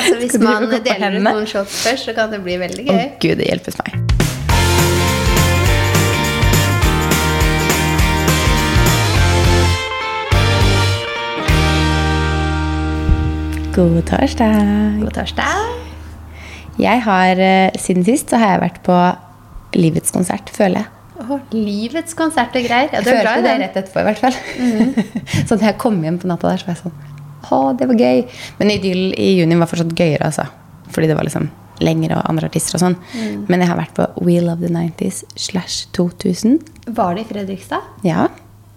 Altså, 0.00 0.16
hvis 0.16 0.38
man 0.40 0.64
deler 0.70 1.16
ut 1.18 1.24
noen 1.26 1.48
shots 1.48 1.82
først, 1.84 2.08
så 2.08 2.14
kan 2.16 2.32
det 2.32 2.40
bli 2.44 2.56
veldig 2.60 2.86
Å 2.88 2.94
oh, 2.94 3.10
gud, 3.20 3.36
det 3.40 3.50
hjelpes 3.50 3.76
meg. 3.82 3.98
God 13.74 14.00
torsdag. 14.08 14.96
God 15.02 15.12
torsdag. 15.14 15.76
Jeg 16.80 17.02
har, 17.04 17.44
eh, 17.44 17.76
Siden 17.78 18.04
sist 18.04 18.32
så 18.32 18.40
har 18.40 18.56
jeg 18.56 18.64
vært 18.64 18.80
på 18.88 18.96
Livets 19.76 20.10
konsert, 20.10 20.50
føler 20.50 20.82
jeg. 20.82 20.88
Oh, 21.20 21.38
livets 21.52 22.16
konsert 22.16 22.56
og 22.56 22.64
greier. 22.64 22.88
Ja, 22.90 23.04
du 23.04 23.10
er 23.12 23.20
glad 23.20 23.42
i 23.42 23.44
det 23.44 23.50
den. 23.52 23.62
rett 23.66 23.76
etterpå, 23.76 24.00
i 24.00 24.06
hvert 24.08 24.18
fall. 24.24 24.34
så 25.46 25.58
da 25.60 25.68
jeg 25.68 25.76
kom 25.78 26.00
hjem 26.02 26.16
på 26.18 26.30
natta 26.30 26.48
der, 26.48 26.62
så 26.62 26.70
var 26.70 26.78
jeg 26.78 26.84
sånn 26.88 27.19
Å, 27.48 27.60
det 27.78 27.88
var 27.90 28.04
gøy. 28.04 28.26
Men 28.60 28.74
Idyll 28.76 29.14
i 29.16 29.32
juni 29.38 29.58
var 29.60 29.70
fortsatt 29.70 29.96
gøyere, 29.96 30.28
altså. 30.28 30.46
Fordi 30.90 31.08
det 31.10 31.16
var 31.18 31.26
liksom 31.28 31.48
lengre 31.80 32.18
og 32.18 32.28
andre 32.28 32.50
artister 32.50 32.76
og 32.76 32.84
sånn. 32.84 32.98
Men 33.48 33.62
jeg 33.62 33.70
har 33.70 33.80
vært 33.80 33.96
på 33.96 34.06
We 34.20 34.36
Love 34.44 34.60
the 34.60 34.72
90s 34.72 35.24
slash 35.40 35.88
2000. 35.96 36.60
Var 36.96 37.16
det 37.16 37.24
i 37.24 37.28
Fredrikstad? 37.32 37.90
Ja. 38.06 38.28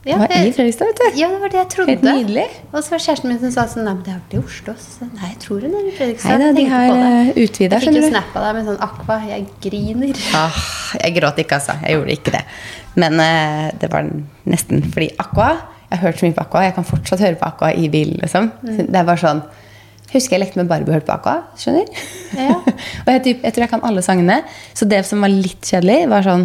Ja, 0.04 0.18
det 0.20 0.36
var 0.36 0.48
i 0.48 0.52
Fredrikstad, 0.52 0.90
vet 0.90 1.00
du. 1.00 1.20
Ja, 1.22 1.30
det 1.32 1.40
var 1.40 1.52
det 1.52 1.60
jeg 1.62 1.70
trodde. 1.72 1.94
Helt 1.94 2.04
nydelig. 2.04 2.44
Og 2.74 2.82
så 2.84 2.92
var 2.92 3.04
kjæresten 3.06 3.30
min 3.32 3.38
som 3.40 3.54
sa 3.56 3.64
sånn 3.72 3.86
Nei, 3.88 3.94
men 3.96 4.02
det 4.04 4.12
har 4.12 4.18
vært 4.20 4.34
i 4.36 4.40
Oslo. 4.42 4.74
Så, 4.84 5.08
nei, 5.08 5.30
jeg 5.30 5.38
tror 5.46 5.64
hun 5.64 5.78
er 5.80 5.86
i 5.88 5.94
Fredrikstad. 5.96 6.34
Nei 6.34 6.40
da, 6.42 6.50
de 6.58 6.66
har 6.74 6.90
utvida, 7.32 7.80
skjønner 7.80 7.80
du. 7.80 7.80
Jeg 7.80 7.86
fikk 7.86 8.00
jo 8.02 8.10
snap 8.10 8.36
av 8.36 8.48
deg 8.48 8.58
med 8.58 8.68
sånn 8.68 8.82
Aqua. 8.88 9.20
Jeg 9.30 9.46
griner. 9.64 10.24
Ah, 10.40 10.60
jeg 11.00 11.16
gråt 11.20 11.40
ikke, 11.46 11.60
altså. 11.62 11.78
Jeg 11.86 11.98
gjorde 11.98 12.18
ikke 12.18 12.36
det. 12.36 12.44
Men 13.00 13.24
uh, 13.24 13.70
det 13.80 13.92
var 13.96 14.12
nesten 14.44 14.84
fordi 14.92 15.08
Aqua 15.24 15.54
Jeg 15.94 16.02
har 16.02 16.10
hørt 16.10 16.20
så 16.20 16.26
mye 16.26 16.34
på 16.34 16.42
Aqua. 16.42 16.64
Jeg 16.66 16.74
kan 16.74 16.88
fortsatt 16.90 17.22
høre 17.22 17.38
på 17.38 17.46
Aqua 17.46 17.70
i 17.78 17.86
bilen, 17.94 18.18
liksom. 18.24 18.50
Det 18.66 18.90
er 18.90 19.06
bare 19.06 19.22
sånn 19.22 19.44
Husker 20.14 20.36
jeg 20.36 20.44
lekte 20.44 20.60
med 20.60 20.68
Barbie 20.70 20.92
og 20.92 21.00
hørte 21.00 21.08
på 21.08 21.14
Aqua. 21.16 21.36
Skjønner? 21.58 21.88
Ja. 22.38 22.60
og 23.06 23.08
jeg, 23.10 23.22
typ, 23.26 23.46
jeg 23.46 23.54
tror 23.56 23.64
jeg 23.64 23.72
kan 23.72 23.86
alle 23.88 24.04
sangene. 24.06 24.36
Så 24.78 24.86
det 24.86 25.00
som 25.08 25.24
var 25.26 25.32
litt 25.34 25.66
kjedelig, 25.66 26.04
var 26.12 26.26
sånn 26.26 26.44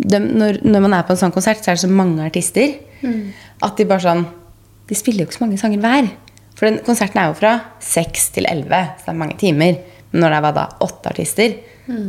de, 0.00 0.16
når, 0.16 0.62
når 0.64 0.84
man 0.86 0.94
er 0.96 1.04
på 1.04 1.12
en 1.12 1.20
sånn 1.20 1.34
konsert, 1.34 1.60
så 1.60 1.72
er 1.72 1.76
det 1.76 1.82
så 1.82 1.90
mange 1.92 2.24
artister 2.24 2.78
at 3.60 3.76
de 3.76 3.84
bare 3.88 4.04
sånn 4.04 4.22
De 4.88 4.96
spiller 4.96 5.22
jo 5.22 5.28
ikke 5.28 5.36
så 5.36 5.44
mange 5.44 5.60
sanger 5.60 5.82
hver. 5.84 6.08
For 6.58 6.66
den 6.66 6.80
konserten 6.84 7.20
er 7.20 7.28
jo 7.30 7.36
fra 7.38 7.52
seks 7.84 8.30
til 8.34 8.48
elleve, 8.50 8.80
så 8.98 9.06
det 9.06 9.12
er 9.12 9.20
mange 9.20 9.36
timer. 9.38 9.76
Men 10.10 10.24
når 10.24 10.34
det 10.34 10.40
var 10.46 10.56
da 10.56 10.64
åtte 10.82 11.12
artister, 11.12 11.54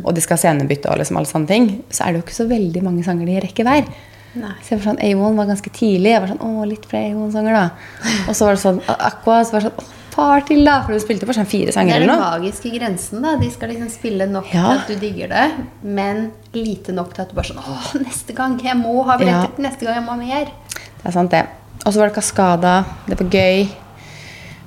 og 0.02 0.10
de 0.16 0.24
skal 0.24 0.40
scenebytte 0.40 0.90
og 0.90 0.98
liksom 0.98 1.20
alle 1.20 1.30
sånne 1.30 1.50
ting, 1.50 1.68
så 1.94 2.04
er 2.04 2.12
det 2.12 2.20
jo 2.20 2.24
ikke 2.26 2.40
så 2.40 2.48
veldig 2.50 2.82
mange 2.82 3.04
sanger 3.06 3.30
de 3.30 3.38
rekker 3.44 3.68
hver. 3.68 3.86
Nei. 4.34 4.52
Så 4.64 4.72
jeg 4.72 4.78
var 4.80 4.86
sånn, 4.86 5.00
A1 5.04 5.36
var 5.36 5.48
ganske 5.50 5.70
tidlig. 5.76 6.12
Jeg 6.14 6.22
var 6.24 6.30
sånn, 6.32 6.44
å, 6.46 6.62
litt 6.68 6.86
flere 6.88 7.10
A1-sanger 7.12 7.52
da. 7.58 7.64
Og 8.28 8.36
så 8.38 8.46
var 8.48 8.56
det 8.56 8.62
sånn, 8.62 8.78
Aqua, 8.88 9.42
så 9.44 9.56
var 9.56 9.60
det 9.60 9.70
sånn, 9.70 9.82
å, 9.82 9.98
par 10.12 10.44
til 10.48 10.64
da. 10.64 10.78
For 10.86 10.92
du 10.96 11.00
spilte 11.02 11.28
bare 11.28 11.38
sånn 11.40 11.48
fire 11.48 11.72
Det 11.72 11.82
er 11.96 12.04
den 12.04 12.20
magiske 12.20 12.72
grensen. 12.74 13.22
da 13.24 13.36
De 13.40 13.48
skal 13.52 13.72
liksom 13.72 13.88
spille 13.92 14.26
nok 14.28 14.48
Ja. 14.52 14.62
til 14.62 14.80
at 14.80 14.88
du 14.88 14.94
digger 15.06 15.28
det, 15.32 15.44
men 15.82 16.32
lite 16.54 16.92
nok 16.92 17.14
til 17.14 17.22
at 17.24 17.30
du 17.32 17.36
bare 17.38 17.48
sånn 17.48 17.62
Åh, 17.64 17.92
neste 18.04 18.36
gang! 18.36 18.58
Jeg 18.60 18.76
må 18.76 19.02
ha 19.08 19.16
billetter! 19.20 19.52
Ja. 19.56 19.68
Neste 19.68 19.86
gang 19.88 20.00
jeg 20.00 20.04
må 20.04 20.12
ha 20.12 20.16
mer! 20.20 20.50
Det 21.02 21.06
er 21.08 21.16
sant, 21.16 21.30
det. 21.32 21.46
Og 21.84 21.92
så 21.92 21.98
var 21.98 22.08
det 22.10 22.14
Kaskada. 22.14 22.74
Det 23.08 23.18
var 23.20 23.30
gøy. 23.32 23.68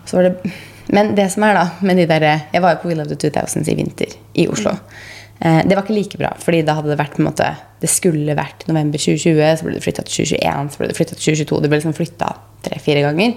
Så 0.06 0.18
var 0.18 0.30
det 0.30 0.54
Men 0.94 1.16
det 1.18 1.32
som 1.34 1.44
er, 1.44 1.54
da 1.58 1.70
med 1.82 1.98
de 1.98 2.06
derre 2.06 2.34
Jeg 2.54 2.62
var 2.62 2.76
jo 2.76 2.82
på 2.84 2.90
We 2.92 2.96
Love 2.98 3.10
the 3.16 3.30
2000s 3.30 3.70
i 3.72 3.76
vinter 3.76 4.12
i 4.36 4.48
Oslo. 4.52 4.72
Eh, 4.72 5.15
det 5.36 5.76
var 5.76 5.84
ikke 5.84 5.98
like 5.98 6.18
bra, 6.18 6.30
fordi 6.40 6.62
da 6.66 6.78
hadde 6.78 6.94
det 6.94 6.96
vært 7.00 7.18
på 7.18 7.20
en 7.20 7.28
måte 7.28 7.50
Det 7.82 7.90
skulle 7.92 8.38
vært 8.38 8.64
november 8.70 9.02
2020, 9.02 9.42
så 9.60 9.66
ble 9.68 9.74
det 9.76 9.84
flytta 9.84 10.06
til 10.08 10.24
2021, 10.24 10.70
så 10.72 10.80
ble 10.80 10.88
det 10.90 10.96
flytta 10.96 11.18
til 11.18 11.26
2022. 11.36 11.60
Det 11.62 11.72
ble 11.72 11.80
liksom 11.82 11.96
flytta 11.98 12.30
tre-fire 12.66 13.04
ganger. 13.06 13.36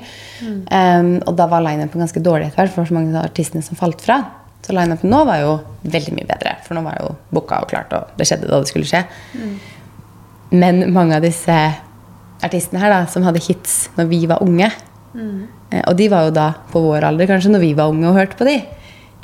Um, 0.71 1.11
og 1.27 1.35
da 1.37 1.49
var 1.51 1.65
lineupen 1.67 2.05
ganske 2.05 2.23
dårlig 2.25 2.49
etter 2.49 2.63
hvert, 2.63 2.75
for 2.77 2.89
så 2.89 2.97
mange 2.97 3.13
av 3.13 3.27
artistene 3.27 3.67
som 3.67 3.79
falt 3.79 4.05
fra. 4.05 4.21
Så 4.65 4.75
lineupen 4.77 5.11
nå 5.13 5.21
var 5.29 5.43
jo 5.43 5.53
veldig 5.89 6.15
mye 6.17 6.29
bedre, 6.29 6.55
for 6.65 6.79
nå 6.79 6.85
var 6.87 6.99
jo 7.03 7.13
booka 7.35 7.61
og 7.65 7.71
klart, 7.71 7.93
og 7.97 8.17
det 8.19 8.29
skjedde 8.29 8.49
da 8.51 8.63
det 8.63 8.71
skulle 8.71 8.89
skje. 8.89 9.05
Men 10.55 10.87
mange 10.95 11.19
av 11.19 11.25
disse 11.25 11.59
artistene 12.45 12.81
her 12.83 12.95
da, 12.95 13.05
som 13.11 13.27
hadde 13.27 13.43
hits 13.43 13.89
når 13.99 14.11
vi 14.11 14.25
var 14.31 14.43
unge, 14.45 14.71
mm. 15.15 15.39
og 15.85 15.95
de 15.99 16.11
var 16.13 16.29
jo 16.29 16.35
da 16.37 16.51
på 16.73 16.83
vår 16.85 17.09
alder 17.11 17.31
kanskje 17.31 17.53
når 17.53 17.65
vi 17.65 17.73
var 17.79 17.93
unge 17.93 18.09
og 18.11 18.19
hørte 18.19 18.39
på 18.39 18.47
de, 18.49 18.61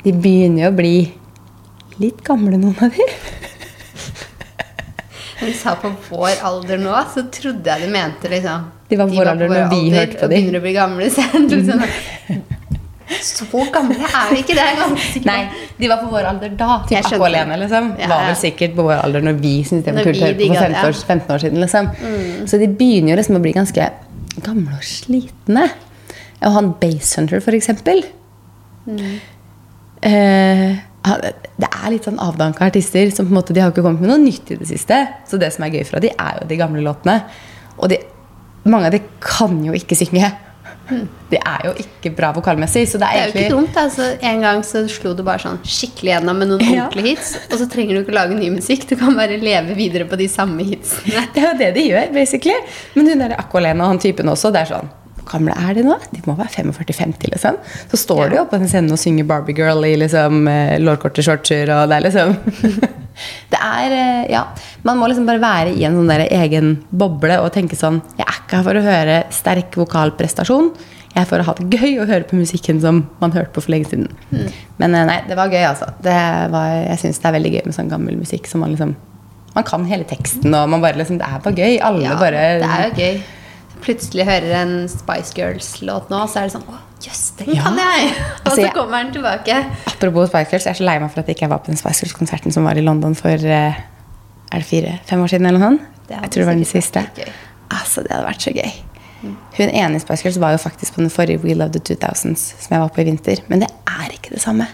de 0.05 0.13
begynner 0.13 0.67
jo 0.67 0.73
å 0.73 0.77
bli 0.77 0.95
litt 2.01 2.21
gamle, 2.25 2.57
noen 2.61 2.75
av 2.81 2.89
de. 2.95 3.05
Når 5.35 5.49
du 5.51 5.55
sa 5.59 5.73
på 5.79 5.89
vår 6.09 6.39
alder 6.47 6.79
nå, 6.79 6.93
så 7.11 7.25
trodde 7.33 7.67
jeg 7.67 7.83
du 7.83 7.91
mente 7.91 8.29
liksom 8.31 8.69
De 8.87 8.95
var 8.99 9.09
på 9.09 9.17
vår 9.17 9.29
alder 9.33 9.49
når 9.51 9.65
vi 9.73 9.81
hørte 9.91 10.15
på 10.21 10.23
og 10.23 10.31
de. 10.31 10.37
begynner 10.39 10.61
å 10.61 10.63
bli 10.63 10.73
gamle. 10.77 11.09
Så 11.11 11.25
jeg 11.25 11.65
sånn, 11.67 11.83
så 13.25 13.63
gamle 13.73 13.97
er 13.99 14.31
vi 14.31 14.39
ikke, 14.45 14.55
det 14.55 14.63
er 14.63 14.79
ganske. 14.79 15.21
Nei, 15.27 15.41
de 15.77 15.89
var 15.91 15.99
på 16.05 16.07
vår 16.13 16.29
alder 16.31 16.55
da. 16.57 16.77
Typ 16.87 17.09
skjønte. 17.09 17.59
Liksom. 17.65 17.91
Ja, 17.99 18.07
Var 18.13 18.23
vel 18.29 18.39
sikkert 18.39 18.77
på 18.79 18.87
vår 18.87 18.97
alder 19.03 19.27
når 19.27 19.35
vi 19.43 19.53
syntes 19.67 19.85
det 19.89 19.97
var 19.97 20.07
kult 20.07 20.23
å 20.23 20.29
høre 20.29 20.31
på 20.39 20.39
for 20.39 20.55
15 20.55 20.79
år, 20.87 20.97
15 21.11 21.35
år 21.35 21.43
siden. 21.45 21.59
liksom. 21.65 21.91
Så 22.49 22.61
de 22.63 22.71
begynner 22.79 23.13
jo 23.13 23.19
liksom 23.19 23.35
å 23.37 23.43
bli 23.43 23.53
ganske 23.59 23.89
gamle 24.45 24.79
og 24.79 24.87
slitne. 24.87 25.67
Og 26.45 26.51
han 26.55 26.71
basehunter, 26.79 27.43
for 27.43 27.55
eksempel. 27.59 28.05
Eh, 28.87 30.09
han- 30.11 30.81
det 31.05 31.67
er 31.69 31.91
litt 31.93 32.07
sånn 32.07 32.19
avdanka 32.23 32.65
artister 32.69 33.11
som 33.13 33.27
på 33.27 33.33
en 33.33 33.37
måte, 33.39 33.53
de 33.53 33.61
har 33.61 33.71
ikke 33.73 33.83
kommet 33.85 34.01
med 34.01 34.09
noe 34.09 34.21
nytt 34.23 34.49
i 34.51 34.57
det 34.61 34.67
siste. 34.69 34.97
Så 35.29 35.37
det 35.41 35.51
som 35.53 35.65
er 35.67 35.75
gøy 35.77 35.85
fra 35.85 35.99
de, 36.03 36.09
er 36.17 36.39
jo 36.41 36.47
de 36.49 36.57
gamle 36.57 36.81
låtene. 36.85 37.19
Og 37.77 37.89
de, 37.91 37.99
mange 38.65 38.89
av 38.89 38.95
de 38.97 39.03
kan 39.21 39.59
jo 39.65 39.75
ikke 39.77 39.97
synge. 39.99 40.31
De 41.31 41.37
er 41.39 41.63
jo 41.65 41.71
ikke 41.81 42.11
bra 42.17 42.31
vokalmessig. 42.33 42.83
Så 42.89 42.99
det 43.01 43.07
Det 43.07 43.07
er, 43.07 43.21
er 43.21 43.23
jo 43.25 43.29
ikke 43.31 43.39
egentlig 43.39 43.55
dumt. 43.57 43.77
altså 43.77 44.09
En 44.21 44.41
gang 44.41 44.59
så 44.65 44.83
slo 44.89 45.13
du 45.17 45.23
bare 45.25 45.41
sånn 45.41 45.57
skikkelig 45.65 46.11
gjennom 46.15 46.37
med 46.41 46.47
noen 46.51 46.61
Ja. 46.73 46.83
ordentlige 46.87 47.15
hits. 47.15 47.31
Og 47.51 47.57
så 47.61 47.69
trenger 47.69 47.95
du 47.95 48.01
ikke 48.03 48.13
lage 48.17 48.35
ny 48.37 48.49
musikk. 48.53 48.87
Du 48.89 48.95
kan 48.95 49.15
bare 49.17 49.37
leve 49.41 49.73
videre 49.77 50.05
på 50.09 50.17
de 50.17 50.27
samme 50.29 50.61
hitsene. 50.65 51.25
Det 51.33 51.41
er 51.41 51.47
jo 51.51 51.57
det 51.57 51.71
de 51.77 51.87
gjør, 51.89 52.13
basically. 52.13 52.57
Men 52.95 53.07
hun 53.09 53.19
der 53.25 53.33
Aqualene 53.39 53.81
og 53.81 53.87
han 53.95 53.99
typen 53.99 54.29
også, 54.29 54.51
det 54.53 54.61
er 54.65 54.73
sånn 54.75 54.89
gamle 55.29 55.55
er 55.57 55.77
de 55.77 55.83
nå? 55.87 55.95
De 56.11 56.21
må 56.27 56.35
være 56.37 56.63
45-50, 56.63 57.31
liksom. 57.33 57.57
Så 57.91 57.99
står 58.01 58.29
de 58.31 58.39
jo 58.39 58.45
på 58.51 58.59
den 58.61 58.69
scenen 58.71 58.93
og 58.95 58.99
synger 59.01 59.27
Barbie 59.29 59.57
Girl 59.57 59.85
i 59.87 59.95
liksom 60.01 60.47
eh, 60.51 60.75
lårkorte 60.81 61.23
shortser, 61.25 61.71
og 61.75 61.89
det 61.91 61.99
er 61.99 62.05
liksom 62.07 62.35
Det 63.53 63.59
er 63.61 63.93
eh, 63.95 64.25
Ja. 64.33 64.43
Man 64.83 64.99
må 64.99 65.07
liksom 65.07 65.25
bare 65.29 65.41
være 65.41 65.71
i 65.75 65.85
en 65.87 65.95
sånn 65.97 66.09
der 66.11 66.25
egen 66.27 66.73
boble 66.91 67.37
og 67.41 67.53
tenke 67.55 67.77
sånn 67.79 68.01
Jeg 68.19 68.25
er 68.27 68.41
ikke 68.41 68.59
her 68.59 68.67
for 68.67 68.79
å 68.79 68.83
høre 68.85 69.15
sterk 69.33 69.77
vokalprestasjon. 69.79 70.73
Jeg 71.15 71.21
er 71.23 71.27
for 71.29 71.39
å 71.39 71.45
ha 71.47 71.53
det 71.55 71.79
gøy 71.79 71.93
og 72.03 72.09
høre 72.11 72.25
på 72.27 72.35
musikken 72.35 72.81
som 72.83 73.05
man 73.21 73.31
hørte 73.31 73.53
på 73.55 73.61
for 73.63 73.71
lenge 73.71 73.87
siden. 73.87 74.09
Men 74.81 74.97
eh, 74.99 75.05
nei, 75.07 75.21
det 75.29 75.37
var 75.39 75.47
gøy, 75.53 75.63
altså. 75.69 75.87
Det 76.03 76.15
var, 76.51 76.73
jeg 76.89 76.99
syns 77.05 77.21
det 77.23 77.29
er 77.29 77.35
veldig 77.37 77.53
gøy 77.53 77.61
med 77.69 77.77
sånn 77.77 77.91
gammel 77.93 78.17
musikk 78.19 78.49
som 78.51 78.65
man 78.65 78.75
liksom 78.75 78.95
Man 79.55 79.63
kan 79.63 79.85
hele 79.87 80.03
teksten, 80.03 80.51
og 80.51 80.67
man 80.67 80.81
bare 80.83 80.99
liksom 80.99 81.21
Det 81.21 81.27
er 81.31 81.39
bare 81.45 81.55
gøy. 81.55 81.77
Alle 81.87 82.03
Ja, 82.03 82.17
bare 82.19 82.41
det 82.59 82.67
er 82.67 82.89
jo 82.89 82.95
gøy. 82.99 83.21
Plutselig 83.85 84.25
hører 84.25 84.53
en 84.63 84.75
Spice 84.89 85.33
Girls-låt 85.37 86.09
nå, 86.09 86.21
så 86.31 86.41
er 86.41 86.47
det 86.49 86.55
sånn 86.55 86.65
Å, 86.71 86.79
jøss, 87.05 87.23
den 87.39 87.51
Ja. 87.53 87.67
kan 87.67 87.77
jeg! 87.77 88.07
Og 88.15 88.47
Altså, 88.49 88.61
så 88.65 88.71
kommer 88.73 89.03
den 89.03 89.11
tilbake. 89.13 89.59
Apropos 89.91 90.29
Spice 90.31 90.49
Girls, 90.51 90.65
jeg 90.65 90.73
er 90.73 90.79
så 90.79 90.87
lei 90.87 90.95
meg 91.03 91.11
for 91.13 91.21
at 91.21 91.27
jeg 91.29 91.37
ikke 91.37 91.49
var 91.51 91.61
på 91.65 91.69
den 91.73 91.77
Spice 91.77 92.01
Girls-konserten 92.05 92.51
som 92.55 92.65
var 92.65 92.79
i 92.81 92.85
London 92.85 93.13
for 93.15 93.29
eh, 93.45 93.77
Er 94.51 94.63
det 94.63 94.65
fire-fem 94.69 95.21
år 95.21 95.31
siden, 95.35 95.45
eller 95.49 95.59
noe 95.61 95.75
sånt? 95.75 95.91
Jeg 96.09 96.29
tror 96.31 96.41
det 96.43 96.45
var 96.49 96.59
den 96.59 96.65
siste. 96.69 97.01
Altså, 97.73 98.03
det 98.05 98.11
hadde 98.13 98.27
vært 98.27 98.43
så 98.45 98.53
gøy. 98.53 98.71
Hun 99.57 99.69
ene 99.73 99.97
i 99.97 99.99
Spice 100.03 100.21
Girls 100.25 100.37
var 100.41 100.51
jo 100.53 100.59
faktisk 100.61 100.93
på 100.95 101.01
den 101.01 101.09
forrige 101.09 101.41
We 101.41 101.55
Love 101.57 101.73
the 101.73 101.81
2000s 101.81 102.43
som 102.61 102.75
jeg 102.75 102.81
var 102.83 102.89
på 102.93 103.01
i 103.01 103.05
vinter. 103.07 103.41
Men 103.49 103.63
det 103.63 103.69
er 103.89 104.11
ikke 104.13 104.35
det 104.35 104.41
samme. 104.43 104.67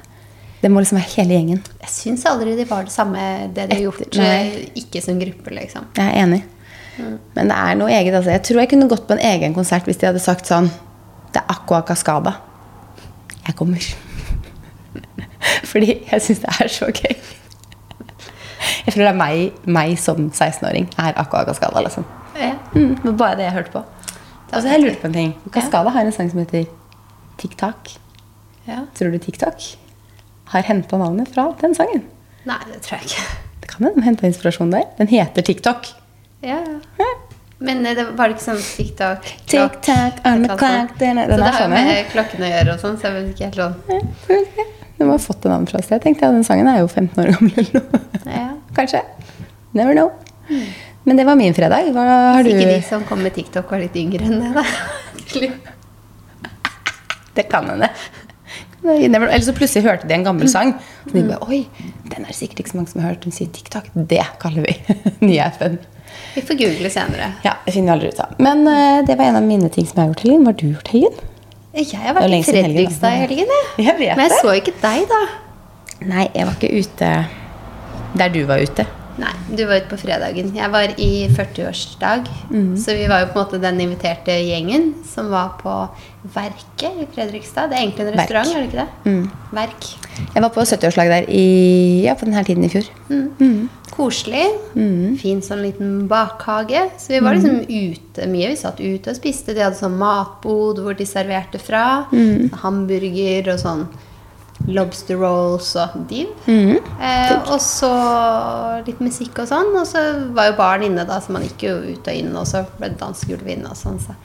Det 0.62 0.70
må 0.70 0.84
liksom 0.84 1.00
være 1.00 1.14
hele 1.16 1.38
gjengen. 1.38 1.62
Jeg 1.82 1.90
syns 1.90 2.26
aldri 2.30 2.56
de 2.60 2.66
var 2.70 2.84
det 2.86 2.92
samme 2.94 3.22
det 3.56 3.70
de 3.72 3.78
har 3.80 3.86
gjort. 3.88 4.18
Nei. 4.20 4.26
eh, 4.52 4.68
Ikke 4.84 5.02
som 5.02 5.18
gruppe, 5.20 5.54
liksom. 5.56 5.88
Jeg 5.98 6.06
er 6.12 6.20
enig. 6.26 6.42
Men 7.36 7.52
det 7.52 7.58
er 7.58 7.76
noe 7.80 7.92
eget. 7.92 8.16
Altså. 8.16 8.32
Jeg 8.36 8.44
tror 8.48 8.62
jeg 8.64 8.72
kunne 8.74 8.90
gått 8.92 9.08
på 9.10 9.18
en 9.18 9.26
egen 9.32 9.56
konsert 9.58 9.88
hvis 9.90 10.00
de 10.02 10.10
hadde 10.10 10.22
sagt 10.24 10.50
sånn 10.50 10.70
Det 11.32 11.42
er 11.42 11.54
Aqua 11.54 11.82
Cascada. 11.88 12.36
Jeg 13.48 13.56
kommer. 13.60 13.86
Fordi 15.72 15.94
jeg 16.12 16.24
syns 16.26 16.44
det 16.44 16.56
er 16.58 16.72
så 16.72 16.90
gøy. 16.92 17.16
Jeg 18.86 18.94
føler 18.94 19.08
det 19.08 19.14
er 19.14 19.20
meg, 19.20 19.64
meg 19.70 19.96
som 20.02 20.28
16-åring 20.30 20.90
er 21.00 21.18
Aqua 21.22 21.46
Cascada. 21.48 21.84
Liksom. 21.86 22.06
Ja. 22.36 22.56
Mm, 22.76 22.96
det 22.98 23.06
var 23.06 23.18
bare 23.24 23.40
det 23.40 23.48
jeg 23.48 23.58
hørte 23.60 23.76
på. 23.78 23.84
Altså, 24.52 24.68
jeg 24.68 24.84
lurte 24.84 25.00
på 25.02 25.08
en 25.12 25.18
ting. 25.18 25.36
Cascada 25.54 25.94
har 25.96 26.06
en 26.06 26.16
sang 26.16 26.32
som 26.32 26.42
heter 26.44 26.68
TikTok. 27.42 27.94
Ja. 28.68 28.84
Tror 28.98 29.14
du 29.14 29.18
TikTok 29.22 29.64
har 30.52 30.68
henta 30.68 31.00
navnet 31.00 31.32
fra 31.34 31.48
den 31.62 31.76
sangen? 31.78 32.04
Nei, 32.46 32.60
det 32.68 32.82
tror 32.84 33.00
jeg 33.00 33.12
ikke. 33.12 33.26
Det 33.62 33.70
kan 33.72 33.86
hende 33.86 34.02
de 34.02 34.06
henta 34.10 34.28
inspirasjon 34.28 34.74
der. 34.74 34.90
Den 34.98 35.10
heter 35.12 35.46
TikTok. 35.46 35.88
Ja, 36.42 36.60
ja. 36.98 37.10
Men 37.62 37.86
eh, 37.86 37.94
det 37.98 38.08
var 38.18 38.32
det 38.32 38.38
ikke 38.38 38.46
sånn 38.48 38.62
TikTok 38.66 39.26
TikTok 39.52 40.22
on 40.26 40.46
the 40.48 40.56
clock 40.58 40.96
Så 40.98 41.12
det 41.30 41.42
har 41.46 41.60
jo 41.62 41.68
med 41.74 42.08
klokken 42.10 42.46
å 42.46 42.50
gjøre 42.50 42.74
og 42.74 42.80
sånn, 42.82 42.96
så 42.98 43.10
jeg 43.12 43.18
vet 43.18 43.28
ikke 43.36 43.50
helt 43.50 43.60
sånn 43.62 43.76
Ja, 43.92 44.66
Den 44.98 45.10
må 45.10 45.14
ha 45.18 45.22
fått 45.22 45.44
det 45.44 45.52
navnet 45.52 45.70
fra 45.74 45.82
sted. 45.86 46.02
tenkte 46.02 46.26
ja, 46.26 46.32
Den 46.34 46.46
sangen 46.48 46.70
er 46.72 46.80
jo 46.82 46.88
15 46.90 47.22
år 47.22 47.30
gammel 47.36 47.54
eller 47.62 47.86
noe. 47.86 48.10
Ja. 48.26 48.48
Kanskje. 48.78 49.02
Never 49.78 49.94
know. 49.98 50.12
Men 51.06 51.18
det 51.18 51.26
var 51.26 51.38
min 51.40 51.54
fredag. 51.58 51.90
Hva 51.96 52.04
har 52.06 52.44
Hvis 52.44 52.54
du 52.54 52.60
ikke 52.60 52.74
de 52.76 52.82
som 52.86 53.06
kom 53.10 53.22
med 53.26 53.34
TikTok, 53.34 53.70
var 53.72 53.82
litt 53.82 53.96
yngre 53.98 54.26
enn 54.28 54.42
det, 54.44 54.52
da. 54.58 54.66
Det 57.34 57.46
kan 57.50 57.70
hende. 57.72 57.88
Eller 58.84 59.40
så 59.46 59.54
plutselig 59.56 59.86
hørte 59.88 60.08
de 60.10 60.14
en 60.18 60.26
gammel 60.26 60.50
sang. 60.52 60.74
Og 61.08 61.14
de 61.16 61.24
bare 61.30 61.48
Oi, 61.48 61.62
den 62.12 62.26
er 62.28 62.36
sikkert 62.36 62.64
ikke 62.64 62.74
så 62.74 62.80
mange 62.82 62.92
som 62.92 63.02
har 63.02 63.14
hørt. 63.14 63.26
Hun 63.26 63.34
sier 63.36 63.50
TikTok. 63.54 63.90
Det 63.96 64.22
kaller 64.42 64.66
vi 64.68 64.76
nye 65.30 65.46
appen. 65.46 65.78
Vi 66.36 66.42
får 66.48 66.58
google 66.62 66.90
senere. 66.94 67.34
Ja, 67.44 67.54
det 67.66 67.74
finner 67.76 67.92
vi 67.92 67.98
aldri 67.98 68.12
ut 68.14 68.20
av. 68.24 68.36
Men 68.40 68.64
uh, 68.68 69.02
det 69.08 69.18
var 69.20 69.26
en 69.26 69.36
av 69.42 69.44
mine 69.44 69.70
ting 69.70 69.88
som 69.88 70.00
jeg 70.00 70.04
har 70.06 70.14
gjort 70.14 70.24
helgen. 70.26 70.44
Hva 70.46 70.52
har 70.54 70.60
du 70.62 70.68
gjort 70.72 70.92
helgen? 70.96 71.20
Jeg 71.76 72.00
har 72.04 72.16
vært 72.18 72.36
i. 72.36 72.42
Fredrikstad 72.48 73.14
i 73.16 73.22
helgen, 73.26 73.52
jeg. 73.58 73.68
Jeg 73.88 73.98
vet 74.00 74.16
Men 74.18 74.26
jeg 74.28 74.34
det. 74.36 74.40
så 74.44 74.56
ikke 74.60 74.74
deg, 74.82 75.06
da. 75.12 75.22
Nei, 76.02 76.24
jeg 76.34 76.48
var 76.48 76.56
ikke 76.58 76.72
ute 76.82 77.10
der 78.18 78.32
du 78.34 78.40
var 78.50 78.64
ute. 78.64 78.86
Nei, 79.20 79.32
du 79.52 79.66
var 79.68 79.82
ute 79.82 79.90
på 79.92 79.98
fredagen. 80.00 80.54
Jeg 80.56 80.72
var 80.72 80.94
i 80.98 81.28
40-årsdag. 81.36 82.30
Mm. 82.52 82.78
Så 82.80 82.96
vi 82.96 83.08
var 83.12 83.26
jo 83.26 83.32
på 83.34 83.40
en 83.40 83.46
måte 83.46 83.60
den 83.62 83.82
inviterte 83.84 84.38
gjengen 84.46 84.94
som 85.08 85.30
var 85.34 85.58
på 85.60 85.74
Verket 86.32 87.02
i 87.02 87.08
Fredrikstad. 87.16 87.72
Det 87.72 87.78
er 87.80 87.82
egentlig 87.82 88.06
en 88.06 88.12
Verk. 88.14 88.20
restaurant, 88.20 88.56
er 88.56 88.62
det 88.62 88.70
ikke 88.70 88.86
det? 88.86 89.12
Mm. 89.12 89.32
Verk. 89.58 89.88
Jeg 90.36 90.44
var 90.46 90.54
på 90.56 90.66
70-årslag 90.70 91.10
der 91.12 91.30
i, 91.34 91.46
ja, 92.06 92.14
på 92.16 92.26
denne 92.30 92.44
tiden 92.48 92.64
i 92.64 92.70
fjor. 92.72 92.88
Koselig. 93.92 94.46
Mhm. 94.76 95.18
Fin 95.20 95.42
sånn 95.44 95.64
liten 95.66 96.08
bakhage. 96.08 96.86
Så 97.02 97.12
vi 97.16 97.20
var 97.20 97.36
liksom 97.36 97.66
ute 97.68 98.28
mye. 98.32 98.54
Vi 98.54 98.56
satt 98.62 98.80
ute 98.80 99.12
og 99.12 99.18
spiste. 99.18 99.54
De 99.58 99.66
hadde 99.66 99.76
sånn 99.82 99.98
matbod 100.00 100.80
hvor 100.80 100.96
de 100.98 101.06
serverte 101.10 101.60
fra. 101.60 102.06
Hamburger 102.64 103.52
og 103.54 103.60
sånn 103.60 103.84
lobster 104.76 105.20
rolls 105.22 105.74
og 105.80 105.98
div. 106.10 106.32
Mhm. 106.46 106.80
Eh, 107.02 107.36
og 107.42 107.60
så 107.64 107.92
litt 108.88 109.02
musikk 109.04 109.44
og 109.44 109.52
sånn. 109.52 109.74
Og 109.78 109.86
så 109.90 110.06
var 110.36 110.52
jo 110.52 110.58
barn 110.60 110.86
inne, 110.88 111.06
da, 111.08 111.20
så 111.22 111.36
man 111.36 111.46
gikk 111.48 111.68
jo 111.68 111.76
ut 111.92 112.08
og 112.08 112.14
inn. 112.14 112.34
Og 112.36 112.48
så 112.50 112.66
ble 112.78 112.92
det 112.94 113.00
dansegulv 113.02 113.48
inne 113.56 113.72
og 113.72 113.80
sånn. 113.80 114.00
Så 114.02 114.16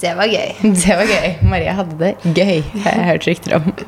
det 0.00 0.14
var 0.16 0.30
gøy. 0.30 0.54
Det 0.84 0.96
var 0.96 1.10
gøy. 1.10 1.34
Maria 1.44 1.74
hadde 1.76 1.98
det 2.00 2.14
gøy, 2.24 2.62
har 2.86 2.96
jeg 2.96 3.10
hørt 3.10 3.28
rykter 3.28 3.58
om. 3.58 3.68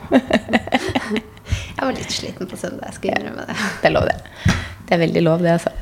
Jeg 1.76 1.84
var 1.84 1.92
litt 1.92 2.12
sliten 2.12 2.48
på 2.48 2.56
søndag, 2.56 2.88
jeg 2.88 2.96
skal 2.96 3.10
innrømme 3.12 3.42
det. 3.46 3.54
Det 3.82 3.88
er 3.90 3.92
lov, 3.92 4.06
det. 4.08 4.54
Det 4.88 4.94
er 4.96 5.00
veldig 5.02 5.22
lov, 5.26 5.42
det, 5.44 5.58
altså. 5.58 5.72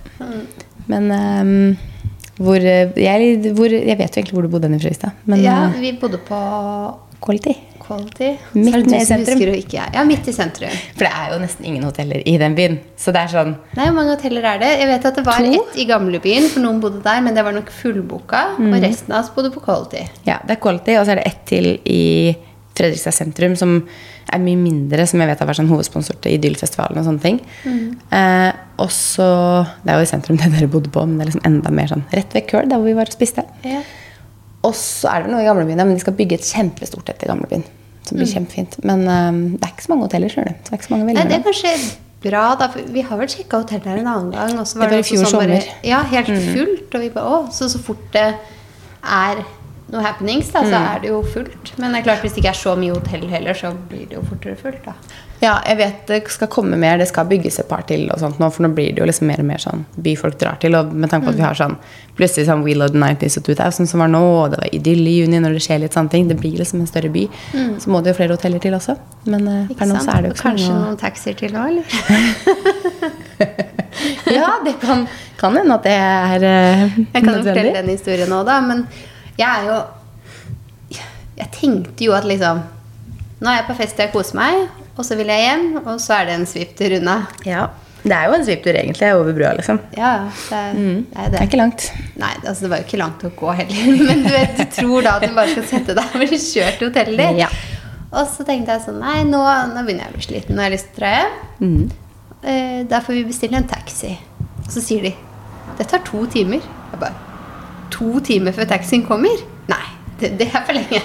Men 0.91 1.07
um, 1.15 1.77
hvor, 2.43 2.59
jeg, 2.59 3.53
hvor 3.55 3.71
Jeg 3.71 3.97
vet 4.01 4.17
jo 4.17 4.21
egentlig 4.21 4.35
hvor 4.35 4.43
du 4.43 4.51
bodde 4.51 4.71
Fredrikstad. 4.75 5.15
Ja, 5.39 5.69
eh, 5.71 5.79
vi 5.81 5.93
bodde 6.01 6.19
på 6.27 6.41
quality. 7.25 7.55
Quality. 7.85 8.31
Midt 8.57 8.93
i 8.97 9.01
sentrum. 9.05 9.53
Ja, 9.75 10.05
midt 10.09 10.29
i 10.29 10.33
sentrum. 10.33 10.73
For 10.95 11.05
det 11.07 11.11
er 11.13 11.35
jo 11.35 11.41
nesten 11.43 11.69
ingen 11.69 11.85
hoteller 11.85 12.23
i 12.25 12.37
den 12.41 12.57
byen. 12.57 12.79
Så 13.01 13.13
det 13.15 13.27
er 13.27 13.33
sånn 13.35 13.53
Nei, 13.77 13.85
Hvor 13.91 13.99
mange 13.99 14.15
hoteller 14.17 14.49
er 14.55 14.63
det? 14.63 14.71
Jeg 14.81 14.89
vet 14.89 15.07
at 15.11 15.21
det 15.21 15.27
var 15.27 15.45
To. 15.45 15.53
ett 15.61 15.77
i 15.83 15.87
gamlebyen, 15.91 16.49
for 16.53 16.65
noen 16.65 16.81
bodde 16.83 17.03
der, 17.05 17.21
men 17.25 17.37
det 17.37 17.45
var 17.45 17.57
nok 17.57 17.71
fullboka. 17.75 18.43
Mm. 18.59 18.73
Og 18.73 18.83
resten 18.87 19.13
av 19.15 19.25
oss 19.25 19.31
bodde 19.37 19.53
på 19.55 19.63
Quality. 19.65 20.07
Ja, 20.29 20.41
det 20.47 20.57
er 20.57 20.61
quality, 20.65 20.97
og 20.99 21.07
så 21.07 21.15
er 21.15 21.23
det 21.23 21.29
ett 21.31 21.45
til 21.51 21.71
i 21.85 22.03
Fredrikstad 22.75 23.15
sentrum 23.15 23.53
som 23.59 23.77
er 24.35 24.41
mye 24.43 24.59
mindre, 24.59 25.05
som 25.07 25.21
jeg 25.23 25.31
vet 25.31 25.43
har 25.43 25.47
vært 25.47 25.61
sånn 25.61 25.71
hovedsponsor 25.71 26.17
til 26.25 26.35
Idyllfestivalen 26.39 26.99
og 26.99 27.07
sånne 27.07 27.23
ting. 27.23 27.37
Eh, 28.11 28.51
og 28.83 28.91
så 28.91 29.29
Det 29.85 29.93
er 29.93 30.01
jo 30.01 30.07
i 30.09 30.11
sentrum 30.11 30.41
det 30.41 30.51
dere 30.57 30.71
bodde 30.73 30.91
på, 30.91 31.05
men 31.07 31.19
det 31.19 31.27
er 31.27 31.31
liksom 31.33 31.47
enda 31.47 31.71
mer 31.71 31.93
sånn 31.93 32.03
rett 32.11 32.35
ved 32.35 32.49
Køl, 32.51 32.67
der 32.69 32.81
hvor 32.81 32.89
vi 32.89 32.97
var 32.97 33.07
og 33.13 33.15
spiste. 33.15 33.45
Ja. 33.63 33.83
Og 34.65 34.75
så 34.75 35.11
er 35.13 35.25
det 35.25 35.31
noe 35.33 35.45
i 35.45 35.47
gamlebyen, 35.47 35.77
men 35.85 35.95
de 35.95 36.01
skal 36.03 36.17
bygge 36.17 36.39
et 36.41 36.49
kjempestort 36.49 37.11
et 37.13 37.23
i 37.23 37.29
gamlebyen. 37.29 37.65
Som 38.05 38.19
blir 38.21 38.29
kjempefint. 38.29 38.77
Men 38.85 39.07
um, 39.09 39.39
det 39.57 39.65
er 39.65 39.73
ikke 39.73 39.87
så 39.87 39.93
mange 39.95 40.07
hoteller, 40.09 40.29
skjønner 40.29 40.53
du. 40.53 40.59
Det 40.67 40.73
er 40.73 40.77
ikke 40.81 40.89
så 40.91 40.93
mange 40.97 41.15
Nei, 41.15 41.25
det 41.25 41.39
er 41.39 41.45
kanskje 41.47 41.75
bra, 42.25 42.45
da. 42.61 42.69
For 42.73 42.93
vi 42.93 43.01
har 43.09 43.17
vel 43.21 43.29
sjekka 43.33 43.63
hotellet 43.63 43.87
her 43.91 43.99
en 44.03 44.11
annen 44.13 44.31
gang. 44.35 44.67
Så 44.67 44.79
var 44.79 44.93
Det 44.93 44.99
var 44.99 45.05
i 45.05 45.09
fjor 45.09 45.25
sånn 45.25 45.41
bare- 45.41 45.61
sommer. 45.65 45.83
Ja, 45.89 46.03
helt 46.13 46.27
fullt. 46.55 46.95
Og 46.95 47.01
vi 47.01 47.11
bare 47.17 47.25
Å, 47.25 47.53
så 47.53 47.69
så 47.73 47.81
fort 47.81 48.05
det 48.13 48.27
er 49.05 49.45
noe 49.93 50.01
happenings, 50.03 50.49
da, 50.53 50.63
så 50.65 50.79
er 50.95 51.01
det 51.03 51.11
jo 51.11 51.23
fullt. 51.23 51.73
Men 51.79 51.93
det 51.93 52.01
er 52.01 52.07
klart, 52.09 52.23
hvis 52.25 52.33
det 52.35 52.43
ikke 52.45 52.53
er 52.55 52.61
så 52.61 52.73
mye 52.77 52.95
hotell 52.97 53.27
heller, 53.29 53.55
så 53.55 53.73
blir 53.89 54.07
det 54.09 54.17
jo 54.17 54.23
fortere 54.29 54.57
fullt, 54.57 54.85
da. 54.85 54.95
Ja, 55.43 55.59
jeg 55.67 55.77
vet 55.77 56.07
det 56.09 56.21
skal 56.33 56.49
komme 56.53 56.77
mer. 56.81 56.99
Det 57.01 57.09
skal 57.11 57.27
bygges 57.29 57.59
et 57.61 57.69
par 57.69 57.83
til 57.89 58.07
og 58.13 58.21
sånt 58.23 58.39
nå, 58.41 58.49
for 58.55 58.65
nå 58.65 58.71
blir 58.77 58.95
det 58.95 59.03
jo 59.03 59.09
liksom 59.09 59.27
mer 59.29 59.43
og 59.43 59.49
mer 59.49 59.61
sånn 59.63 59.85
byfolk 60.07 60.39
drar 60.41 60.61
til. 60.63 60.77
Og 60.79 60.93
med 60.95 61.11
tanke 61.13 61.27
på 61.29 61.35
at 61.35 61.41
vi 61.41 61.45
har 61.45 61.59
sånn 61.59 61.77
plutselig 62.17 62.47
sånn 62.49 62.63
We 62.65 62.77
Love 62.79 62.95
the 62.95 63.03
90s 63.03 63.39
og 63.41 63.47
2000 63.51 63.91
som 63.91 64.05
var 64.05 64.13
nå, 64.13 64.23
og 64.23 64.55
det 64.55 64.61
var 64.63 64.77
idyll 64.79 65.03
i 65.11 65.17
juni 65.19 65.43
når 65.43 65.59
det 65.59 65.65
skjer 65.67 65.83
litt 65.83 65.97
sånne 65.97 66.13
ting. 66.15 66.31
Det 66.31 66.39
blir 66.41 66.57
liksom 66.61 66.85
en 66.85 66.91
større 66.91 67.11
by. 67.15 67.27
Så 67.83 67.93
må 67.93 68.01
det 68.01 68.15
jo 68.15 68.21
flere 68.21 68.39
hoteller 68.39 68.63
til 68.63 68.77
også. 68.79 68.97
Men 69.27 69.49
eh, 69.51 69.65
Ikke 69.69 69.83
per 69.83 69.91
nå 69.91 70.01
så 70.05 70.15
er 70.15 70.25
det 70.25 70.31
jo 70.31 70.37
ikke 70.37 70.47
Kanskje 70.49 70.71
noe... 70.71 70.85
noen 70.87 71.01
taxier 71.01 71.35
til 71.43 71.55
nå, 71.55 71.61
eller? 71.73 71.85
Ja, 74.27 74.61
det 74.65 74.73
kan, 74.81 75.07
kan 75.39 75.57
hende 75.57 75.75
at 75.75 75.85
det 75.87 75.93
er 75.95 76.45
uh, 76.45 76.97
Jeg 76.99 77.23
kan 77.23 77.31
jo 77.31 77.43
fortelle 77.43 77.75
den 77.77 77.93
historien 77.93 78.31
nå, 78.31 78.41
da. 78.47 78.61
Men 78.65 78.87
jeg 79.39 79.49
er 79.49 79.69
jo 79.69 79.79
Jeg 81.39 81.51
tenkte 81.55 82.07
jo 82.07 82.15
at 82.17 82.27
liksom 82.29 82.63
Nå 83.41 83.51
er 83.51 83.61
jeg 83.61 83.69
på 83.69 83.77
fest 83.79 83.99
og 83.99 84.07
jeg 84.07 84.13
koser 84.15 84.39
meg, 84.39 84.84
og 84.97 85.05
så 85.07 85.17
vil 85.19 85.31
jeg 85.33 85.43
hjem, 85.49 85.65
og 85.85 85.97
så 86.03 86.21
er 86.21 86.29
det 86.31 86.37
en 86.41 86.47
svipptur 86.47 86.95
unna. 87.01 87.17
Ja. 87.49 87.67
Det 88.05 88.13
er 88.13 88.27
jo 88.29 88.35
en 88.37 88.43
svipptur 88.45 88.77
egentlig 88.77 89.09
over 89.17 89.33
brua, 89.33 89.55
liksom. 89.57 89.79
Ja, 89.97 90.11
det 90.51 90.59
er, 90.59 90.73
det 90.77 90.83
er 90.85 91.25
Det 91.25 91.33
det. 91.33 91.39
er 91.41 91.47
ikke 91.49 91.61
langt. 91.63 91.87
Nei, 92.21 92.33
altså 92.45 92.67
det 92.67 92.71
var 92.75 92.83
jo 92.83 92.85
ikke 92.85 93.01
langt 93.01 93.25
å 93.25 93.31
gå 93.39 93.55
heller. 93.63 93.87
Men 94.11 94.23
du 94.27 94.29
vet, 94.35 94.59
du 94.61 94.65
tror 94.77 95.07
da 95.07 95.15
at 95.17 95.25
du 95.25 95.35
bare 95.39 95.55
skal 95.55 95.65
sette 95.71 95.97
deg 95.97 96.05
og 96.13 96.21
bli 96.21 96.39
kjørt 96.43 96.77
til 96.83 96.91
hotellet 96.91 97.23
ditt. 97.23 97.41
Ja. 97.47 97.49
Og 98.15 98.29
så 98.31 98.45
tenkte 98.47 98.77
jeg 98.77 98.85
sånn 98.85 99.01
Nei, 99.03 99.23
nå, 99.27 99.41
nå 99.73 99.81
begynner 99.87 100.05
jeg 100.05 100.13
å 100.13 100.19
bli 100.19 100.27
sliten. 100.29 100.55
Nå 100.55 100.63
har 100.63 100.69
jeg 100.71 100.77
lyst 100.77 100.91
til 100.93 101.01
å 101.01 101.01
dra 101.01 101.15
hjem. 101.17 101.39
Mm. 101.65 101.89
Eh, 102.45 102.79
da 102.93 103.01
får 103.03 103.17
vi 103.17 103.25
bestille 103.33 103.59
en 103.59 103.67
taxi. 103.73 104.13
Og 104.67 104.69
så 104.77 104.85
sier 104.85 105.09
de 105.09 105.15
det 105.79 105.89
tar 105.91 106.05
to 106.07 106.21
timer. 106.31 106.61
Jeg 106.93 107.01
bare 107.01 107.17
To 107.97 108.21
timer 108.27 108.53
før 108.55 108.69
taxien 108.71 109.03
kommer? 109.07 109.41
Nei, 109.71 109.83
det, 110.21 110.35
det 110.39 110.47
er 110.53 110.63
for 110.67 110.77
lenge. 110.77 111.01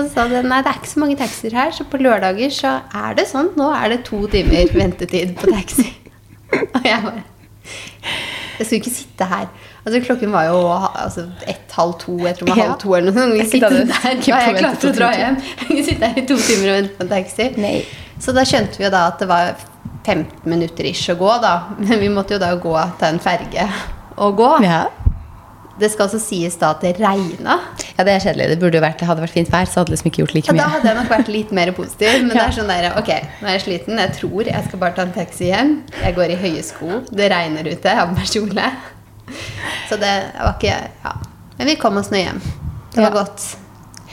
Og 0.00 0.08
så 0.08 0.14
sa 0.14 0.26
de 0.30 0.40
nei, 0.48 0.60
det 0.64 0.70
er 0.72 0.78
ikke 0.80 0.90
så 0.94 1.00
mange 1.02 1.16
taxier 1.20 1.56
her, 1.56 1.72
så 1.76 1.84
på 1.84 2.00
lørdager 2.00 2.52
så 2.54 2.76
er 2.96 3.16
det 3.18 3.26
sånn. 3.28 3.50
Nå 3.60 3.66
er 3.76 3.92
det 3.92 3.98
to 4.08 4.22
timer 4.32 4.70
ventetid 4.72 5.34
på 5.40 5.50
taxi. 5.52 5.90
Og 6.56 6.86
jeg 6.86 7.02
bare 7.04 7.20
Jeg 8.58 8.66
skulle 8.66 8.80
ikke 8.80 8.92
sitte 8.94 9.28
her. 9.30 9.44
Altså 9.84 10.00
Klokken 10.04 10.32
var 10.32 10.48
jo 10.48 10.56
altså, 10.72 11.26
ett, 11.48 11.70
halv 11.76 11.94
to, 12.00 12.16
jeg 12.24 12.36
tror 12.36 12.48
det 12.48 12.54
var 12.54 12.58
Ja. 12.60 12.68
halv 12.70 12.80
to 12.82 12.94
eller 12.96 13.14
noe 13.16 13.22
sånt. 13.22 13.36
Jeg 13.38 13.50
sitte 13.52 13.70
der, 13.70 14.08
er 14.10 14.48
jeg 14.48 14.56
klarte 14.58 14.90
å 14.90 14.96
dra 14.96 15.10
hjem. 15.16 15.38
Jeg 15.70 15.84
sitte 15.86 16.10
her 16.10 16.20
i 16.20 16.26
to 16.28 16.36
timer 16.36 16.72
og 16.72 16.78
vente 16.80 16.96
på 16.98 17.06
en 17.06 17.12
taxi. 17.14 17.46
Nei. 17.60 17.76
Så 18.20 18.34
da 18.36 18.44
skjønte 18.44 18.80
vi 18.80 18.84
jo 18.84 18.92
da 18.92 19.06
at 19.12 19.22
det 19.22 19.28
var 19.30 19.54
15 20.04 20.26
minutter 20.50 20.88
ish 20.90 21.12
å 21.12 21.16
gå, 21.20 21.30
da. 21.44 21.54
Men 21.78 22.02
vi 22.02 22.10
måtte 22.12 22.36
jo 22.36 22.42
da 22.42 22.52
gå 22.60 22.74
til 23.00 23.08
en 23.12 23.22
ferge 23.22 23.68
og 24.20 24.36
gå. 24.40 24.50
Ja. 24.66 24.82
Det 25.80 25.88
skal 25.92 26.06
også 26.06 26.20
sies 26.22 26.56
da 26.60 26.70
at 26.74 26.82
det 26.84 26.92
regna. 27.00 27.56
ja, 27.96 28.04
det 28.04 28.12
er 28.14 28.20
kjedelig. 28.26 28.48
Det 28.52 28.58
burde 28.60 28.76
jo 28.78 28.84
vært, 28.84 28.98
det 29.00 29.08
hadde 29.08 29.24
vært 29.24 29.34
fint 29.38 29.50
vær, 29.52 29.64
så 29.70 29.80
hadde 29.80 29.94
liksom 29.94 30.10
ikke 30.10 30.22
gjort 30.22 30.34
like 30.36 30.52
mye. 30.52 30.60
Ja, 30.60 30.66
da 30.66 30.74
hadde 30.76 30.88
jeg 30.92 30.98
nok 31.00 31.10
vært 31.14 31.30
litt 31.32 31.52
mer 31.56 31.72
positiv. 31.76 32.12
Men 32.26 32.32
det 32.36 32.42
er 32.44 32.56
sånn 32.58 32.70
der, 32.72 32.88
ok, 33.00 33.10
nå 33.40 33.48
er 33.48 33.56
jeg 33.58 33.64
sliten. 33.66 33.98
Jeg 34.04 34.14
tror 34.20 34.50
jeg 34.52 34.68
skal 34.68 34.82
bare 34.84 34.96
ta 34.98 35.06
en 35.08 35.14
taxi 35.16 35.48
hjem. 35.50 35.74
Jeg 36.04 36.16
går 36.20 36.36
i 36.36 36.38
høye 36.44 36.62
sko. 36.68 37.00
Det 37.10 37.30
regner 37.32 37.72
ute. 37.72 37.80
Jeg 37.88 37.96
har 38.02 38.10
på 38.12 38.18
meg 38.20 38.30
kjole. 38.30 38.68
Så 39.88 39.96
det 40.00 40.14
var 40.36 40.54
ikke 40.58 40.76
Ja. 41.04 41.16
Men 41.58 41.68
vi 41.68 41.74
kom 41.76 41.96
oss 42.00 42.08
nå 42.12 42.16
hjem. 42.22 42.38
Det 42.94 43.02
var 43.02 43.10
Ja. 43.10 43.16
godt. 43.22 43.48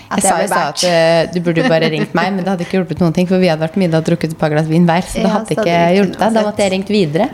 Jeg 0.07 0.19
At 0.19 0.23
sa 0.23 0.35
jo, 0.39 0.47
i 0.47 0.51
at 0.55 0.83
eh, 0.87 1.31
du 1.33 1.41
burde 1.43 1.59
jo 1.63 1.67
bare 1.67 1.89
ringt 1.91 2.13
meg, 2.15 2.29
men 2.31 2.37
det 2.45 2.47
hadde 2.47 2.63
ikke 2.63 2.77
hjulpet 2.77 3.01
noen 3.01 3.11
ting. 3.15 3.27
For 3.27 3.39
vi 3.43 3.49
hadde 3.51 3.59
vært 3.65 3.75
middag 3.75 3.97
og 3.99 4.05
drukket 4.07 4.31
et 4.31 4.37
par 4.39 4.49
glass 4.53 4.67
vin 4.69 4.85
hver. 4.87 5.03
Så 5.03 5.15
det 5.19 5.23
Ja, 5.25 5.31
hadde 5.33 5.47
så 5.51 5.57
ikke 5.57 5.65
det 5.67 5.97
hjulpet 5.97 6.19
deg. 6.21 6.33
Da 6.37 6.43
måtte 6.45 6.63
jeg 6.63 6.71
ringt 6.71 6.91
videre. 6.93 7.27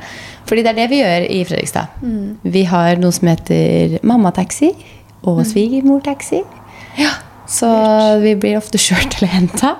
Fordi 0.45 0.63
det 0.63 0.71
er 0.73 0.79
det 0.81 0.89
vi 0.91 0.99
gjør 1.01 1.25
i 1.29 1.43
Fredrikstad. 1.47 1.87
Mm. 2.03 2.37
Vi 2.43 2.63
har 2.69 2.95
noe 3.01 3.11
som 3.15 3.27
heter 3.31 3.99
mammataxi 4.03 4.73
og 5.23 5.39
Mm. 5.39 5.45
svigermortaxi. 5.53 6.43
Ja, 6.97 7.09
så 7.47 8.19
vi 8.21 8.35
blir 8.35 8.57
ofte 8.57 8.77
kjørt 8.77 9.17
eller 9.21 9.31
henta. 9.31 9.75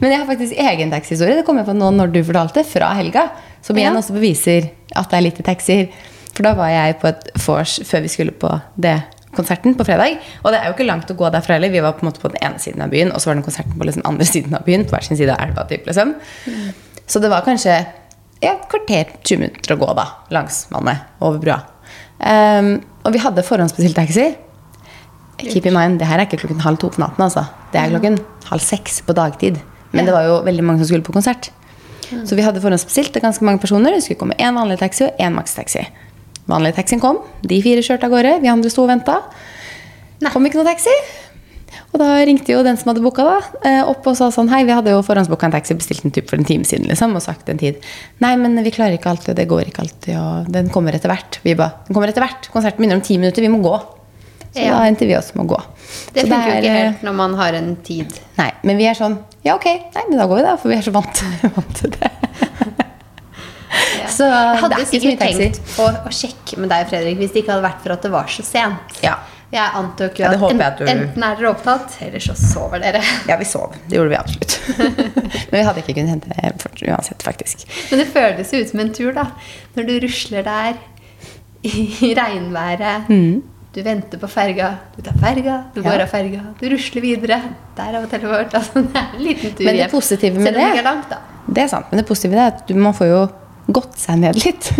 Men 0.00 0.10
jeg 0.10 0.18
har 0.20 0.26
faktisk 0.26 0.56
egen 0.58 0.90
taxihistorie. 0.90 1.36
Det 1.36 1.46
kom 1.46 1.56
jeg 1.56 1.66
på 1.66 1.72
nå 1.76 1.90
når 1.94 2.12
du 2.12 2.22
fortalte, 2.24 2.64
fra 2.66 2.92
helga. 2.94 3.30
Som 3.62 3.76
igjen 3.76 3.94
Ja. 3.94 3.98
også 4.00 4.12
beviser 4.12 4.70
at 4.96 5.08
det 5.10 5.16
er 5.16 5.22
lite 5.22 5.42
taxier. 5.42 5.88
For 6.34 6.42
da 6.42 6.54
var 6.54 6.68
jeg 6.68 6.98
på 7.00 7.08
et 7.08 7.30
vors 7.46 7.78
før 7.84 8.02
vi 8.02 8.08
skulle 8.08 8.32
på 8.32 8.60
det 8.78 9.02
konserten 9.34 9.74
på 9.76 9.84
fredag. 9.86 10.18
Og 10.44 10.50
det 10.52 10.60
er 10.60 10.66
jo 10.66 10.72
ikke 10.74 10.86
langt 10.86 11.10
å 11.10 11.14
gå 11.16 11.30
derfra 11.30 11.54
heller. 11.54 11.70
Vi 11.70 11.80
var 11.80 11.92
på 11.92 12.02
en 12.04 12.10
måte 12.12 12.20
på 12.20 12.28
den 12.32 12.42
ene 12.42 12.58
siden 12.58 12.82
av 12.82 12.90
byen, 12.90 13.12
og 13.12 13.20
så 13.20 13.26
var 13.26 13.34
den 13.34 13.44
konserten 13.44 13.78
på 13.78 13.84
liksom 13.86 14.02
andre 14.04 14.24
siden 14.26 14.54
av 14.54 14.64
byen. 14.64 14.84
På 14.84 14.90
hver 14.96 15.02
sin 15.04 15.16
side 15.16 15.30
av 15.30 15.40
elva, 15.48 15.64
typ, 15.68 15.86
liksom. 15.86 16.14
Så 17.06 17.20
det 17.20 17.30
var 17.30 17.42
kanskje 17.42 17.86
et 18.40 18.62
kvarter, 18.72 19.10
20 19.20 19.42
minutter 19.42 19.74
å 19.74 19.80
gå 19.80 19.90
da, 19.98 20.06
langs 20.32 20.64
vannet 20.72 21.08
over 21.20 21.40
brua. 21.42 21.58
Um, 22.20 22.78
og 23.04 23.14
vi 23.14 23.20
hadde 23.22 23.44
forhåndsbestilt 23.44 23.96
taxi. 23.96 24.30
Keep 25.40 25.70
in 25.70 25.76
mind, 25.76 26.00
det 26.00 26.08
her 26.08 26.20
er 26.20 26.28
ikke 26.28 26.42
klokken 26.42 26.60
halv 26.64 26.80
to 26.80 26.90
på 26.92 27.00
natten, 27.00 27.24
altså. 27.24 27.46
Det 27.72 27.80
er 27.80 27.92
klokken 27.92 28.18
halv 28.50 28.64
seks 28.64 29.00
på 29.06 29.16
dagtid. 29.16 29.60
Men 29.92 30.06
det 30.06 30.14
var 30.14 30.26
jo 30.28 30.40
veldig 30.46 30.64
mange 30.64 30.82
som 30.82 30.90
skulle 30.90 31.06
på 31.06 31.14
konsert. 31.16 31.50
Så 32.10 32.36
vi 32.36 32.44
hadde 32.44 32.60
forhåndsbestilt 32.62 33.12
til 33.14 33.22
ganske 33.22 33.44
mange 33.46 33.62
personer. 33.62 33.94
Det 33.94 34.02
skulle 34.04 34.20
komme 34.20 34.38
én 34.42 34.56
vanlig 34.58 34.80
taxi 34.80 35.06
og 35.06 35.22
én 35.22 35.34
makstaxi. 35.36 35.84
Vanlig 36.50 36.74
taxien 36.76 37.02
kom. 37.02 37.20
De 37.46 37.60
fire 37.62 37.82
kjørte 37.86 38.08
av 38.08 38.14
gårde. 38.14 38.36
Vi 38.42 38.50
andre 38.50 38.72
sto 38.72 38.84
og 38.84 38.90
venta. 38.90 39.20
Kom 40.32 40.46
ikke 40.46 40.60
noe 40.60 40.68
taxi. 40.68 40.94
Og 41.92 42.00
da 42.02 42.08
ringte 42.26 42.52
jo 42.52 42.62
den 42.66 42.76
som 42.78 42.90
hadde 42.90 43.02
booka, 43.04 43.24
da, 43.26 43.38
eh, 43.68 43.80
opp 43.86 44.06
og 44.10 44.16
sa 44.18 44.30
sånn 44.34 44.48
Hei, 44.50 44.64
vi 44.66 44.74
hadde 44.74 44.90
jo 44.90 45.02
forhåndsbooka 45.06 45.46
en 45.48 45.54
taxi, 45.54 45.74
bestilt 45.78 46.04
en 46.04 46.10
typ 46.14 46.28
for 46.30 46.36
en 46.40 46.44
time 46.48 46.64
siden, 46.66 46.88
liksom, 46.90 47.14
og 47.18 47.22
sagt 47.22 47.48
en 47.48 47.58
tid. 47.60 47.78
Nei, 48.20 48.34
men 48.40 48.58
vi 48.64 48.72
klarer 48.74 48.98
ikke 48.98 49.10
alltid, 49.12 49.32
og 49.34 49.36
det 49.40 49.48
går 49.50 49.64
ikke 49.70 49.84
alltid, 49.84 50.16
og 50.18 50.50
den 50.52 50.68
kommer 50.74 50.94
etter 50.98 51.12
hvert. 51.12 51.38
Vi 51.46 51.54
ba, 51.58 51.70
den 51.86 51.94
kommer 51.94 52.08
etter 52.12 52.24
hvert. 52.26 52.50
Konserten 52.54 52.82
begynner 52.82 52.98
om 53.00 53.04
ti 53.06 53.18
minutter, 53.18 53.42
vi 53.42 53.48
må 53.52 53.62
gå. 53.62 53.74
Så 54.50 54.64
Ja. 54.64 54.78
da 54.78 54.86
endte 54.90 55.06
vi 55.06 55.14
også 55.14 55.36
med 55.36 55.46
å 55.46 55.54
gå. 55.54 55.60
Det 56.14 56.22
funker 56.26 56.50
jo 56.50 56.56
ikke 56.58 56.70
eh, 56.74 56.84
helt 56.90 57.02
når 57.06 57.14
man 57.14 57.34
har 57.38 57.54
en 57.54 57.76
tid. 57.86 58.12
Nei, 58.38 58.50
men 58.64 58.76
vi 58.76 58.86
er 58.90 58.94
sånn 58.98 59.18
Ja, 59.44 59.54
ok, 59.54 59.64
nei, 59.94 60.02
men 60.10 60.18
da 60.18 60.26
går 60.26 60.36
vi, 60.36 60.42
da. 60.42 60.56
For 60.56 60.68
vi 60.68 60.74
er 60.76 60.82
så 60.82 60.92
vant, 60.92 61.22
vant 61.56 61.74
til 61.78 61.90
det. 61.90 62.10
Så 64.10 64.26
Jeg 64.26 64.58
hadde 64.60 64.80
er 64.80 64.88
sikkert 64.90 65.20
tenkt 65.22 65.60
på 65.76 65.86
å 65.86 66.10
sjekke 66.12 66.58
med 66.60 66.68
deg, 66.72 66.88
Fredrik, 66.90 67.16
hvis 67.22 67.30
det 67.32 67.44
ikke 67.44 67.54
hadde 67.54 67.64
vært 67.68 67.84
for 67.84 67.94
at 67.94 68.02
det 68.02 68.10
var 68.12 68.26
så 68.28 68.42
sent. 68.44 68.98
Ja. 69.04 69.14
Jeg 69.50 69.70
antok 69.74 70.18
jo 70.20 70.26
at, 70.28 70.40
ja, 70.60 70.70
du- 70.78 70.84
enten 70.86 71.22
er 71.26 71.36
dere 71.40 71.48
opptatt, 71.50 71.96
eller 72.06 72.22
så 72.22 72.34
sover 72.38 72.78
dere. 72.84 73.00
Ja, 73.28 73.36
vi 73.40 73.44
sov. 73.44 73.72
Det 73.88 73.96
gjorde 73.98 74.12
vi 74.12 74.18
absolutt. 74.20 74.60
Men 75.50 75.56
vi 75.58 75.62
hadde 75.66 75.82
ikke 75.82 75.94
kunnet 75.96 76.12
hente 76.14 76.30
det 76.30 76.88
uansett, 76.92 77.22
faktisk. 77.26 77.64
Men 77.90 77.98
det 78.04 78.08
føles 78.14 78.52
jo 78.54 78.60
ut 78.62 78.70
som 78.70 78.80
en 78.84 78.92
tur, 78.94 79.12
da. 79.16 79.24
Når 79.74 79.88
du 79.88 79.94
rusler 80.06 80.46
der 80.46 80.78
i 81.66 82.12
regnværet. 82.16 83.10
Mm. 83.10 83.42
Du 83.74 83.82
venter 83.86 84.18
på 84.18 84.26
ferga, 84.30 84.68
du 84.96 85.02
tar 85.06 85.18
ferga, 85.22 85.56
du 85.74 85.80
Ja. 85.82 85.90
går 85.90 86.00
av 86.02 86.08
ferga, 86.10 86.40
du 86.60 86.64
rusler 86.72 87.02
videre. 87.04 87.36
Der 87.76 87.92
er 87.94 88.00
hotellet 88.06 88.30
vårt. 88.30 88.54
Altså, 88.58 88.82
det 88.86 88.96
er 89.02 89.12
en 89.18 89.22
liten 89.26 89.52
tur 89.54 89.64
Men 89.68 89.76
det 89.82 89.90
positive 89.92 90.38
med 90.42 90.54
det 90.54 90.70
det- 90.78 90.84
langt. 90.86 91.12
Det 91.50 91.62
er 91.64 91.68
sant, 91.68 91.86
men 91.90 91.98
det 92.02 92.06
positive 92.08 92.38
er 92.38 92.46
at 92.54 92.66
du, 92.66 92.74
man 92.74 92.94
får 92.94 93.06
jo 93.10 93.20
gått 93.72 93.98
seg 93.98 94.18
ned 94.22 94.38
litt. 94.44 94.72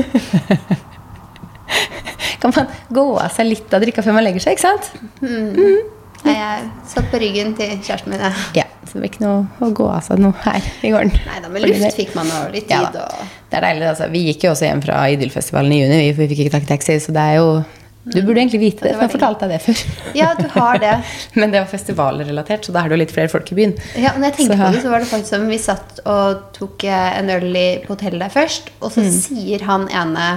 Kan 2.41 2.53
man 2.57 2.69
gå 2.91 3.07
av 3.21 3.31
seg 3.35 3.51
litt 3.51 3.75
av 3.77 3.83
drikka 3.85 4.05
før 4.05 4.17
man 4.17 4.25
legger 4.27 4.45
seg, 4.47 4.57
ikke 4.57 4.69
sant? 4.69 4.93
Nei, 6.21 6.35
jeg 6.37 6.69
satt 6.91 7.09
på 7.13 7.19
ryggen 7.23 7.55
til 7.57 7.79
kjæresten 7.81 8.13
min. 8.13 8.23
Ja, 8.57 8.67
så 8.85 8.97
det 8.97 9.01
blir 9.03 9.11
ikke 9.13 9.25
noe 9.25 9.65
å 9.65 9.71
gå 9.77 9.87
av 9.89 10.03
seg 10.05 10.21
noe 10.21 10.37
her 10.45 10.65
i 10.85 10.93
gården. 10.93 11.15
Nei 11.31 11.41
da, 11.41 11.51
med 11.53 11.65
luft 11.65 11.97
fikk 11.97 12.15
man 12.19 12.29
og 12.37 12.53
litt 12.55 12.69
tid 12.69 12.77
ja, 12.77 12.91
og 13.07 13.37
Det 13.51 13.57
er 13.61 13.65
deilig, 13.71 13.87
altså. 13.95 14.09
Vi 14.13 14.25
gikk 14.29 14.45
jo 14.45 14.55
også 14.55 14.69
hjem 14.69 14.83
fra 14.85 15.03
Idylfestivalen 15.15 15.73
i 15.77 15.81
juni, 15.81 16.01
vi, 16.13 16.27
fikk 16.33 16.45
ikke 16.45 16.57
tak 16.59 16.67
i 16.69 16.73
taxi, 16.75 16.99
så 17.01 17.15
det 17.17 17.25
er 17.33 17.39
jo 17.41 17.49
Du 18.05 18.21
burde 18.21 18.41
egentlig 18.43 18.61
vite 18.67 18.85
det, 18.85 18.93
for 18.93 19.01
var 19.01 19.09
jeg 19.09 19.15
fortalte 19.17 19.49
deg 19.49 19.57
det 19.57 19.65
før. 19.65 19.83
Ja, 20.17 20.31
du 20.37 20.47
har 20.59 20.81
det. 20.85 20.93
Men 21.41 21.53
det 21.53 21.61
var 21.63 21.73
festivalrelatert, 21.73 22.69
så 22.69 22.77
da 22.77 22.85
er 22.85 22.93
det 22.93 22.97
jo 22.99 23.03
litt 23.07 23.17
flere 23.17 23.33
folk 23.33 23.53
i 23.53 23.59
byen. 23.63 23.75
Ja, 23.97 24.13
når 24.17 24.31
jeg 24.31 24.39
tenkte 24.43 24.57
Så- 24.57 24.63
på 24.63 24.71
det, 24.77 24.85
så 24.85 24.93
var 24.93 25.05
det 25.05 25.11
faktisk 25.15 25.35
som 25.37 25.49
vi 25.49 25.61
satt 25.61 26.01
og 26.05 26.47
tok 26.57 26.85
eh, 26.89 27.11
en 27.21 27.33
øl 27.33 27.51
i, 27.57 27.69
på 27.85 27.95
hotellet 27.97 28.27
der 28.27 28.33
først, 28.37 28.73
og 28.81 28.93
så 28.93 29.05
sier 29.09 29.65
han 29.69 29.89
ene 29.89 30.33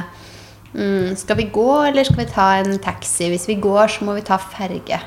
mm, 0.74 1.16
Skal 1.18 1.38
vi 1.38 1.44
gå, 1.54 1.68
eller 1.88 2.04
skal 2.04 2.22
vi 2.26 2.32
ta 2.32 2.48
en 2.62 2.80
taxi? 2.80 3.30
Hvis 3.34 3.48
vi 3.48 3.56
går, 3.62 3.88
så 3.88 4.06
må 4.06 4.16
vi 4.18 4.22
ta 4.28 4.38
ferge. 4.38 5.00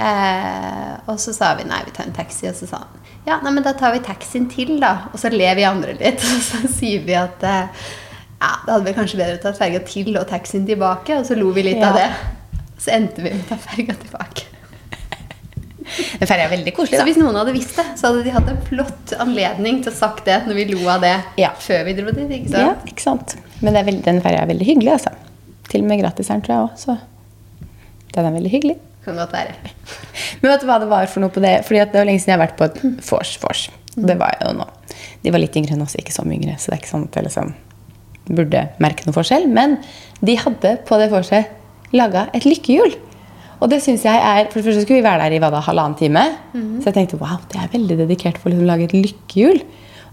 Eh, 0.00 0.92
og 1.10 1.18
så 1.20 1.32
sa 1.34 1.54
vi 1.58 1.64
nei, 1.68 1.80
vi 1.86 1.92
tar 1.96 2.06
en 2.08 2.14
taxi. 2.16 2.46
Og 2.50 2.54
så 2.58 2.68
sa 2.70 2.82
han 2.84 2.96
ja, 3.26 3.36
nei, 3.44 3.50
men 3.52 3.62
da 3.66 3.74
tar 3.76 3.92
vi 3.92 3.98
taxien 4.00 4.46
til, 4.50 4.78
da. 4.80 4.94
Og 5.12 5.18
så 5.20 5.28
ler 5.32 5.54
vi 5.58 5.66
andre 5.68 5.92
litt. 5.98 6.22
Og 6.34 6.40
så 6.46 6.62
sier 6.72 7.02
vi 7.04 7.12
at 7.18 7.42
eh, 7.44 7.82
ja, 8.40 8.52
det 8.64 8.72
hadde 8.72 8.86
vel 8.86 8.94
kanskje 8.96 9.18
bedre 9.20 9.36
å 9.36 9.42
ta 9.42 9.52
ferga 9.58 9.82
til 9.84 10.14
og 10.16 10.24
taxien 10.30 10.64
tilbake. 10.66 11.18
Og 11.20 11.26
så 11.28 11.36
lo 11.36 11.50
vi 11.52 11.66
litt 11.66 11.82
Ja. 11.82 11.90
av 11.90 11.98
det. 12.00 12.06
Så 12.80 12.94
endte 12.96 13.20
vi 13.20 13.34
med 13.34 13.44
å 13.44 13.50
ta 13.52 13.58
ferga 13.60 13.92
tilbake. 14.00 14.46
Den 16.20 16.28
ferja 16.30 16.46
er 16.46 16.52
veldig 16.54 16.72
koselig, 16.76 16.96
Så 17.00 17.04
hvis 17.04 17.18
noen 17.20 17.34
hadde 17.36 17.52
visst 17.52 17.76
det, 17.76 17.84
så 17.98 18.08
hadde 18.08 18.22
de 18.24 18.32
hatt 18.32 18.48
en 18.48 18.60
flott 18.68 19.12
anledning 19.20 19.82
til 19.84 19.90
å 19.92 19.96
sagt 19.96 20.24
det 20.30 20.36
når 20.46 20.54
vi 20.62 20.64
lo 20.70 20.88
av 20.88 21.02
det 21.04 21.16
Ja. 21.40 21.50
før 21.60 21.84
vi 21.88 21.92
dro 21.98 22.12
dit. 22.14 22.30
ikke 22.30 22.52
Ja, 22.56 22.68
sant? 22.72 22.86
ikke 22.88 23.04
sant. 23.04 23.36
Men 23.60 23.76
det 23.76 23.84
veldig, 23.86 24.04
den 24.06 24.20
ferja 24.24 24.44
er 24.44 24.50
veldig 24.50 24.66
hyggelig, 24.68 24.92
altså. 24.96 25.12
Til 25.70 25.84
og 25.84 25.90
med 25.90 26.00
gratis 26.02 26.30
her, 26.32 26.40
tror 26.44 26.54
jeg 26.56 26.66
òg, 26.66 26.78
så 26.80 26.96
den 28.14 28.26
er 28.26 28.34
veldig 28.34 28.52
hyggelig. 28.52 28.76
Kan 29.04 29.16
godt 29.20 29.32
være. 29.32 29.54
Men 30.40 30.52
vet 30.52 30.62
du 30.62 30.68
hva 30.68 30.78
det 30.82 30.88
var 30.90 31.08
for 31.12 31.24
noe 31.24 31.32
på 31.32 31.42
det? 31.44 31.54
Fordi 31.66 31.82
det 31.84 32.00
var 32.00 32.08
lenge 32.08 32.22
siden 32.22 32.34
jeg 32.34 32.38
har 32.40 32.46
vært 32.46 32.58
på 32.58 32.66
et 32.68 32.80
vors. 33.06 33.34
vors. 33.42 33.66
Det 33.96 34.16
var 34.18 34.36
jo 34.40 34.52
nå. 34.56 34.66
De 35.24 35.32
var 35.34 35.42
litt 35.42 35.56
yngre 35.56 35.76
enn 35.76 35.84
oss, 35.84 35.96
ikke 35.98 36.14
så 36.14 36.24
mye 36.26 36.38
yngre, 36.40 36.56
så 36.60 36.70
det 36.70 36.78
er 36.78 36.82
ikke 36.82 36.92
sånn 36.92 37.06
at 37.08 37.16
jeg 37.18 37.26
liksom 37.28 37.52
burde 38.30 38.64
merke 38.82 39.06
noe 39.06 39.16
forskjell. 39.16 39.46
Men 39.50 39.78
de 40.24 40.36
hadde 40.38 40.74
på 40.88 40.98
det 41.00 41.10
vorset 41.12 41.94
laga 41.96 42.28
et 42.36 42.46
lykkehjul. 42.46 42.94
Og 43.60 43.68
det 43.68 43.82
syns 43.84 44.06
jeg 44.06 44.16
er, 44.16 44.46
For 44.48 44.60
det 44.60 44.70
første 44.70 44.84
skulle 44.86 45.00
vi 45.02 45.04
være 45.04 45.26
der 45.26 45.36
i 45.36 45.40
hva 45.42 45.50
da, 45.52 45.60
halvannen 45.66 45.98
time. 45.98 46.22
Så 46.80 46.88
jeg 46.88 46.96
tenkte 46.96 47.18
wow, 47.20 47.40
det 47.52 47.60
er 47.60 47.72
veldig 47.74 47.98
dedikert 48.04 48.38
for 48.40 48.48
å 48.48 48.54
liksom 48.54 48.68
lage 48.70 48.86
et 48.88 48.94
lykkehjul. 48.96 49.60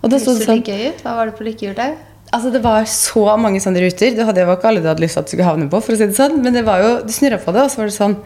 Og 0.04 0.12
Det 0.12 0.20
sto 0.22 0.34
så 0.36 0.50
sånn. 0.50 0.64
Hva 1.04 1.14
var 1.16 1.30
det 1.32 1.38
på 1.40 1.46
lykkehjulet? 1.48 2.02
Altså 2.36 2.52
Det 2.52 2.64
var 2.64 2.88
så 2.92 3.24
mange 3.40 3.62
sånne 3.64 3.84
ruter. 3.86 4.16
Det 4.18 4.48
var 4.48 4.58
ikke 4.58 4.72
alle 4.72 4.84
du 4.84 4.90
hadde 4.90 5.04
lyst 5.04 5.16
til 5.16 5.24
at 5.24 5.30
du 5.30 5.36
skulle 5.36 5.52
havne 5.52 5.70
på. 5.72 5.80
for 5.84 5.96
å 5.96 6.00
si 6.00 6.10
det 6.10 6.18
sånn 6.18 6.42
Men 6.44 6.58
det 6.58 6.66
var 6.68 6.84
jo, 6.84 6.98
du 7.06 7.14
snurra 7.14 7.40
på 7.40 7.56
det, 7.56 7.64
og 7.64 7.72
så 7.72 7.82
var 7.82 7.92
det 7.92 7.96
sånn 7.96 8.18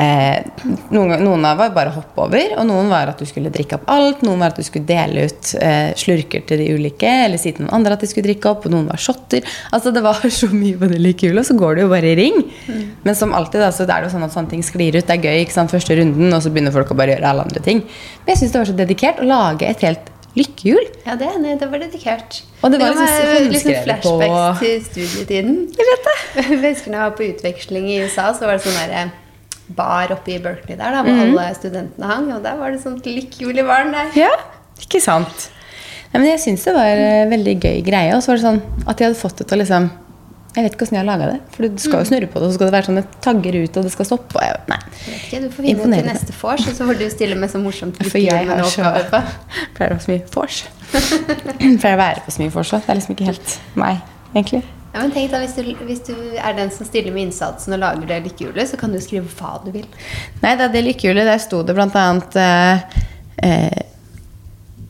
eh, 0.00 0.40
noen, 0.94 1.20
noen 1.22 1.44
av 1.46 1.58
var 1.60 1.74
bare 1.74 1.92
å 1.92 1.96
hoppe 1.98 2.24
over, 2.24 2.54
og 2.58 2.66
noen 2.66 2.88
var 2.90 3.12
at 3.12 3.20
du 3.20 3.26
skulle 3.28 3.52
drikke 3.54 3.78
opp 3.78 3.90
alt. 3.92 4.24
Noen 4.26 4.40
var 4.42 4.54
at 4.54 4.60
du 4.60 4.66
skulle 4.66 4.88
dele 4.88 5.26
ut 5.28 5.52
eh, 5.60 5.92
slurker 5.98 6.46
til 6.48 6.62
de 6.62 6.70
ulike, 6.74 7.10
eller 7.26 7.40
si 7.40 7.52
til 7.52 7.66
noen 7.66 7.76
andre 7.78 7.98
at 7.98 8.04
de 8.04 8.10
skulle 8.10 8.30
drikke 8.30 8.50
opp. 8.50 8.64
Og 8.66 8.74
noen 8.74 8.88
var 8.90 9.02
shotter. 9.02 9.44
Altså 9.74 9.92
Det 9.94 10.04
var 10.06 10.24
så 10.40 10.48
mye 10.54 10.80
på 10.80 10.90
det 10.90 11.02
likehjulet, 11.02 11.42
og 11.44 11.50
så 11.50 11.58
går 11.60 11.76
det 11.76 11.84
jo 11.84 11.92
bare 11.92 12.14
i 12.14 12.16
ring. 12.22 12.40
Men 13.04 13.18
som 13.18 13.36
alltid 13.36 13.60
da, 13.66 13.70
så 13.74 13.84
er 13.84 13.92
det 13.92 14.08
jo 14.08 14.14
sånn 14.16 14.26
at 14.26 14.34
sånne 14.34 14.54
ting 14.56 14.64
sklir 14.66 14.96
ut. 14.96 15.04
Det 15.04 15.18
er 15.18 15.28
gøy 15.28 15.44
ikke 15.44 15.58
sant, 15.58 15.74
første 15.74 16.00
runden, 16.00 16.32
og 16.32 16.42
så 16.42 16.54
begynner 16.54 16.74
folk 16.74 16.96
å 16.96 16.98
bare 16.98 17.18
gjøre 17.18 17.30
alle 17.30 17.46
andre 17.46 17.64
ting. 17.68 17.84
Men 18.24 18.34
jeg 18.34 18.42
syns 18.42 18.56
det 18.56 18.62
var 18.64 18.72
så 18.72 18.80
dedikert 18.80 19.22
å 19.22 19.28
lage 19.28 19.68
et 19.68 19.84
helt 19.84 20.10
lykkehjul. 20.38 20.86
Ja, 21.06 21.16
det, 21.20 21.28
nei, 21.42 21.54
det 21.60 21.68
var 21.70 21.82
dedikert. 21.82 22.40
Og 22.60 22.72
det 22.72 22.80
var 22.82 22.94
ga 22.94 23.06
liksom 23.06 23.52
litt 23.52 23.62
sånn 23.62 23.76
på- 23.76 23.84
flashbacks 23.86 24.62
til 24.62 24.80
studietiden. 24.88 25.58
Jeg 25.78 25.90
vet 25.90 26.08
det. 26.08 26.16
Jeg 26.40 26.60
husker 26.64 26.90
når 26.90 26.98
jeg 26.98 27.04
var 27.04 27.16
på 27.18 27.28
utveksling 27.28 27.90
i 27.90 28.00
USA, 28.02 28.30
så 28.34 28.48
var 28.48 28.58
det 28.58 28.64
sånn 28.66 28.80
derre 28.80 29.04
bar 29.74 30.12
oppe 30.12 30.34
i 30.34 30.40
Berkeley 30.42 30.76
der, 30.76 30.92
da, 30.92 31.02
hvor 31.06 31.14
mm. 31.14 31.22
alle 31.24 31.48
studentene 31.56 32.10
hang. 32.10 32.30
Og 32.34 32.42
der 32.44 32.58
var 32.60 32.74
det 32.74 32.82
sånt 32.82 33.06
lykkehjul 33.08 33.62
i 33.62 33.66
baren 33.66 33.94
der. 33.94 34.10
Ja, 34.18 34.32
ikke 34.82 35.00
sant? 35.04 35.50
Nei, 36.12 36.20
men 36.20 36.28
jeg 36.30 36.42
syns 36.44 36.66
det 36.66 36.74
var 36.76 36.90
en 36.94 37.30
veldig 37.32 37.54
gøy 37.58 37.78
greie. 37.86 38.14
Og 38.14 38.22
så 38.22 38.32
var 38.32 38.40
det 38.40 38.46
sånn 38.48 38.60
at 38.84 38.98
de 38.98 39.08
hadde 39.08 39.18
fått 39.18 39.40
det 39.40 39.48
til 39.50 39.58
å 39.58 39.62
liksom 39.62 39.88
Jeg 40.54 40.62
vet 40.62 40.74
ikke 40.76 40.84
hvordan 40.84 40.94
jeg 40.94 41.02
har 41.02 41.08
laga 41.08 41.30
det. 41.32 41.38
For 41.50 41.66
du 41.66 41.80
skal 41.82 42.02
jo 42.04 42.08
snurre 42.12 42.28
på 42.30 42.38
det, 42.38 42.46
og 42.46 42.52
så 42.52 42.58
skal 42.58 42.68
det 42.68 42.74
være 42.76 42.86
sånne 42.88 43.02
tagger 43.24 43.56
ut, 43.58 43.78
og 43.80 43.86
det 43.88 43.90
skal 43.90 44.06
stoppe. 44.06 44.36
Og 44.38 44.44
jeg, 44.44 44.60
nei. 44.70 44.78
Jeg 44.94 45.14
vet 45.14 45.24
ikke, 45.26 45.40
Du 45.42 45.48
får 45.56 45.66
finne 45.66 45.82
ut 45.82 45.96
til 45.96 46.06
neste 46.10 46.36
vors, 46.38 46.68
og 46.70 46.76
så 46.78 46.86
får 46.90 47.00
du 47.00 47.04
stille 47.10 47.38
med 47.40 47.50
så 47.50 47.62
morsomt 47.62 47.98
For 48.06 48.22
jeg 48.22 48.46
har 48.52 48.62
så. 48.70 48.92
Pleier 49.74 49.96
å 49.96 49.98
ha 49.98 50.04
så 50.04 50.12
mye 50.12 50.22
vors. 50.36 50.60
Pleier 51.82 51.96
å 51.96 52.00
være 52.04 52.22
på 52.22 52.36
så 52.36 52.44
mye 52.44 52.54
vors 52.54 52.70
òg. 52.70 52.84
Det 52.86 52.94
er 52.94 53.00
liksom 53.00 53.16
ikke 53.16 53.30
helt 53.32 53.56
meg, 53.82 53.98
egentlig. 54.30 54.62
Ja, 54.94 55.00
men 55.00 55.10
tenk 55.10 55.32
da, 55.32 55.40
hvis 55.42 55.56
du, 55.58 55.72
hvis 55.88 56.04
du 56.06 56.14
er 56.38 56.54
den 56.54 56.70
som 56.70 56.86
stiller 56.86 57.10
med 57.10 57.26
innsatsen 57.26 57.74
og 57.74 57.82
lager 57.82 58.06
det 58.12 58.20
lykkehjulet, 58.28 58.70
så 58.70 58.78
kan 58.78 58.94
du 58.94 59.00
skrive 59.02 59.26
hva 59.40 59.56
du 59.64 59.72
vil. 59.74 59.88
Nei, 60.38 60.54
det 60.54 60.68
er 60.68 60.76
det 60.76 60.84
lykkehjulet, 60.86 61.26
der 61.26 61.42
sto 61.42 61.64
det 61.66 61.74
blant 61.74 61.98
annet 61.98 62.38
eh, 62.38 63.00
eh, 63.42 63.82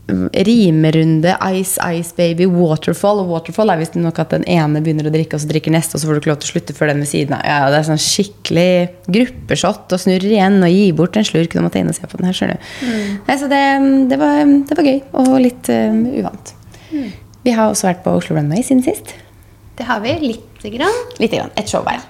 Rimerunde, 0.07 1.33
Ice 1.57 1.81
Ice 1.97 2.13
Baby, 2.15 2.45
Waterfall. 2.45 3.23
Og 3.23 3.31
Waterfall 3.33 3.73
er 3.73 3.79
visst 3.81 3.97
nok 3.97 4.19
at 4.21 4.35
den 4.35 4.45
ene 4.51 4.81
begynner 4.85 5.09
å 5.09 5.13
drikke, 5.13 5.37
og 5.37 5.43
så 5.43 5.49
drikker 5.49 5.73
neste, 5.73 5.97
og 5.97 6.01
så 6.01 6.09
får 6.09 6.17
du 6.17 6.21
ikke 6.21 6.31
lov 6.33 6.39
til 6.43 6.49
å 6.49 6.53
slutte 6.53 6.75
før 6.77 6.91
den 6.91 7.01
ved 7.01 7.09
siden 7.09 7.37
av. 7.37 7.43
Ja, 7.47 7.59
det 7.73 7.79
er 7.79 7.87
sånn 7.89 8.01
skikkelig 8.05 8.69
gruppeshot, 9.17 9.85
og 9.89 10.03
snurrer 10.05 10.29
igjen, 10.29 10.59
og 10.61 10.73
gir 10.75 10.95
bort 10.99 11.17
en 11.19 11.27
slurk. 11.27 11.53
Du 11.55 11.65
må 11.65 11.73
ta 11.73 11.81
inn 11.81 11.91
og 11.91 11.97
se 11.97 12.09
på 12.09 12.21
den 12.21 12.29
her, 12.29 12.37
skjønner 12.37 12.61
du. 12.61 12.71
Nei, 13.25 13.37
så 13.41 13.49
det, 13.51 13.61
det, 14.11 14.21
var, 14.21 14.41
det 14.69 14.79
var 14.79 14.91
gøy, 14.91 14.99
og 15.23 15.37
litt 15.41 15.71
uh, 15.73 16.01
uvant. 16.21 16.55
Vi 17.45 17.53
har 17.53 17.69
også 17.69 17.89
vært 17.89 18.05
på 18.05 18.13
Oslo 18.17 18.37
Runway 18.37 18.65
siden 18.65 18.85
sist. 18.85 19.15
Det 19.75 19.85
har 19.89 20.05
vi 20.05 20.13
lite 20.21 20.71
grann. 20.73 21.01
Lite 21.19 21.41
grann. 21.41 21.53
Et 21.57 21.69
show 21.69 21.83
hver. 21.85 22.03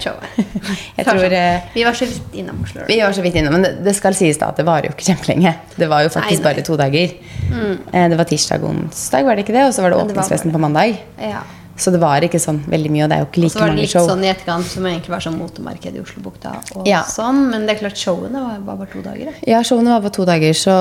Show. 0.00 0.14
Jeg 0.98 1.06
tror, 1.06 1.24
eh, 1.34 1.60
Vi 1.74 1.82
var 1.84 1.96
så 1.98 2.06
vidt 2.06 2.34
innom 2.38 2.60
Oslo. 2.62 2.84
Vi 2.86 3.00
var 3.00 3.12
så 3.16 3.22
vidt 3.24 3.34
innom, 3.40 3.52
men 3.56 3.62
det, 3.64 3.72
det 3.84 3.94
skal 3.96 4.14
sies 4.14 4.38
da 4.38 4.50
at 4.52 4.56
det 4.60 4.66
varer 4.68 4.86
jo 4.90 4.94
ikke 4.94 5.08
kjempelenge. 5.08 5.54
Det 5.76 5.88
var 5.90 6.04
jo 6.04 6.12
faktisk 6.14 6.42
Nei, 6.42 6.44
nei. 6.44 6.52
bare 6.52 6.66
to 6.66 6.76
dager. 6.78 7.14
Mm. 7.50 7.78
Det 8.12 8.18
var 8.20 8.28
tirsdag 8.30 8.62
og 8.62 8.70
onsdag, 8.70 9.24
var 9.26 9.34
det 9.40 9.44
ikke 9.46 9.56
det? 9.56 9.64
Og 9.66 9.74
så 9.74 9.82
var 9.82 9.90
det 9.94 9.98
åpningsfesten 10.04 10.52
på 10.54 10.60
mandag. 10.62 11.00
Ja. 11.18 11.42
Så 11.80 11.90
det 11.90 11.98
var 12.02 12.20
ikke 12.22 12.38
sånn 12.38 12.58
veldig 12.68 12.90
mye, 12.92 13.04
og 13.06 13.10
det 13.10 13.16
er 13.16 13.22
jo 13.24 13.28
ikke 13.30 13.42
like 13.46 13.56
mange 13.56 13.56
show. 13.56 13.56
Og 13.56 13.56
så 13.56 13.64
var 13.64 13.70
det 13.74 13.80
litt 13.82 13.94
show. 13.96 14.08
sånn 14.10 14.24
i 14.26 14.30
etterkant 14.30 14.66
som 14.68 14.86
egentlig 14.90 15.14
var 15.14 15.24
sånn 15.24 15.38
motemarked 15.40 15.96
i 15.96 16.02
Oslobukta 16.02 16.52
og 16.76 16.86
Ja. 16.86 17.00
sånn. 17.08 17.38
Men 17.50 17.64
det 17.66 17.76
er 17.76 17.80
klart, 17.80 17.96
showene 17.96 18.42
var 18.44 18.58
var 18.66 18.76
bare 18.84 18.92
to 18.92 19.00
dager. 19.02 19.30
da. 19.32 19.32
Ja, 19.48 19.62
showene 19.64 19.94
var 19.96 20.00
bare 20.04 20.12
to 20.12 20.24
dager, 20.28 20.52
så 20.52 20.76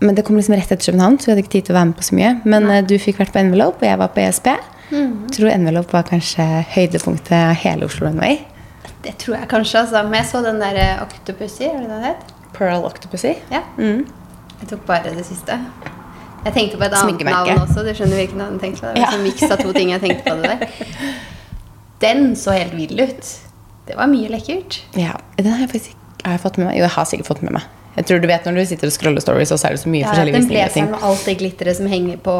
Men 0.00 0.14
det 0.16 0.24
kom 0.26 0.36
liksom 0.36 0.54
rett 0.58 0.70
etter 0.70 0.92
København, 0.92 1.16
så 1.18 1.26
vi 1.26 1.32
hadde 1.32 1.42
ikke 1.44 1.52
tid 1.54 1.64
til 1.66 1.74
å 1.74 1.78
være 1.78 1.86
med 1.86 1.96
på 1.96 2.02
så 2.04 2.14
mye. 2.18 2.30
Men 2.44 2.66
nei. 2.66 2.80
du 2.82 2.98
fikk 2.98 3.16
vært 3.16 3.32
på 3.32 3.38
Envelope, 3.40 3.78
og 3.80 3.88
jeg 3.88 3.96
var 3.98 4.08
på 4.08 4.20
ESP. 4.20 4.48
Mhm. 4.90 5.28
Tror 5.32 5.48
Envelope 5.50 5.92
var 5.92 6.02
kanskje 6.08 6.44
høydepunktet 6.74 7.32
av 7.32 7.54
hele 7.64 7.86
Oslo 7.86 8.06
Runway. 8.06 8.38
Det 9.02 9.16
tror 9.18 9.36
jeg 9.38 9.48
kanskje. 9.48 9.80
altså. 9.80 10.02
Men 10.04 10.14
jeg 10.20 10.26
så 10.30 10.42
den 10.44 10.60
der 10.60 10.76
eh, 10.76 11.02
Octopussy, 11.02 11.64
er 11.64 11.78
det 11.80 11.88
det 11.88 11.90
den 11.90 12.04
het? 12.04 12.32
Pearl 12.56 12.84
Octopussy. 12.84 13.34
Ja. 13.50 13.62
Mm. 13.78 14.04
Jeg 14.60 14.68
tok 14.70 14.84
bare 14.86 15.14
det 15.14 15.24
siste. 15.26 15.58
Jeg 16.44 16.52
tenkte 16.52 16.76
på 16.76 16.84
et 16.84 16.92
annet 16.94 17.24
navn 17.24 17.58
også. 17.64 17.82
Du 17.84 17.90
skjønner 17.96 18.20
hvilken 18.20 18.38
navn 18.38 18.58
jeg 18.58 18.60
tenkte 18.60 18.80
på. 18.84 18.92
Det 18.94 19.00
Ja. 19.02 19.10
en 19.16 19.22
miks 19.24 19.42
av 19.42 19.56
to 19.58 19.72
ting 19.72 19.90
jeg 19.90 20.00
tenkte 20.00 20.22
på 20.30 20.36
det 20.42 20.50
der. 20.52 20.68
Den 22.00 22.34
så 22.36 22.52
helt 22.52 22.74
vill 22.76 23.00
ut. 23.00 23.30
Det 23.86 23.96
var 23.96 24.06
mye 24.06 24.28
lekkert. 24.28 24.80
Ja, 24.96 25.16
Den 25.36 25.52
har 25.52 25.58
jeg 25.66 25.70
faktisk 25.70 25.96
har 26.24 26.32
jeg 26.38 26.40
fått 26.40 26.56
med 26.58 26.66
meg. 26.66 26.76
Jo, 26.76 26.82
jeg 26.86 26.90
har 26.90 27.04
sikkert 27.04 27.26
fått 27.26 27.42
med 27.42 27.52
meg. 27.52 27.62
Jeg 27.96 28.06
tror 28.06 28.20
du 28.20 28.26
vet 28.26 28.44
Når 28.44 28.54
du 28.56 28.64
sitter 28.66 28.86
og 28.88 28.92
scroller 28.92 29.20
stories, 29.20 29.52
og 29.52 29.58
så 29.58 29.66
er 29.68 29.70
det 29.76 29.80
så 29.84 29.88
mye 29.92 30.00
Ja, 30.00 30.08
forskjellige 30.08 30.36
visninger. 30.40 30.48
Den 30.48 30.72
blazeren 30.72 30.90
med 30.90 31.02
alt 31.02 31.24
det 31.24 31.34
glitteret 31.38 31.76
som 31.76 31.86
henger 31.86 32.16
på 32.16 32.36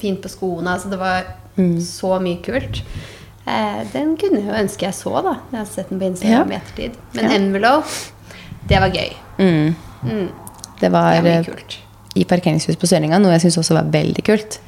fint 0.00 0.20
på 0.22 0.28
skoene. 0.32 0.68
Altså 0.76 0.90
det 0.90 0.98
var 0.98 1.24
Mm. 1.56 1.78
så 1.80 2.18
mye 2.20 2.42
kult. 2.44 2.82
Eh, 3.46 3.84
den 3.92 4.16
kunne 4.16 4.40
jeg 4.42 4.46
jo 4.46 4.52
ønske 4.52 4.82
jeg 4.82 4.92
så, 4.94 5.22
da. 5.22 5.36
Jeg 5.52 5.58
har 5.58 5.64
sett 5.66 5.88
den 5.88 5.98
på 6.00 6.04
Instagram 6.10 6.50
i 6.50 6.54
Ja. 6.54 6.60
ettertid. 6.60 6.94
Men 7.14 7.24
Ja. 7.30 7.36
envelope, 7.36 7.88
det 8.68 8.80
var 8.80 8.90
gøy. 8.90 9.12
Mm. 9.38 9.74
Mm, 10.02 10.28
Det 10.80 10.92
var 10.92 11.12
det 11.14 11.22
var 11.24 11.30
eh, 11.30 11.44
kult. 11.44 11.78
i 12.14 12.24
parkeringshus 12.24 12.76
på 12.76 12.86
Søringa, 12.86 13.18
noe 13.18 13.32
jeg 13.32 13.40
syns 13.40 13.56
også 13.58 13.74
var 13.74 13.84
veldig 13.84 14.24
kult. 14.24 14.58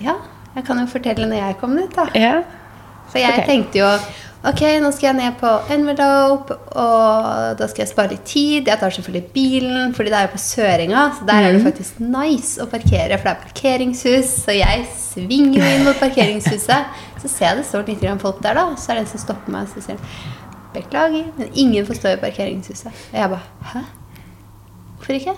Ja, 0.00 0.14
jeg 0.54 0.64
kan 0.64 0.78
jo 0.78 0.86
fortelle 0.86 1.26
når 1.26 1.36
jeg 1.46 1.58
kom 1.60 1.76
dit, 1.76 1.94
da. 1.96 2.06
Ja. 2.14 2.42
For 3.08 3.18
jeg 3.18 3.38
Ok. 3.38 3.46
tenkte 3.46 3.74
jo 3.78 3.98
Ok, 4.46 4.60
nå 4.78 4.92
skal 4.94 5.08
jeg 5.08 5.16
ned 5.18 5.38
på 5.40 5.48
Envelope, 5.74 6.54
og 6.78 7.56
da 7.58 7.66
skal 7.66 7.82
jeg 7.82 7.90
spare 7.90 8.12
litt 8.12 8.22
tid. 8.28 8.68
Jeg 8.70 8.78
tar 8.78 8.94
selvfølgelig 8.94 9.32
bilen, 9.34 9.94
fordi 9.96 10.12
det 10.12 10.18
er 10.20 10.28
jo 10.28 10.32
på 10.36 10.42
Sørenga, 10.44 11.08
så 11.16 11.26
der 11.26 11.48
er 11.48 11.56
det 11.56 11.64
faktisk 11.64 11.98
nice 11.98 12.62
å 12.62 12.68
parkere, 12.70 13.18
for 13.18 13.26
det 13.26 13.32
er 13.32 13.42
parkeringshus. 13.48 14.30
Så 14.44 14.54
jeg 14.54 14.86
svinger 14.94 15.66
inn 15.72 15.82
mot 15.88 15.98
parkeringshuset. 15.98 16.94
Så 17.18 17.26
ser 17.26 17.48
jeg 17.48 17.58
det 17.58 17.66
står 17.66 17.88
litt 17.88 18.04
folk 18.22 18.38
der, 18.44 18.54
da. 18.54 18.68
Så 18.78 18.92
er 18.92 19.00
det 19.00 19.08
en 19.08 19.10
som 19.10 19.24
stopper 19.24 19.50
meg, 19.50 19.66
så 19.66 19.82
sier 19.82 19.98
Beklager, 20.70 21.32
men 21.34 21.48
ingen 21.58 21.86
får 21.88 21.98
stå 21.98 22.12
i 22.14 22.20
parkeringshuset. 22.22 22.94
Og 23.10 23.16
jeg 23.18 23.32
bare 23.34 23.72
Hæ? 23.72 23.82
Hvorfor 25.00 25.18
ikke? 25.18 25.34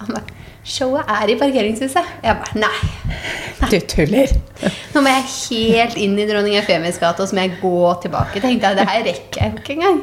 Han 0.00 0.14
bare 0.14 0.36
Showet 0.68 1.08
er 1.08 1.30
i 1.32 1.34
parkeringshuset. 1.40 2.08
Jeg 2.22 2.36
bare 2.42 2.60
Nei. 2.60 3.68
Du 3.72 3.78
tuller. 3.88 4.32
Nå 4.94 5.00
må 5.00 5.12
jeg 5.14 5.28
helt 5.72 5.96
inn 5.96 6.18
i 6.20 6.26
Dronning 6.28 6.58
Eufemias 6.58 6.98
gate, 7.00 7.24
og 7.24 7.30
så 7.30 7.38
må 7.38 7.46
jeg 7.46 7.54
gå 7.62 7.72
tilbake. 8.02 8.42
Tenkte 8.44 8.68
jeg, 8.72 8.76
det 8.76 8.84
her 8.90 9.04
rekker 9.06 9.40
jeg 9.46 9.54
jo 9.54 9.62
ikke 9.62 9.76
engang. 9.78 10.02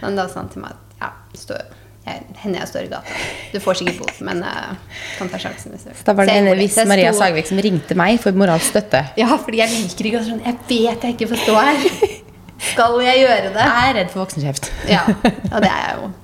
Men 0.00 0.18
da 0.18 0.24
sa 0.32 0.40
han 0.42 0.50
til 0.50 0.64
meg 0.64 0.74
at 0.74 0.98
ja, 1.04 1.12
stå, 1.38 1.60
jeg, 2.08 2.24
henne 2.42 2.58
jeg 2.58 2.70
står 2.72 2.88
i 2.88 2.90
gata. 2.90 3.20
Du 3.54 3.60
får 3.62 3.78
sikkert 3.84 4.00
bot, 4.02 4.18
men 4.26 4.42
uh, 4.42 4.74
kan 5.20 5.30
ta 5.30 5.38
sjansen. 5.46 5.78
du- 5.78 6.02
Da 6.08 6.16
var 6.18 6.26
det 6.26 6.34
Så 6.34 6.42
gjorde 6.42 6.58
Viss 6.64 6.80
Maria 6.90 7.14
Sagvik 7.14 7.46
som 7.52 7.62
ringte 7.68 7.98
meg 8.02 8.18
for 8.24 8.34
moralsk 8.42 8.72
støtte. 8.74 9.04
Ja, 9.20 9.30
fordi 9.36 9.62
jeg 9.62 9.70
liker 9.78 10.10
ikke 10.10 10.24
å 10.24 10.26
sånn 10.32 10.42
Jeg 10.42 10.58
vet 10.66 11.06
jeg 11.06 11.14
ikke 11.18 11.30
får 11.36 11.44
stå 11.46 11.58
her. 11.62 11.82
Skal 12.72 12.98
jeg 13.06 13.22
gjøre 13.22 13.50
det? 13.54 13.62
Jeg 13.70 13.90
er 13.92 13.98
redd 14.02 14.10
for 14.10 14.24
voksenkjeft. 14.26 14.72
Ja, 14.90 15.04
og 15.06 15.60
det 15.62 15.70
er 15.70 15.82
jeg 15.86 15.98
jo. 16.02 16.14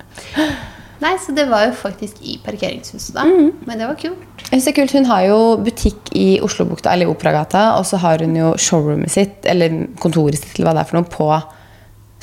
Nei, 1.01 1.11
så 1.19 1.33
det 1.35 1.47
var 1.49 1.65
jo 1.67 1.73
faktisk 1.75 2.21
i 2.23 2.37
parkeringshuset, 2.43 3.11
da. 3.17 3.25
Mm. 3.27 3.51
Men 3.67 3.81
det 3.81 3.89
var 3.89 3.97
kult. 3.99 4.23
Jeg 4.45 4.47
synes 4.49 4.67
det 4.67 4.71
er 4.71 4.77
kult. 4.79 4.95
Hun 4.95 5.09
har 5.09 5.25
jo 5.27 5.39
butikk 5.65 6.13
i 6.15 6.27
Oslobukta, 6.45 6.93
eller 6.93 7.09
i 7.09 7.11
Operagata, 7.11 7.65
og 7.79 7.85
så 7.89 7.99
har 8.03 8.23
hun 8.23 8.35
jo 8.37 8.53
showroomet 8.61 9.11
sitt, 9.11 9.43
eller 9.49 9.85
kontoret 10.01 10.39
sitt, 10.39 10.55
eller 10.55 10.69
hva 10.69 10.77
det 10.77 10.85
er 10.85 10.89
for 10.91 10.99
noe, 11.01 11.11
på 11.11 11.29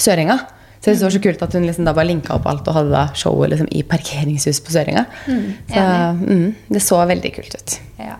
Sørenga. 0.02 0.38
Så 0.82 0.90
jeg 0.90 0.96
synes 0.96 1.02
det 1.02 1.06
var 1.06 1.14
så 1.14 1.22
kult 1.28 1.42
at 1.46 1.52
hun 1.54 1.66
liksom 1.68 1.86
da 1.86 1.92
bare 1.94 2.08
linka 2.08 2.34
opp 2.34 2.46
alt 2.50 2.66
og 2.66 2.74
hadde 2.74 2.90
da 2.90 3.02
showet 3.14 3.52
liksom 3.52 3.68
i 3.70 3.84
parkeringshus 3.86 4.58
på 4.66 4.72
Sørenga. 4.74 5.04
så 5.70 5.84
mm, 6.18 6.48
det 6.74 6.82
så 6.82 6.98
veldig 7.06 7.30
kult 7.36 7.54
ut. 7.54 7.76
Ja. 8.02 8.16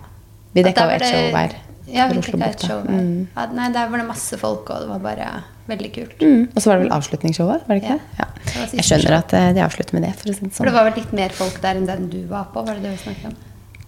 Vi 0.55 0.63
dekka 0.63 0.85
jo 0.87 0.95
ett 0.95 1.09
show 1.09 1.25
hver. 1.35 1.57
Ja, 1.89 2.07
vi 2.07 2.21
dekka 2.21 2.29
et 2.29 2.29
Oslobukta. 2.29 2.69
show 2.69 2.85
hver. 2.87 3.01
Ja, 3.35 3.49
nei, 3.57 3.67
der 3.75 3.91
var 3.91 3.99
det 4.05 4.07
masse 4.13 4.39
folk, 4.39 4.71
og 4.71 4.85
det 4.85 4.93
var 4.93 5.03
bare 5.03 5.33
veldig 5.69 5.93
kult. 5.95 6.19
Mm. 6.23 6.49
Og 6.55 6.59
så 6.63 6.71
var 6.71 6.79
det 6.81 6.85
vel 6.89 6.93
avslutningsshowet? 6.97 7.67
var 7.69 7.75
det 7.79 7.83
ikke 7.85 7.99
Ja. 8.19 8.27
det? 8.35 8.53
Ja. 8.57 8.67
Jeg 8.73 8.85
skjønner 8.89 9.17
at 9.19 9.33
eh, 9.39 9.53
de 9.55 9.61
avslutter 9.63 9.95
med 9.95 10.03
det. 10.09 10.15
for 10.19 10.29
det 10.29 10.37
For 10.39 10.47
det 10.49 10.55
sånn. 10.57 10.73
var 10.75 10.85
vel 10.91 10.95
litt 11.03 11.13
mer 11.13 11.29
folk 11.31 11.61
der 11.63 11.77
enn 11.81 11.87
den 11.87 12.09
du 12.11 12.21
var 12.27 12.49
på? 12.53 12.65
Var 12.67 12.75
det 12.75 12.83
det 12.83 12.91
vi 12.97 13.03
snakket 13.05 13.27
om? 13.31 13.37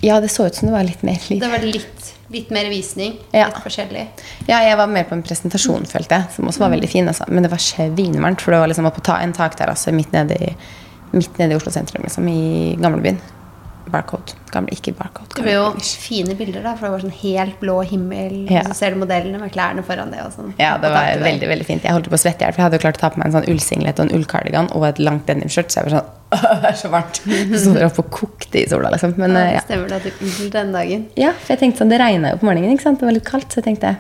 Ja, 0.05 0.21
det 0.21 0.29
så 0.31 0.47
ut 0.47 0.55
som 0.55 0.69
det 0.69 0.75
var 0.75 0.85
litt 0.85 1.03
mer 1.03 1.19
liv. 1.31 1.41
Det 1.41 1.49
var 1.49 1.59
litt, 1.65 2.15
litt 2.31 2.51
mer 2.51 2.69
visning. 2.69 3.15
Ja. 3.33 3.47
Litt 3.49 3.63
forskjellig. 3.65 4.07
Ja, 4.47 4.59
jeg 4.61 4.77
var 4.77 4.87
mer 4.87 5.05
på 5.09 5.15
en 5.17 5.23
presentasjon, 5.25 5.87
følte 5.89 6.19
jeg, 6.19 6.25
som 6.35 6.47
også 6.51 6.61
var 6.61 6.71
veldig 6.75 6.89
fin. 6.93 7.09
Altså. 7.09 7.25
Men 7.29 7.43
det 7.47 7.51
var 7.51 7.59
svinvarmt, 7.63 8.41
for 8.45 8.53
det 8.53 8.61
var 8.61 8.69
liksom 8.69 8.91
på 8.93 9.01
ta 9.07 9.17
en 9.25 9.33
takterrasse 9.33 9.93
midt 9.97 10.13
nede 10.13 10.37
i, 10.37 10.51
midt 11.15 11.39
nede 11.39 11.53
i 11.53 11.57
Oslo 11.57 11.73
sentrum, 11.73 12.03
liksom, 12.05 12.29
i 12.29 12.77
gamlebyen. 12.81 13.19
Barcode. 13.95 14.35
Gamle, 14.53 14.75
ikke 14.77 14.93
Barcode. 14.99 15.31
Det 15.39 15.45
ble 15.47 15.55
jo 15.55 15.65
fine 15.83 16.35
bilder, 16.39 16.63
da, 16.67 16.75
for 16.79 16.87
det 16.89 16.93
var 16.97 17.05
sånn 17.07 17.15
helt 17.23 17.57
blå 17.63 17.77
himmel. 17.87 18.35
Ja. 18.51 18.65
Og 18.65 18.73
så 18.73 18.77
ser 18.81 18.95
du 18.97 19.01
modellene 19.01 19.39
med 19.41 19.53
klærne 19.55 19.85
foran 19.87 20.11
det. 20.15 20.21
og 20.27 20.35
sånn. 20.35 20.53
Ja, 20.61 20.75
det 20.83 20.91
var 20.95 21.23
veldig 21.23 21.49
veldig 21.51 21.67
fint. 21.69 21.87
Jeg 21.87 21.95
holdt 21.97 22.11
på 22.13 22.19
å 22.19 22.23
svette 22.25 22.43
i 22.43 22.47
hjel, 22.49 22.55
for 22.57 22.63
jeg 22.63 22.69
hadde 22.69 22.81
jo 22.81 22.85
klart 22.85 22.99
å 23.01 23.05
ta 23.07 23.11
på 23.15 23.23
meg 23.23 23.31
en 23.31 23.37
sånn 23.39 23.49
ullsinglet 23.55 23.99
og 24.03 24.07
en 24.09 24.15
ullkardigan 24.19 24.71
og 24.75 24.87
et 24.91 25.01
langt 25.03 25.27
denimskjørt, 25.31 25.71
så 25.73 25.81
jeg 25.81 25.89
var 25.91 25.97
sånn 26.01 26.13
det 26.65 26.71
er 26.73 26.79
så 26.81 26.89
varmt. 26.91 27.21
Så 27.55 27.61
sto 27.63 27.73
dere 27.77 27.87
oppe 27.93 28.03
og 28.03 28.09
kokte 28.11 28.59
i 28.59 28.67
sola, 28.71 28.91
liksom. 28.91 29.15
Men 29.23 29.37
Ja, 29.39 29.45
eh, 29.45 29.53
det 29.53 29.55
ja. 29.55 29.63
stemmer 29.69 29.93
det 29.93 30.01
at 30.01 30.09
du 30.09 30.25
ull 30.27 30.51
den 30.51 30.73
dagen. 30.75 31.05
ja, 31.21 31.31
for 31.39 31.55
jeg 31.55 31.61
tenkte 31.63 31.85
sånn, 31.85 31.93
det 31.95 32.01
regna 32.03 32.33
jo 32.35 32.41
på 32.43 32.49
morgenen, 32.49 32.75
ikke 32.75 32.89
sant. 32.89 32.99
Det 32.99 33.07
var 33.07 33.15
litt 33.15 33.29
kaldt, 33.29 33.51
så 33.55 33.63
jeg 33.63 33.69
tenkte 33.73 33.95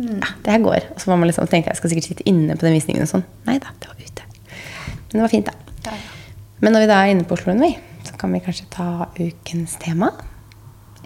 Mm. 0.00 0.20
ja, 0.22 0.28
det 0.44 0.52
her 0.54 0.60
går. 0.62 0.84
Og 0.94 1.00
så 1.02 1.16
liksom, 1.26 1.48
tenkte 1.50 1.68
jeg 1.68 1.74
jeg 1.74 1.78
skal 1.80 1.90
sikkert 1.90 2.06
sitte 2.06 2.24
inne 2.30 2.54
på 2.56 2.62
den 2.64 2.76
visningen 2.76 3.02
og 3.04 3.08
sånn. 3.10 3.24
Nei 3.44 3.56
da, 3.60 3.72
det 3.82 3.88
var 3.90 3.98
ute. 3.98 4.22
Men 5.10 5.16
det 5.18 5.20
var 5.24 5.32
fint, 5.32 5.48
da. 5.50 5.52
Ja, 5.90 5.96
Men 6.62 6.72
når 6.76 6.84
vi 6.84 6.88
da 6.92 6.98
er 7.02 7.10
inne 7.10 7.24
på 7.28 7.34
Oslo 7.36 7.50
Runway, 7.52 7.74
så 8.06 8.16
kan 8.20 8.32
vi 8.32 8.40
kanskje 8.44 8.66
ta 8.72 8.88
ukens 9.18 9.78
tema. 9.82 10.12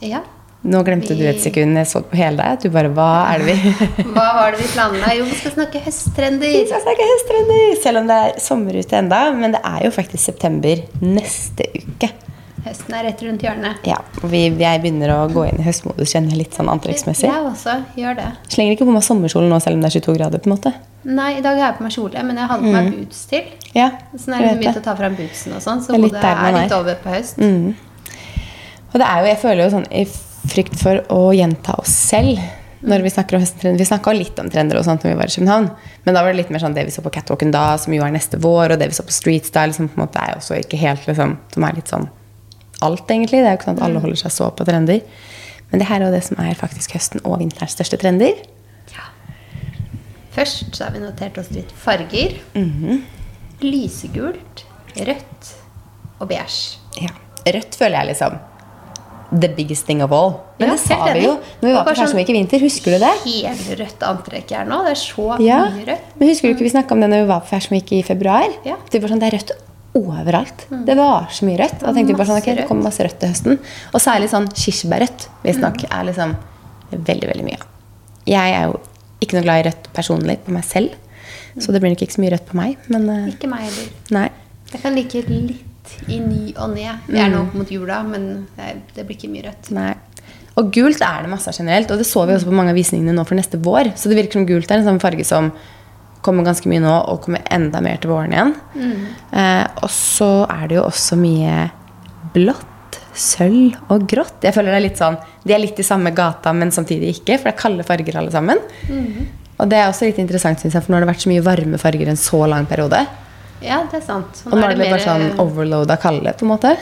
ja. 0.00 0.22
Nå 0.64 0.78
glemte 0.80 1.12
du 1.12 1.20
et 1.28 1.42
sekund. 1.44 1.76
Jeg 1.76 1.88
så 1.90 2.00
på 2.08 2.16
hele 2.16 2.40
deg. 2.40 2.62
Du 2.62 2.72
bare 2.72 2.88
Hva 2.96 3.08
er 3.34 3.42
det 3.42 3.52
vi 3.52 3.72
Hva 4.14 4.28
var 4.38 4.54
det 4.54 4.62
vi 4.62 4.68
planla? 4.72 5.10
Jo, 5.12 5.26
vi 5.28 5.36
skal 5.36 5.52
snakke 5.58 5.82
høsttrender. 5.84 6.54
Vi 6.54 6.62
skal 6.70 6.80
snakke 6.86 7.08
høsttrender! 7.10 7.74
Selv 7.82 8.00
om 8.00 8.08
det 8.08 8.16
er 8.16 8.38
sommer 8.40 8.78
ute 8.80 8.96
enda. 8.96 9.18
Men 9.36 9.52
det 9.52 9.60
er 9.60 9.84
jo 9.84 9.90
faktisk 9.92 10.24
september 10.24 10.80
neste 11.04 11.68
uke. 11.76 12.08
Høsten 12.64 12.94
er 12.96 13.04
rett 13.04 13.20
rundt 13.26 13.42
hjørnet. 13.44 13.84
Ja, 13.84 13.98
vi, 14.24 14.40
jeg 14.48 14.80
begynner 14.80 15.10
å 15.12 15.18
gå 15.28 15.42
inn 15.50 15.58
i 15.60 15.64
høstmodus, 15.66 16.14
kjenner 16.14 16.38
litt 16.38 16.56
sånn 16.56 16.70
antrekksmessig. 16.72 17.28
Jeg 17.28 17.44
også 17.50 17.74
gjør 18.00 18.16
det. 18.22 18.28
Slenger 18.54 18.76
ikke 18.78 18.86
på 18.88 18.94
meg 18.94 19.04
sommerkjolen 19.04 19.52
nå, 19.52 19.58
selv 19.60 19.76
om 19.76 19.84
det 19.84 19.90
er 19.90 19.96
22 20.00 20.14
grader. 20.16 20.40
på 20.40 20.48
en 20.48 20.54
måte. 20.54 20.72
Nei, 21.04 21.34
i 21.36 21.42
dag 21.44 21.58
har 21.60 21.66
jeg 21.68 21.76
på 21.76 21.84
meg 21.84 21.92
kjole, 21.92 22.22
men 22.24 22.40
jeg 22.40 22.48
hadde 22.48 22.64
på 22.64 22.72
meg 22.72 22.88
boots 22.94 23.20
til. 23.28 23.50
Ja, 23.76 23.90
Så 24.16 24.32
nå 24.32 24.38
er 24.38 24.46
det 24.48 24.54
begynt 24.62 24.80
å 24.80 24.84
ta 24.86 24.96
fram 24.96 25.18
bootsen 25.18 25.52
og 25.58 25.60
sånn, 25.60 25.84
så 25.84 25.92
hodet 25.92 26.16
er 26.22 26.40
er 26.48 26.56
litt 26.56 26.72
er. 26.72 26.78
over 26.78 26.96
på 27.04 27.12
høst. 27.12 27.36
Og 28.94 29.00
det 29.02 29.06
er 29.10 29.20
jo, 29.20 29.28
jeg 29.28 29.40
føler 29.42 29.64
jo 29.66 29.70
sånn 29.74 29.88
i 29.92 30.04
frykt 30.54 30.80
for 30.80 31.04
å 31.12 31.20
gjenta 31.36 31.76
oss 31.82 31.92
selv 31.92 32.40
når 32.84 33.04
vi 33.04 33.12
snakker 33.12 33.36
om 33.36 33.44
høsttrender. 33.44 33.80
Vi 33.80 33.88
snakka 33.88 34.12
litt 34.16 34.40
om 34.40 34.48
trender 34.52 34.80
og 34.80 34.84
sånt 34.88 35.04
når 35.04 35.12
vi 35.14 35.20
var 35.20 35.28
i 35.28 35.36
København. 35.36 35.70
Men 36.04 36.16
da 36.16 36.22
var 36.24 36.32
det 36.32 36.40
litt 36.42 36.50
mer 36.52 36.64
sånn 36.64 36.74
det 36.76 36.84
vi 36.88 36.92
så 36.92 37.04
på 37.04 37.12
Catwalken 37.12 37.52
da, 37.52 37.78
som 37.80 37.92
jo 37.96 38.04
er 38.04 38.12
neste 38.12 38.40
vår, 38.40 38.74
og 38.74 38.80
det 38.80 38.88
vi 38.92 38.96
så 38.96 39.04
på 39.08 39.12
Street 39.12 39.48
Style, 39.48 39.72
som 39.76 39.88
på 39.88 39.96
en 39.98 40.04
måte 40.06 40.20
er 40.20 40.36
også 40.36 40.56
ikke 40.60 40.80
helt 40.80 41.04
liksom, 41.08 41.36
Som 41.52 41.64
er 41.68 41.80
litt 41.80 41.92
sånn 41.92 42.08
alt, 42.84 43.06
egentlig. 43.10 43.40
Det 43.42 43.48
er 43.48 43.54
jo 43.54 43.58
ikke 43.60 43.68
sånn 43.70 43.78
at 43.80 43.86
alle 43.88 44.02
holder 44.04 44.20
seg 44.24 44.34
så 44.34 44.50
på 44.54 44.66
trender. 44.68 45.00
Men 45.70 45.80
det 45.82 45.88
her 45.88 46.00
er 46.02 46.06
jo 46.10 46.14
det 46.14 46.22
som 46.26 46.38
er 46.44 46.54
faktisk 46.58 46.92
høsten 46.94 47.22
og 47.24 47.38
vinterens 47.40 47.74
største 47.74 47.98
trender. 47.98 48.36
Ja. 48.94 49.08
Først 50.36 50.74
så 50.76 50.84
har 50.88 50.94
vi 50.94 51.02
notert 51.02 51.38
oss 51.42 51.50
litt 51.54 51.72
farger. 51.84 52.36
Mhm. 52.54 53.02
Lysegult, 53.64 54.64
rødt 54.98 55.52
og 56.20 56.28
beige. 56.28 56.78
Ja. 57.00 57.10
Rødt 57.46 57.76
føler 57.78 58.00
jeg 58.02 58.12
liksom 58.14 58.38
the 59.40 59.48
biggest 59.56 59.86
thing 59.88 60.02
of 60.04 60.12
all. 60.14 60.34
Men 60.60 60.68
Ja, 60.68 60.74
det 60.76 60.80
sa 60.84 60.98
vi 61.12 61.24
jo 61.24 61.32
når 61.60 61.66
vi 61.68 61.72
var 61.74 61.84
på 61.86 61.90
Fashion 61.94 62.10
sånn 62.12 62.20
i 62.28 62.34
vinter. 62.36 62.60
Husker 62.62 62.94
du 62.94 62.98
det? 63.02 63.12
Helrødt 63.24 64.04
antrekk 64.06 64.50
her 64.54 64.68
nå. 64.68 64.82
Det 64.86 64.92
er 64.94 65.00
så 65.00 65.28
Ja, 65.42 65.60
mye 65.70 65.86
rødt. 65.88 66.12
men 66.20 66.28
husker 66.28 66.48
du 66.48 66.54
ikke 66.54 66.66
vi 66.68 66.74
snakka 66.74 66.92
om 66.94 67.00
det 67.02 67.08
når 67.10 67.22
vi 67.24 67.28
var 67.32 67.40
på 67.40 67.50
Persomvik 67.54 67.92
i 67.92 68.02
februar? 68.06 68.46
Ja. 68.64 68.76
Det 68.90 69.00
var 69.02 69.08
sånn, 69.10 69.18
det 69.24 69.32
er 69.32 69.38
rødt 69.38 69.50
overalt. 69.94 70.66
Det 70.86 70.96
var 70.98 71.28
så 71.30 71.46
mye 71.46 71.58
rødt. 71.60 71.76
Og 71.82 71.86
da 71.86 71.92
tenkte 71.94 72.12
vi 72.12 72.18
bare 72.18 72.30
sånn, 72.30 72.40
ok, 72.42 72.50
det 72.58 72.66
kommer 72.68 72.88
masse 72.88 73.04
rødt 73.06 73.18
til 73.22 73.30
høsten. 73.30 73.60
Og 73.92 74.02
særlig 74.02 74.30
sånn 74.32 74.48
kirsebærrødt 74.50 75.28
visstnok 75.44 75.84
er 75.88 76.08
liksom 76.08 76.34
veldig, 76.94 77.28
veldig 77.30 77.46
mye. 77.46 77.60
Jeg 78.28 78.56
er 78.56 78.70
jo 78.70 78.80
ikke 79.24 79.38
noe 79.38 79.44
glad 79.46 79.60
i 79.62 79.66
rødt 79.68 79.90
personlig 79.96 80.38
på 80.46 80.54
meg 80.54 80.64
selv, 80.66 80.96
så 81.60 81.72
det 81.72 81.80
blir 81.82 81.94
nok 81.94 82.02
ikke 82.06 82.16
så 82.16 82.24
mye 82.24 82.32
rødt 82.34 82.48
på 82.48 82.58
meg. 82.58 82.88
Men 82.90 83.06
eh, 83.12 83.28
Ikke 83.34 83.50
meg 83.50 83.68
heller. 83.68 84.32
Jeg 84.72 84.82
kan 84.82 84.96
like 84.96 85.22
litt 85.28 85.94
i 86.10 86.18
ny 86.18 86.54
og 86.56 86.74
ne. 86.74 86.96
Vi 87.06 87.20
er 87.20 87.30
nå 87.30 87.44
opp 87.44 87.54
mot 87.54 87.70
jula, 87.70 88.00
men 88.08 88.48
det, 88.56 88.72
det 88.96 89.06
blir 89.06 89.18
ikke 89.18 89.30
mye 89.30 89.46
rødt. 89.46 89.70
Nei. 89.76 89.92
Og 90.58 90.70
gult 90.74 91.02
er 91.02 91.24
det 91.24 91.30
masse 91.30 91.50
av 91.50 91.56
generelt, 91.58 91.90
og 91.90 92.00
det 92.00 92.06
så 92.06 92.24
vi 92.26 92.34
også 92.34 92.46
på 92.50 92.54
mange 92.54 92.74
av 92.74 92.78
visningene 92.78 93.14
nå 93.14 93.24
for 93.26 93.38
neste 93.38 93.58
vår. 93.62 93.92
Så 93.98 94.10
det 94.10 94.18
virker 94.18 94.38
som 94.38 94.46
gult 94.48 94.70
er 94.70 94.80
en 94.80 94.86
sånn 94.86 95.02
farge 95.02 95.26
som 95.26 95.50
kommer 96.24 96.46
ganske 96.46 96.68
mye 96.70 96.82
nå, 96.82 96.92
og 97.12 97.20
kommer 97.26 97.42
enda 97.52 97.80
mer 97.84 97.98
til 98.02 98.10
våren 98.14 98.32
igjen. 98.34 98.54
Eh, 99.32 99.64
og 99.84 99.90
så 99.92 100.30
er 100.50 100.68
det 100.70 100.78
jo 100.80 100.86
også 100.88 101.18
mye 101.20 101.68
blått, 102.34 102.98
sølv 103.14 103.76
og 103.94 104.06
grått. 104.10 104.40
Jeg 104.42 104.54
føler 104.56 104.72
det 104.74 104.78
er 104.80 104.86
litt 104.88 104.98
sånn, 105.00 105.16
De 105.44 105.52
er 105.54 105.60
litt 105.62 105.78
i 105.78 105.84
samme 105.86 106.10
gata, 106.16 106.52
men 106.56 106.72
samtidig 106.74 107.12
ikke, 107.18 107.36
for 107.38 107.50
det 107.50 107.52
er 107.54 107.60
kalde 107.60 107.84
farger 107.86 108.16
alle 108.18 108.32
sammen. 108.34 108.58
Og 109.60 109.68
det 109.70 109.78
er 109.78 109.86
også 109.90 110.08
litt 110.08 110.18
interessant, 110.18 110.58
synes 110.58 110.74
jeg, 110.74 110.82
for 110.82 110.90
nå 110.90 110.96
har 110.98 111.04
det 111.04 111.12
vært 111.12 111.22
så 111.26 111.30
mye 111.30 111.44
varme 111.46 111.78
farger 111.78 112.08
en 112.10 112.18
så 112.18 112.40
lang 112.50 112.66
periode. 112.66 113.04
Ja, 113.62 113.84
det 113.90 114.00
er 114.00 114.06
sant. 114.08 114.40
Så 114.40 114.48
Og 114.50 114.58
nå 114.58 114.64
er 114.66 114.74
det 114.74 114.88
bare 114.90 115.04
sånn 115.04 115.38
overload 115.44 115.92
av 115.94 116.00
kalde, 116.02 116.32
på 116.34 116.42
en 116.46 116.50
måte. 116.50 116.72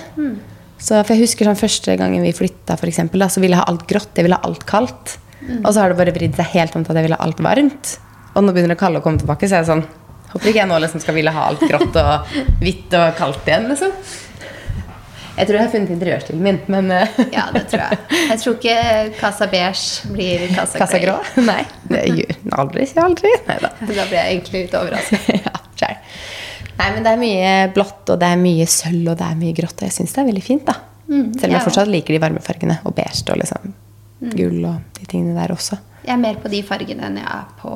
Så, 0.83 0.97
for 1.05 1.13
jeg 1.15 1.27
husker 1.27 1.47
sånn 1.47 1.59
første 1.61 1.95
gangen 2.01 2.25
vi 2.25 2.33
flytta, 2.35 2.79
for 2.81 2.89
eksempel, 2.91 3.21
da, 3.23 3.29
så 3.31 3.43
ville 3.43 3.55
jeg 3.59 3.63
ha 3.63 3.69
alt 3.71 3.85
grått. 3.91 4.15
Jeg 4.19 4.25
ville 4.27 4.39
ha 4.41 4.49
alt 4.49 4.65
kaldt. 4.67 5.19
Og 5.67 5.69
så 5.75 5.83
har 5.83 5.93
det 5.93 5.99
bare 5.99 6.15
vridd 6.17 6.35
seg 6.39 6.49
helt 6.57 6.75
om 6.79 6.83
til 6.87 6.95
at 6.95 6.99
jeg 7.03 7.07
ville 7.11 7.19
ha 7.21 7.27
alt 7.27 7.43
varmt. 7.45 7.93
Og 8.33 8.45
nå 8.45 8.53
begynner 8.53 8.75
det 8.75 8.81
kalde 8.81 9.03
å 9.03 9.05
komme 9.05 9.21
tilbake, 9.21 9.49
så 9.49 9.59
er 9.59 9.65
jeg 9.65 9.73
sånn 9.73 9.87
Håper 10.33 10.49
ikke 10.49 10.63
jeg 10.63 10.69
nå 10.71 10.77
liksom 10.81 11.01
skal 11.03 11.17
ville 11.19 11.33
ha 11.35 11.49
alt 11.51 11.61
grått 11.69 11.97
og 12.01 12.37
hvitt 12.63 12.95
og 12.97 13.19
kaldt 13.19 13.49
igjen, 13.51 13.67
liksom. 13.69 13.91
Jeg 15.33 15.49
tror 15.49 15.57
jeg 15.59 15.65
har 15.65 15.73
funnet 15.73 15.93
interiørstilen 15.93 16.41
min, 16.45 16.61
men 16.73 16.89
eh, 16.93 17.19
Ja, 17.35 17.47
det 17.53 17.67
tror 17.69 17.83
jeg. 17.83 17.99
Jeg 18.31 18.41
tror 18.41 18.57
ikke 18.57 18.77
Casa 19.19 19.49
Beige 19.53 20.13
blir 20.13 20.47
Casa, 20.53 20.81
Casa 20.81 21.01
grå? 21.03 21.19
Nei. 21.45 21.61
Det 21.89 22.03
gjør 22.09 22.57
aldri, 22.65 22.87
sier 22.89 23.05
aldri. 23.05 23.33
Nei 23.49 23.59
da. 23.65 23.73
Blir 23.85 24.17
jeg 24.17 24.23
egentlig 24.23 24.65
litt 24.67 24.79
overraska. 24.81 25.21
ja. 25.83 25.93
Nei, 26.79 26.89
men 26.97 27.05
det 27.05 27.13
er 27.13 27.21
mye 27.21 27.53
blått, 27.77 28.09
og 28.09 28.21
det 28.21 28.33
er 28.33 28.41
mye 28.41 28.65
sølv, 28.71 29.13
og 29.13 29.21
det 29.21 29.29
er 29.29 29.39
mye 29.41 29.57
grått. 29.57 29.77
Og 29.81 29.89
jeg 29.89 29.97
syns 29.99 30.17
det 30.17 30.25
er 30.25 30.29
veldig 30.33 30.45
fint, 30.45 30.65
da. 30.69 30.79
Selv 31.13 31.45
om 31.45 31.51
ja. 31.51 31.57
jeg 31.59 31.67
fortsatt 31.67 31.91
liker 31.93 32.17
de 32.17 32.21
varme 32.23 32.43
fargene. 32.45 32.79
Og 32.89 32.97
beige 32.97 33.25
og 33.29 33.41
liksom 33.41 33.75
gull 34.33 34.65
og 34.69 34.99
de 34.99 35.09
tingene 35.11 35.35
der 35.37 35.53
også. 35.55 35.79
Jeg 36.03 36.15
er 36.15 36.21
mer 36.23 36.39
på 36.43 36.51
de 36.51 36.63
fargene 36.67 37.07
enn 37.09 37.19
jeg 37.21 37.29
er 37.29 37.49
på, 37.61 37.73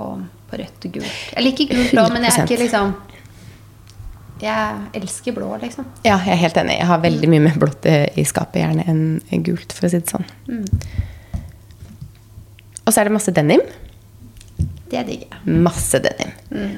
på 0.51 0.59
rødt 0.61 0.87
og 0.89 0.93
gult. 0.99 1.17
Jeg 1.37 1.45
liker 1.47 1.71
gult 1.73 1.93
blå, 1.97 2.07
men 2.15 2.27
jeg 2.27 2.33
er 2.37 2.47
ikke 2.47 2.63
liksom 2.65 2.95
Jeg 4.43 5.01
elsker 5.01 5.33
blå, 5.33 5.49
liksom. 5.63 5.87
Ja, 6.05 6.19
jeg 6.27 6.35
er 6.35 6.41
helt 6.43 6.59
enig. 6.61 6.77
Jeg 6.79 6.87
har 6.91 6.99
veldig 7.01 7.29
mye 7.33 7.45
mer 7.47 7.55
blått 7.61 7.87
i 7.89 8.25
skapet 8.29 8.61
gjerne 8.61 8.85
enn 8.93 9.45
gult, 9.47 9.73
for 9.73 9.89
å 9.89 9.91
si 9.91 10.01
det 10.03 10.13
sånn. 10.13 10.27
Og 12.85 12.93
så 12.93 13.01
er 13.01 13.09
det 13.09 13.15
masse 13.17 13.33
denim. 13.35 13.63
Det 14.91 15.03
digger 15.09 15.27
jeg. 15.33 15.57
Masse 15.65 15.99
denim. 16.05 16.35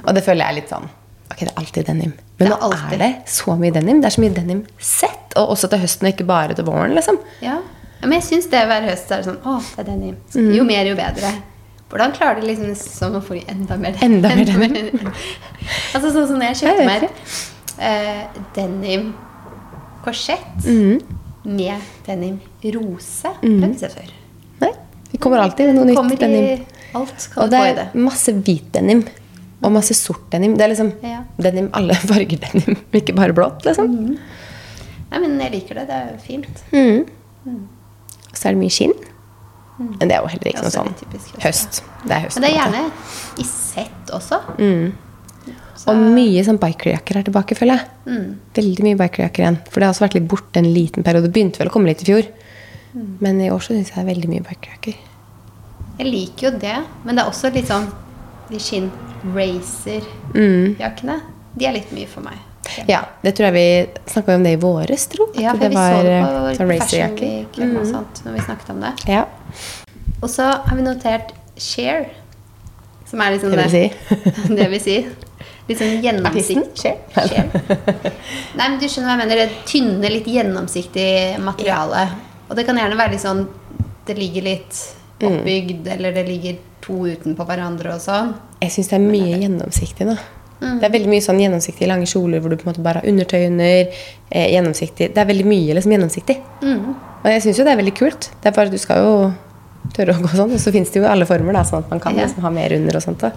Og 0.06 0.14
det 0.16 0.22
føler 0.24 0.44
jeg 0.44 0.54
er 0.54 0.58
litt 0.62 0.70
sånn 0.72 0.86
Ok, 1.28 1.42
det 1.42 1.50
er 1.50 1.58
alltid 1.60 1.84
denim. 1.90 2.12
Men 2.38 2.46
er 2.46 2.54
nå 2.54 2.56
alltid. 2.70 2.94
er 2.96 3.02
det 3.02 3.10
så 3.28 3.52
mye 3.60 3.74
denim. 3.74 3.98
Det 4.00 4.08
er 4.08 4.14
så 4.14 4.22
mye 4.22 4.32
denim 4.38 4.62
sett. 4.80 5.34
Og 5.36 5.50
også 5.52 5.68
til 5.68 5.82
høsten, 5.82 6.06
og 6.08 6.14
ikke 6.14 6.24
bare 6.30 6.54
til 6.56 6.64
våren, 6.64 6.94
liksom. 6.96 7.18
Ja. 7.44 7.58
Ja, 7.98 8.06
Men 8.06 8.20
jeg 8.20 8.24
syns 8.30 8.46
det 8.48 8.62
hver 8.70 8.84
høst 8.86 9.10
er 9.12 9.24
sånn 9.26 9.40
Å, 9.42 9.56
det 9.74 9.82
er 9.82 9.88
denim. 9.90 10.14
Mm. 10.32 10.50
Jo 10.54 10.64
mer, 10.64 10.86
jo 10.88 10.94
bedre. 10.96 11.32
Hvordan 11.88 12.12
klarer 12.12 12.40
du 12.42 12.46
liksom 12.46 12.74
sånn 12.76 13.14
å 13.16 13.20
få 13.24 13.38
enda 13.48 13.76
mer 13.80 13.94
Enda 14.04 14.28
mer 14.36 14.44
denim. 14.44 15.06
altså 15.94 16.10
sånn 16.12 16.26
som 16.28 16.36
når 16.36 16.50
jeg 16.50 16.58
kjøpte 16.60 16.84
meg 16.84 17.06
uh, 17.80 18.42
denim 18.56 19.06
korsett 20.04 20.66
Mm. 20.66 20.98
med 21.48 21.80
denim 22.06 22.36
rose. 22.74 23.30
Det 23.40 23.54
har 23.62 23.72
jeg 23.80 23.92
før. 23.94 24.10
Nei, 24.60 24.72
Vi 25.12 25.18
kommer 25.22 25.40
alltid 25.40 25.70
med 25.70 25.78
noe 25.78 25.88
nytt 25.88 25.96
Kommer 25.96 26.12
i 26.12 26.20
denim. 26.20 26.66
alt 26.94 27.28
kan 27.32 27.42
Og 27.44 27.50
det 27.50 27.58
er 27.70 27.74
det. 27.80 27.86
masse 27.94 28.32
hvit 28.36 28.68
denim. 28.74 29.02
Og 29.62 29.72
masse 29.72 29.94
sort 29.96 30.28
denim. 30.30 30.56
Det 30.56 30.64
er 30.66 30.74
liksom 30.74 30.92
Ja. 31.02 31.22
denim, 31.40 31.70
alle 31.72 31.94
farger 32.10 32.38
denim, 32.44 32.76
ikke 32.92 33.14
bare 33.16 33.32
blått, 33.32 33.64
liksom. 33.64 33.88
Mm. 33.88 34.18
Nei, 35.10 35.18
men 35.24 35.38
jeg 35.40 35.52
liker 35.56 35.74
det. 35.80 35.86
Det 35.88 35.96
er 36.04 36.18
fint. 36.20 36.64
Mm. 36.72 37.64
Så 38.34 38.44
er 38.50 38.52
det 38.52 38.60
mye 38.60 38.70
skinn. 38.76 38.92
Men 39.78 40.10
det 40.10 40.16
er 40.16 40.24
jo 40.24 40.30
heller 40.32 40.50
ikke 40.50 40.64
noe 40.64 40.74
sånn 40.74 40.96
typisk 40.98 41.36
høst, 41.38 41.44
høst. 41.44 41.82
Det 42.04 42.14
er 42.16 42.24
høst. 42.24 42.38
Men 42.38 42.44
det 42.44 42.48
er 42.50 42.56
gjerne 42.56 42.80
i 43.38 43.46
sett 43.46 44.10
også. 44.16 44.40
Mm. 44.58 44.88
Og 45.88 46.00
mye 46.16 46.42
sånn 46.44 46.58
bikerjakker 46.60 47.20
er 47.20 47.28
tilbake, 47.28 47.56
føler 47.56 47.78
jeg. 47.78 47.90
Mm. 48.08 48.26
Veldig 48.58 48.86
mye 48.88 48.98
bikerjakker 48.98 49.44
igjen. 49.44 49.60
For 49.70 49.78
det 49.78 49.86
har 49.86 49.94
også 49.94 50.04
vært 50.04 50.16
litt 50.18 50.26
borte 50.30 50.60
en 50.60 50.68
liten 50.74 51.06
periode. 51.06 51.30
Begynte 51.32 51.62
vel 51.62 51.70
å 51.70 51.74
komme 51.74 51.88
litt 51.90 52.02
i 52.02 52.08
fjor. 52.10 52.26
Mm. 52.92 53.06
Men 53.24 53.40
i 53.44 53.52
år 53.54 53.62
så 53.62 53.76
syns 53.76 53.92
jeg 53.92 53.96
det 53.96 54.02
er 54.02 54.10
veldig 54.10 54.32
mye 54.32 54.46
bikerjakker. 54.48 54.98
Jeg 55.98 56.10
liker 56.10 56.48
jo 56.48 56.52
det, 56.62 56.76
men 57.06 57.16
det 57.16 57.24
er 57.24 57.30
også 57.30 57.50
litt 57.54 57.70
sånn 57.70 57.88
de 58.48 58.60
skinn 58.62 58.90
racer-jakkene. 59.34 61.16
De 61.58 61.66
er 61.66 61.74
litt 61.78 61.90
mye 61.94 62.10
for 62.10 62.26
meg. 62.26 62.44
Ja, 62.86 63.00
det 63.22 63.32
tror 63.36 63.48
jeg 63.48 63.54
vi 63.56 64.12
snakka 64.12 64.36
om 64.36 64.44
det 64.44 64.52
i 64.54 64.60
våres, 64.60 65.06
tro. 65.10 65.28
Ja, 65.38 65.54
for 65.54 65.62
det 65.62 65.70
vi 65.72 65.78
så 65.78 66.02
det 66.04 66.14
eh, 66.14 66.26
på 66.26 66.54
sånn 66.58 66.68
Mm. 66.68 67.46
Eller 67.56 67.72
noe 67.72 67.86
sånt 67.88 68.20
når 68.24 68.36
vi 68.36 68.44
snakket 68.44 68.72
om 68.74 68.80
det. 68.84 68.92
Ja, 69.08 69.24
Og 70.22 70.28
så 70.30 70.48
har 70.66 70.76
vi 70.76 70.82
notert 70.82 71.32
share, 71.58 72.08
som 73.08 73.20
er 73.22 73.36
liksom 73.36 73.54
det 73.54 73.64
vil 73.64 73.72
si. 73.74 74.16
det 74.58 74.68
vil 74.72 74.82
si. 74.82 74.96
Litt 75.68 75.80
sånn 75.82 75.98
gjennomsikt. 76.02 76.80
Cher. 76.80 77.50
Nei, 78.58 78.64
men 78.68 78.78
du 78.80 78.86
skjønner 78.88 79.10
hva 79.10 79.16
jeg 79.16 79.22
mener. 79.24 79.42
Det 79.42 79.64
tynne, 79.68 80.10
litt 80.12 80.28
gjennomsiktig 80.32 81.10
materiale. 81.44 82.06
Og 82.48 82.56
det 82.56 82.64
kan 82.68 82.78
gjerne 82.80 82.96
være 82.96 83.12
litt 83.12 83.24
sånn 83.24 83.42
Det 84.08 84.16
ligger 84.16 84.46
litt 84.48 84.78
Mm. 85.18 85.32
oppbygd, 85.40 85.86
eller 85.90 86.12
det 86.14 86.22
ligger 86.28 86.58
to 86.80 86.94
utenpå 87.10 87.42
hverandre 87.42 87.90
og 87.96 87.98
sånn. 88.00 88.28
Jeg 88.62 88.70
syns 88.70 88.90
det 88.92 88.94
er 89.00 89.02
mye 89.02 89.40
gjennomsiktig 89.42 90.06
nå. 90.06 90.14
Mm. 90.60 90.78
Det 90.80 90.86
er 90.88 90.92
veldig 90.96 91.08
mye 91.12 91.22
sånn 91.22 91.38
gjennomsiktige 91.42 91.86
lange 91.88 92.06
kjoler 92.10 92.40
hvor 92.40 92.50
du 92.50 92.56
på 92.56 92.66
en 92.66 92.72
måte 92.72 92.82
bare 92.82 93.00
har 93.02 93.08
undertøy 93.10 93.46
under. 93.46 93.92
Eh, 94.30 94.48
gjennomsiktig. 94.54 95.12
Det 95.14 95.18
er 95.22 95.28
veldig 95.28 95.46
mye 95.46 95.74
liksom 95.78 95.92
gjennomsiktig. 95.94 96.38
Mm. 96.62 96.96
Og 97.22 97.28
jeg 97.30 97.42
syns 97.44 97.58
jo 97.60 97.64
det 97.64 97.72
er 97.76 97.80
veldig 97.82 97.94
kult. 97.98 98.30
Det 98.42 98.50
er 98.50 98.56
bare 98.56 98.70
Du 98.70 98.78
skal 98.78 98.98
jo 99.04 99.12
tørre 99.94 100.16
å 100.18 100.22
gå 100.24 100.28
sånn. 100.34 100.52
Og 100.52 100.60
så 100.60 100.72
fins 100.74 100.90
det 100.90 101.00
jo 101.02 101.06
alle 101.08 101.26
former, 101.26 101.52
da, 101.52 101.62
sånn 101.64 101.84
at 101.84 101.90
man 101.90 102.00
kan 102.00 102.16
Ja. 102.16 102.26
liksom 102.26 102.42
ha 102.42 102.50
mer 102.50 102.72
under 102.74 102.96
og 102.96 103.02
sånt. 103.02 103.18
Da. 103.18 103.32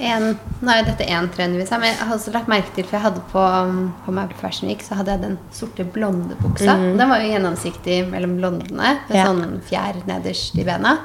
En, 0.00 0.34
nå 0.60 0.68
er 0.72 0.80
jo 0.82 0.86
dette 0.90 1.06
én 1.06 1.28
trend 1.30 1.54
men 1.54 1.62
jeg 1.86 1.94
har 1.94 2.16
også 2.16 2.32
lagt 2.34 2.48
merke 2.50 2.74
til 2.74 2.82
For 2.82 2.96
jeg 2.98 3.04
hadde 3.04 3.20
på, 3.30 3.38
um, 3.38 3.94
på 4.04 4.10
meg 4.12 4.28
på 4.32 4.40
Fashion 4.40 4.66
Week 4.68 4.80
Så 4.82 4.96
hadde 4.98 5.12
jeg 5.12 5.20
den 5.22 5.38
sorte 5.52 5.84
blonde 5.86 6.34
buksa. 6.42 6.74
Den 6.98 7.08
var 7.08 7.20
jo 7.22 7.30
gjennomsiktig 7.30 8.10
mellom 8.10 8.36
blondene. 8.40 8.98
Med 9.08 9.14
Mm. 9.14 9.14
Ja. 9.14 9.32
Mm. 9.32 9.40
sånn 9.44 9.60
fjær 9.70 10.02
nederst 10.06 10.58
i 10.58 10.64
bena. 10.64 10.98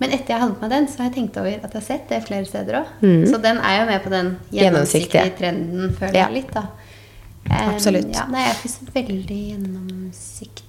Men 0.00 0.10
etter 0.14 0.34
jeg 0.34 0.40
hadde 0.40 0.54
på 0.54 0.60
meg 0.62 0.70
den, 0.70 0.86
så 0.88 0.98
har 1.02 1.08
jeg 1.10 1.14
tenkt 1.16 1.36
over 1.40 1.48
at 1.56 1.72
jeg 1.72 1.80
har 1.80 1.86
sett 1.88 2.08
det 2.08 2.20
flere 2.28 2.44
steder 2.46 2.76
òg. 2.82 2.86
Så 3.26 3.40
den 3.42 3.56
er 3.58 3.80
jo 3.80 3.86
med 3.88 4.02
på 4.04 4.10
den 4.10 4.28
gjennomsiktige 4.54 5.24
Mm. 5.24 5.36
Trenden, 5.38 5.96
føler 5.98 6.14
Ja. 6.14 6.26
jeg 6.28 6.32
litt, 6.42 6.52
da. 6.54 6.60
Um, 7.50 7.74
Absolutt. 7.74 8.14
Ja, 8.14 8.26
nei, 8.30 8.40
jeg 8.44 8.50
er 8.50 8.58
ikke 8.58 8.70
så 8.74 8.92
veldig 8.94 9.38
gjennomsiktig. 9.50 10.64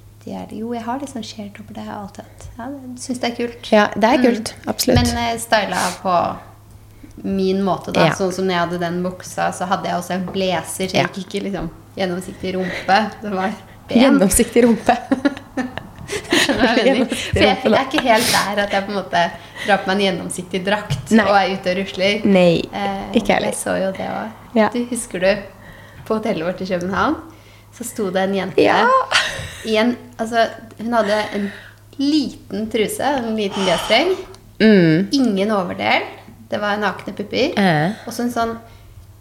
Jo, 0.51 0.73
jeg 0.73 0.83
har 0.83 0.99
liksom 0.99 1.23
share-topper. 1.23 1.73
Det 1.73 1.83
har 1.83 1.93
jeg 1.93 2.01
alltid 2.01 2.23
hatt. 2.23 2.47
Ja, 2.57 2.65
syns 2.97 3.19
det 3.19 3.29
er 3.31 3.35
kult. 3.35 3.71
Ja, 3.71 3.87
det 3.95 4.03
er 4.09 4.21
kult. 4.23 4.53
Absolutt. 4.67 5.13
Men 5.13 5.35
uh, 5.35 5.39
styla 5.39 5.79
på 6.01 6.15
min 7.23 7.63
måte, 7.65 7.91
da. 7.93 8.05
Ja. 8.07 8.13
Sånn 8.15 8.31
som 8.33 8.45
når 8.45 8.53
jeg 8.53 8.59
hadde 8.65 8.79
den 8.79 9.03
buksa, 9.03 9.49
så 9.53 9.65
hadde 9.67 9.85
jeg 9.89 9.95
også 9.99 10.13
en 10.13 10.25
blazer. 10.33 10.87
Så 10.87 10.93
Ja. 10.95 11.01
jeg 11.07 11.13
gikk 11.13 11.33
ikke 11.33 11.43
liksom 11.49 11.69
gjennomsiktig 11.97 12.53
rumpe. 12.55 12.99
Det 13.21 13.31
var 13.31 13.53
ben. 13.89 13.97
Gjennomsiktig 14.03 14.63
rumpe. 14.63 14.97
Skjønner 16.09 16.79
jeg 16.79 16.95
mener? 16.99 17.15
For 17.15 17.39
jeg, 17.43 17.57
jeg 17.63 17.73
er 17.73 17.85
ikke 17.87 18.03
helt 18.05 18.31
der 18.33 18.61
at 18.65 18.73
jeg 18.75 18.85
på 18.87 18.91
en 18.93 18.97
måte 18.99 19.23
drar 19.65 19.81
på 19.83 19.89
meg 19.89 19.95
en 19.99 20.03
gjennomsiktig 20.07 20.61
drakt 20.65 21.11
Nei. 21.13 21.25
og 21.29 21.35
er 21.37 21.53
ute 21.55 21.73
og 21.73 21.79
rusler. 21.81 22.25
Nei, 22.25 22.61
Eh, 22.73 23.03
ikke 23.19 23.33
heller. 23.35 23.51
Jeg 23.53 23.59
så 23.61 23.75
jo 23.79 23.91
det 23.97 24.07
òg. 24.09 24.31
Ja. 24.57 24.69
Du 24.73 24.79
husker 24.89 25.19
du 25.25 25.31
på 26.07 26.17
hotellet 26.17 26.45
vårt 26.47 26.61
i 26.65 26.69
København? 26.71 27.15
Så 27.77 27.85
sto 27.85 28.09
det 28.11 28.23
en 28.27 28.33
jente 28.35 28.61
Ja. 28.65 28.85
i 29.65 29.75
en 29.77 29.95
Altså, 30.19 30.47
hun 30.79 30.93
hadde 30.93 31.19
en 31.37 31.51
liten 31.99 32.69
truse, 32.71 33.03
en 33.03 33.35
liten 33.37 33.65
G-streng. 33.67 34.15
Mm. 34.59 35.07
Ingen 35.15 35.51
overdel. 35.51 36.03
Det 36.49 36.57
var 36.59 36.77
nakne 36.81 37.13
pupper. 37.13 37.53
Eh. 37.59 37.91
Og 38.07 38.11
så 38.13 38.23
en 38.25 38.31
sånn 38.33 38.57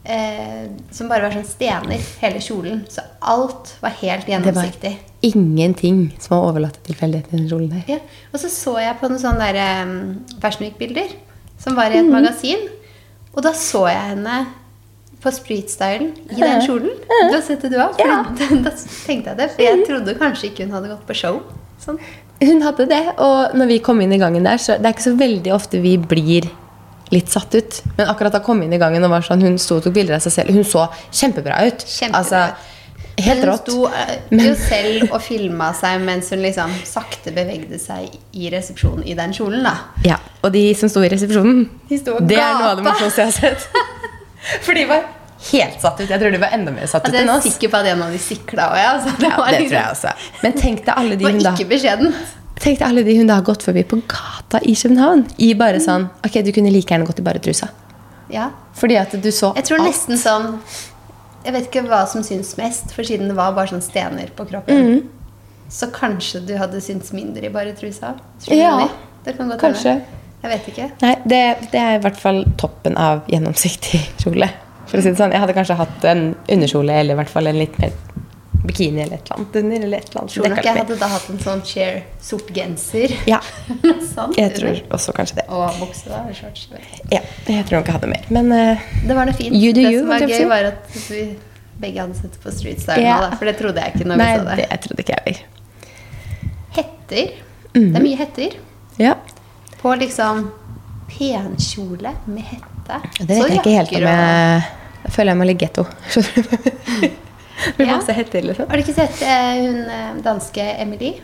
eh, 0.08 0.68
Som 0.90 1.08
bare 1.10 1.22
var 1.28 1.34
sånn 1.36 1.44
stener, 1.46 2.00
hele 2.22 2.40
kjolen. 2.44 2.82
Så 2.90 3.02
alt 3.20 3.74
var 3.82 3.90
helt 4.00 4.26
gjennomsiktig. 4.28 4.94
Det 5.20 5.30
var 5.32 5.38
ingenting 5.40 6.00
som 6.18 6.36
var 6.36 6.48
overlatt 6.52 6.78
til 6.82 6.94
tilfeldigheten 6.94 7.34
i 7.34 7.42
den 7.42 7.48
kjolen 7.50 7.70
der. 7.74 7.84
Ja. 7.88 7.98
Og 8.32 8.40
så 8.40 8.48
så 8.52 8.76
jeg 8.80 8.96
på 9.00 9.08
noen 9.10 9.20
sånne 9.22 9.48
der, 9.52 9.82
um, 9.84 10.24
Fashion 10.40 10.66
Week-bilder 10.68 11.12
som 11.58 11.74
var 11.76 11.90
Mm. 11.90 11.94
i 11.94 11.98
et 11.98 12.12
magasin. 12.12 12.68
Og 13.34 13.42
da 13.42 13.52
så 13.52 13.86
jeg 13.88 14.00
henne 14.14 14.46
på 15.20 15.30
streetstylen 15.34 16.12
i 16.30 16.38
den 16.40 16.60
kjolen. 16.62 16.94
Du 17.08 17.34
har 17.34 17.42
sett 17.42 17.60
det, 17.62 17.70
du 17.72 17.76
òg? 17.82 17.98
Ja. 17.98 18.22
Da 18.64 18.70
tenkte 18.70 19.32
jeg 19.34 19.36
det, 19.36 19.50
for 19.56 19.62
jeg 19.62 19.84
trodde 19.86 20.14
kanskje 20.18 20.50
ikke 20.52 20.64
hun 20.68 20.72
hadde 20.78 20.88
gått 20.94 21.06
på 21.08 21.14
show. 21.14 21.40
Sånn. 21.82 21.98
Hun 22.40 22.62
hadde 22.62 22.86
det, 22.86 23.02
og 23.18 23.54
når 23.58 23.66
vi 23.66 23.78
kom 23.82 24.00
inn 24.00 24.12
i 24.14 24.18
gangen 24.18 24.44
der, 24.46 24.58
så 24.62 24.76
det 24.78 24.86
er 24.86 24.94
ikke 24.94 25.08
så 25.10 25.16
veldig 25.18 25.52
ofte 25.56 25.80
vi 25.82 25.96
blir 25.98 26.46
litt 27.10 27.28
satt 27.32 27.54
ut. 27.54 27.82
Men 27.96 28.08
akkurat 28.12 28.32
da 28.32 28.40
kom 28.44 28.62
inn 28.62 28.72
i 28.72 28.78
gangen 28.80 29.04
og 29.04 29.10
var 29.10 29.22
sånn, 29.26 29.42
hun 29.42 29.58
sto 29.58 29.76
og 29.78 29.84
tok 29.86 29.94
bilder 29.96 30.18
av 30.18 30.20
seg 30.26 30.32
selv. 30.32 30.50
Hun 30.56 30.64
så 30.64 30.88
kjempebra 31.12 31.62
ut. 31.66 31.84
Kjempebra. 31.88 32.18
Altså, 32.20 32.42
helt 33.18 33.40
hun 33.42 33.48
rått. 33.50 33.68
sto 33.68 33.88
eh, 33.88 34.44
jo 34.46 34.54
selv 34.54 35.12
og 35.16 35.20
filma 35.24 35.72
seg 35.74 36.00
mens 36.04 36.28
hun 36.30 36.42
liksom 36.44 36.70
sakte 36.86 37.32
bevegde 37.34 37.78
seg 37.82 38.12
i 38.38 38.50
resepsjonen 38.54 39.02
i 39.08 39.14
den 39.18 39.32
kjolen. 39.34 39.64
da. 39.66 39.72
Ja, 40.06 40.18
og 40.42 40.52
de 40.54 40.64
som 40.78 40.88
sto 40.92 41.02
i 41.02 41.08
resepsjonen, 41.10 41.64
De 41.88 41.98
sto 41.98 42.14
og 42.20 42.28
det 42.28 42.36
er 42.38 42.54
noe 42.60 42.72
av 42.74 42.76
det 42.82 42.84
morsomste 42.86 43.24
jeg 43.24 43.32
har 43.32 43.38
sett. 43.40 43.68
For 44.64 44.72
de 44.78 44.84
var 44.86 45.02
helt 45.50 45.80
satt 45.82 46.00
ut. 46.00 46.08
Jeg 46.10 46.18
tror 46.20 46.32
de 46.34 46.38
var 46.42 46.54
enda 46.54 46.70
mer 46.74 46.86
satt 46.90 47.02
ut 47.02 47.08
Altså, 47.08 47.16
jeg 47.18 47.26
enn 47.26 47.32
er 47.34 47.38
oss. 47.38 47.44
sikker 47.52 47.70
på 47.72 47.80
at 47.82 47.86
en 47.92 48.02
av 48.06 48.12
de 48.14 48.18
sikla 48.22 48.68
òg, 48.72 48.78
ja. 48.78 48.92
Altså, 48.98 49.16
det 49.18 49.28
Ja, 49.32 49.36
var 49.38 49.50
det 49.50 49.58
liksom- 49.60 49.70
tror 49.70 49.80
jeg 49.80 49.90
også. 49.96 50.12
Men 50.42 50.52
tenk 50.62 50.84
deg 50.86 50.94
alle 50.96 51.16
de 51.18 51.24
hun 51.32 51.42
var 51.42 51.52
ikke 51.58 51.68
beskjedent. 51.74 52.14
Tenk 52.58 52.78
deg 52.80 52.86
alle 52.88 53.04
de 53.06 53.14
hun 53.18 53.28
da 53.30 53.36
har 53.38 53.46
gått 53.46 53.62
forbi 53.62 53.84
på 53.86 54.00
gata 54.10 54.60
i 54.66 54.74
København. 54.74 55.26
I 55.38 55.52
bare 55.58 55.78
sånn 55.82 56.08
Ok, 56.26 56.40
du 56.42 56.50
kunne 56.52 56.72
like 56.74 56.90
gjerne 56.94 57.06
gått 57.06 57.20
i 57.22 57.24
bare 57.26 57.38
trusa. 57.42 57.68
Ja. 58.32 58.50
Fordi 58.76 58.96
at 59.00 59.14
du 59.22 59.30
så 59.32 59.52
Jeg 59.56 59.64
tror 59.68 59.78
alt. 59.80 59.88
nesten 59.92 60.18
sånn 60.20 60.48
Jeg 61.44 61.54
vet 61.54 61.68
ikke 61.70 61.84
hva 61.88 62.02
som 62.10 62.22
syns 62.26 62.56
mest, 62.58 62.90
for 62.92 63.06
siden 63.06 63.28
det 63.30 63.36
var 63.38 63.54
bare 63.56 63.70
sånn 63.70 63.82
stener 63.84 64.28
på 64.36 64.44
kroppen. 64.50 64.74
Mm. 64.98 65.08
Så 65.70 65.86
kanskje 65.94 66.40
du 66.46 66.56
hadde 66.58 66.80
syntes 66.80 67.12
mindre 67.12 67.46
i 67.46 67.52
bare 67.52 67.72
trusa? 67.76 68.14
Ja, 68.50 68.74
det? 68.82 68.88
Det 69.24 69.36
kan 69.36 69.48
godt 69.48 69.60
kanskje. 69.60 69.88
hende. 69.98 70.04
Jeg 70.42 70.50
vet 70.52 70.68
ikke. 70.70 70.88
Nei, 71.02 71.14
det, 71.26 71.40
det 71.72 71.80
er 71.80 71.96
i 71.98 72.02
hvert 72.02 72.18
fall 72.20 72.44
toppen 72.60 72.96
av 72.96 73.24
gjennomsiktig 73.30 74.00
kjole. 74.22 74.48
For 74.88 74.98
å 74.98 75.02
si 75.02 75.10
det 75.10 75.18
sånn, 75.18 75.32
Jeg 75.34 75.40
hadde 75.42 75.54
kanskje 75.56 75.76
hatt 75.78 76.04
en 76.08 76.22
underkjole 76.48 76.94
eller 77.00 77.14
i 77.16 77.18
hvert 77.20 77.32
fall 77.32 77.46
en 77.50 77.58
litt 77.58 77.78
mer 77.82 77.92
bikini 78.66 79.02
eller 79.04 79.16
et 79.18 79.28
eller 79.28 79.36
annet 79.36 79.56
under. 79.56 79.76
eller 79.86 79.98
et 79.98 80.08
eller 80.08 80.20
annet. 80.20 80.32
Tror 80.34 80.48
nok 80.52 80.64
jeg 80.64 80.76
hadde 80.78 80.96
da 80.98 81.08
hatt 81.12 81.28
en 81.30 81.38
sånn 81.44 81.60
chair 81.64 82.00
sort 82.20 82.48
genser. 82.56 83.14
Ja, 83.30 83.38
sånn, 84.14 84.32
jeg 84.36 84.54
tror 84.56 84.80
også 84.96 85.14
kanskje 85.16 85.36
det. 85.40 85.44
Og 85.54 85.78
bukse, 85.78 86.08
da. 86.10 86.22
eller 86.24 86.34
Shorts. 86.34 86.68
Ja, 87.12 87.20
jeg 87.46 87.66
tror 87.68 87.78
nok 87.80 87.90
jeg 87.92 87.98
hadde 87.98 88.10
mer. 88.10 88.24
Men 88.34 88.50
uh, 88.52 88.88
Det 89.06 89.14
var 89.18 89.28
noe 89.30 89.36
fint. 89.38 89.54
You 89.54 89.70
do 89.76 89.84
det 89.84 89.92
you, 89.92 90.00
som 90.02 90.08
var 90.14 90.26
gøy, 90.26 90.34
si. 90.34 90.48
var 90.50 90.70
at 90.72 90.98
vi 91.08 91.22
begge 91.78 92.02
hadde 92.02 92.18
sett 92.18 92.40
på 92.42 92.50
Street 92.50 92.80
Style 92.82 93.04
Ja. 93.04 93.20
nå, 93.20 93.28
da. 93.30 93.36
For 93.38 93.46
det 93.52 93.56
trodde 93.60 93.84
jeg 93.84 93.94
ikke 93.94 94.08
når 94.10 94.18
nei, 94.18 94.30
vi 94.32 94.38
så 94.40 94.48
det 94.48 94.56
det. 94.58 94.66
jeg 94.72 94.80
trodde 94.86 95.04
ikke 95.04 95.14
jeg 95.14 95.22
heller. 95.28 95.44
Hetter. 96.78 97.30
Det 97.78 98.00
er 98.00 98.02
mye 98.08 98.18
hetter. 98.18 98.56
Ja, 98.98 99.14
På 99.78 99.92
liksom 99.94 100.48
penkjole 101.12 102.10
med 102.26 102.42
hette. 102.50 102.98
Det 103.20 103.28
vet 103.28 103.38
Så 103.38 103.46
jeg 103.48 103.60
ikke 103.60 103.76
helt 103.76 103.94
om 103.94 104.02
jeg 104.08 104.62
Jeg 105.04 105.12
føler 105.14 105.30
jeg 105.32 105.38
må 105.38 105.44
ligge 105.46 105.66
getto. 105.68 105.86
Med 107.78 107.86
masse 107.90 108.12
hetter, 108.14 108.42
liksom. 108.46 108.68
Har 108.70 108.76
du 108.76 108.82
ikke 108.84 108.94
sett 108.94 109.22
eh, 109.22 109.54
hun 109.64 109.78
eh, 109.90 110.14
danske 110.24 110.64
Emily? 110.78 111.14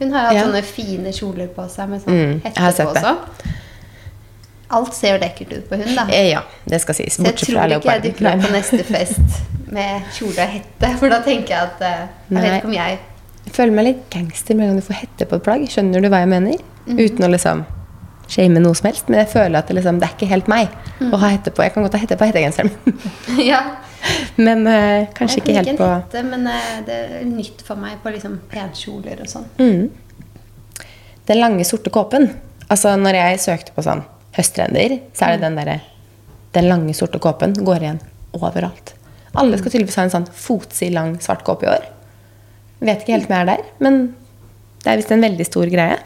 Hun 0.00 0.12
har 0.14 0.20
jo 0.22 0.26
hatt 0.30 0.36
Ja. 0.38 0.44
sånne 0.48 0.62
fine 0.64 1.12
kjoler 1.12 1.48
på 1.54 1.66
seg 1.70 1.88
med 1.92 2.00
sånn 2.02 2.14
Mm, 2.16 2.36
hette 2.44 2.84
på 2.84 2.92
også. 2.94 3.16
Alt 4.70 4.94
ser 4.94 5.16
jo 5.16 5.20
lekkert 5.24 5.52
ut 5.56 5.64
på 5.68 5.76
hun, 5.80 5.94
da. 5.96 6.04
Eh, 6.14 6.28
Ja, 6.30 6.42
det 6.70 6.78
skal 6.84 6.94
sies. 6.94 7.16
Jeg 7.18 7.26
Bortsett 7.26 7.50
fra 7.50 7.66
tror 7.66 7.80
ikke 7.80 7.90
jeg 7.90 8.02
leoparden. 8.02 8.12
dukker 8.12 8.28
opp 8.30 8.44
på 8.46 8.52
neste 8.54 8.84
fest 8.86 9.40
med 9.74 10.02
kjole 10.14 10.44
og 10.46 10.52
hette. 10.54 10.90
For 11.00 11.08
da 11.10 11.18
tenker 11.26 11.48
jeg 11.56 11.58
at 11.66 11.82
eh, 11.82 12.06
Jeg 12.30 12.42
vet 12.44 12.56
ikke 12.60 12.70
om 12.70 12.76
jeg 12.78 12.98
Jeg 13.46 13.52
føler 13.56 13.72
meg 13.74 13.84
litt 13.88 14.04
gangster 14.10 14.54
med 14.54 14.64
en 14.64 14.70
gang 14.70 14.80
du 14.80 14.86
får 14.86 14.98
hette 15.00 15.26
på 15.26 15.36
et 15.40 15.42
plagg. 15.42 15.66
Skjønner 15.72 16.00
du 16.04 16.08
hva 16.12 16.20
jeg 16.22 16.28
mener? 16.30 16.56
Mm. 16.86 16.98
Uten 17.02 17.26
å 17.26 17.30
liksom 17.34 17.64
shame 18.30 18.60
noe 18.62 18.74
som 18.78 18.86
helst, 18.86 19.08
men 19.10 19.18
jeg 19.24 19.28
føler 19.32 19.58
at 19.58 19.66
det, 19.66 19.74
liksom, 19.80 19.98
det 19.98 20.06
er 20.06 20.12
ikke 20.14 20.28
helt 20.30 20.46
meg 20.46 20.68
å 21.02 21.18
ha 21.18 21.28
hette 21.34 21.50
på. 21.50 21.64
Jeg 21.66 21.72
kan 21.74 21.82
godt 21.82 21.96
ha 21.98 21.98
hette 22.04 22.16
på 22.20 22.28
hettegenseren 22.30 22.70
min, 22.86 23.00
ja. 23.50 23.58
men 24.46 24.62
uh, 24.66 25.08
kanskje 25.16 25.40
ikke 25.40 25.54
Jeg 25.54 25.64
helt 25.64 25.80
på 25.80 25.88
en 25.88 25.96
hette, 25.98 26.22
men 26.26 26.46
eh, 26.50 26.76
det 26.86 27.00
er 27.00 27.26
nytt 27.28 27.64
for 27.66 27.80
meg 27.80 27.98
på 28.02 28.12
liksom 28.14 28.38
penkjoler 28.50 29.24
og 29.24 29.30
sånn. 29.30 29.48
Den 31.30 31.38
lange, 31.38 31.66
sorte 31.68 31.92
kåpen. 31.94 32.30
Altså, 32.70 32.94
når 32.98 33.18
jeg 33.18 33.42
søkte 33.44 33.74
på 33.76 33.84
sånn 33.86 34.02
høsttrender, 34.36 34.96
så 35.14 35.26
er 35.26 35.36
det 35.36 35.44
den 35.44 35.58
derre 35.58 35.80
Den 36.54 36.66
lange, 36.66 36.94
sorte 36.98 37.20
kåpen 37.22 37.52
går 37.54 37.84
igjen 37.84 38.00
overalt. 38.34 38.94
Alle 39.38 39.58
skal 39.58 39.70
tydeligvis 39.70 39.98
ha 40.00 40.08
en 40.08 40.14
sånn 40.16 40.26
fotsid 40.34 40.94
lang, 40.94 41.12
svart 41.22 41.44
kåpe 41.46 41.68
i 41.68 41.70
år. 41.70 41.84
Vet 42.80 43.04
ikke 43.04 43.14
helt 43.14 43.28
om 43.28 43.36
jeg 43.36 43.44
er 43.44 43.50
der, 43.52 43.68
men 43.78 44.00
det 44.82 44.90
er 44.90 44.98
visst 44.98 45.12
en 45.14 45.22
veldig 45.22 45.46
stor 45.46 45.70
greie. 45.70 46.00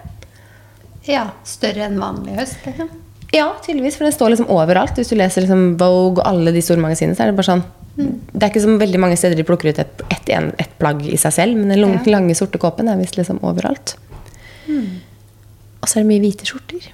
Ja, 1.09 1.29
Større 1.49 1.87
enn 1.87 1.97
vanlig 2.01 2.37
høst, 2.37 2.61
liksom. 2.67 2.91
Ja, 3.35 3.49
tydeligvis, 3.65 3.97
for 3.99 4.07
den 4.07 4.15
står 4.15 4.35
liksom 4.35 4.51
overalt. 4.53 4.99
Hvis 4.99 5.11
du 5.11 5.17
leser 5.19 5.43
liksom 5.43 5.79
Vogue 5.81 6.21
og 6.21 6.29
alle 6.29 6.53
de 6.55 6.63
store 6.63 6.83
magasinene, 6.83 7.17
så 7.17 7.25
er 7.25 7.33
det 7.33 7.39
bare 7.39 7.49
sånn 7.49 7.65
Det 7.97 8.43
er 8.43 8.49
ikke 8.51 8.63
så 8.65 8.73
veldig 8.81 9.01
mange 9.03 9.17
steder 9.21 9.39
de 9.39 9.45
plukker 9.47 9.71
ut 9.71 9.79
et, 9.79 10.01
et, 10.11 10.31
et 10.59 10.73
plagg 10.81 11.05
i 11.07 11.19
seg 11.21 11.33
selv, 11.37 11.57
men 11.61 11.71
den 11.71 11.79
lange, 11.83 12.01
Ja. 12.03 12.11
lange, 12.17 12.35
sorte 12.35 12.59
kåpen 12.59 12.89
er 12.91 12.99
visst 12.99 13.15
liksom 13.19 13.39
overalt. 13.47 13.95
Og 14.69 15.87
så 15.89 15.99
er 15.99 16.03
det 16.05 16.09
mye 16.11 16.23
hvite 16.25 16.49
skjorter. 16.49 16.89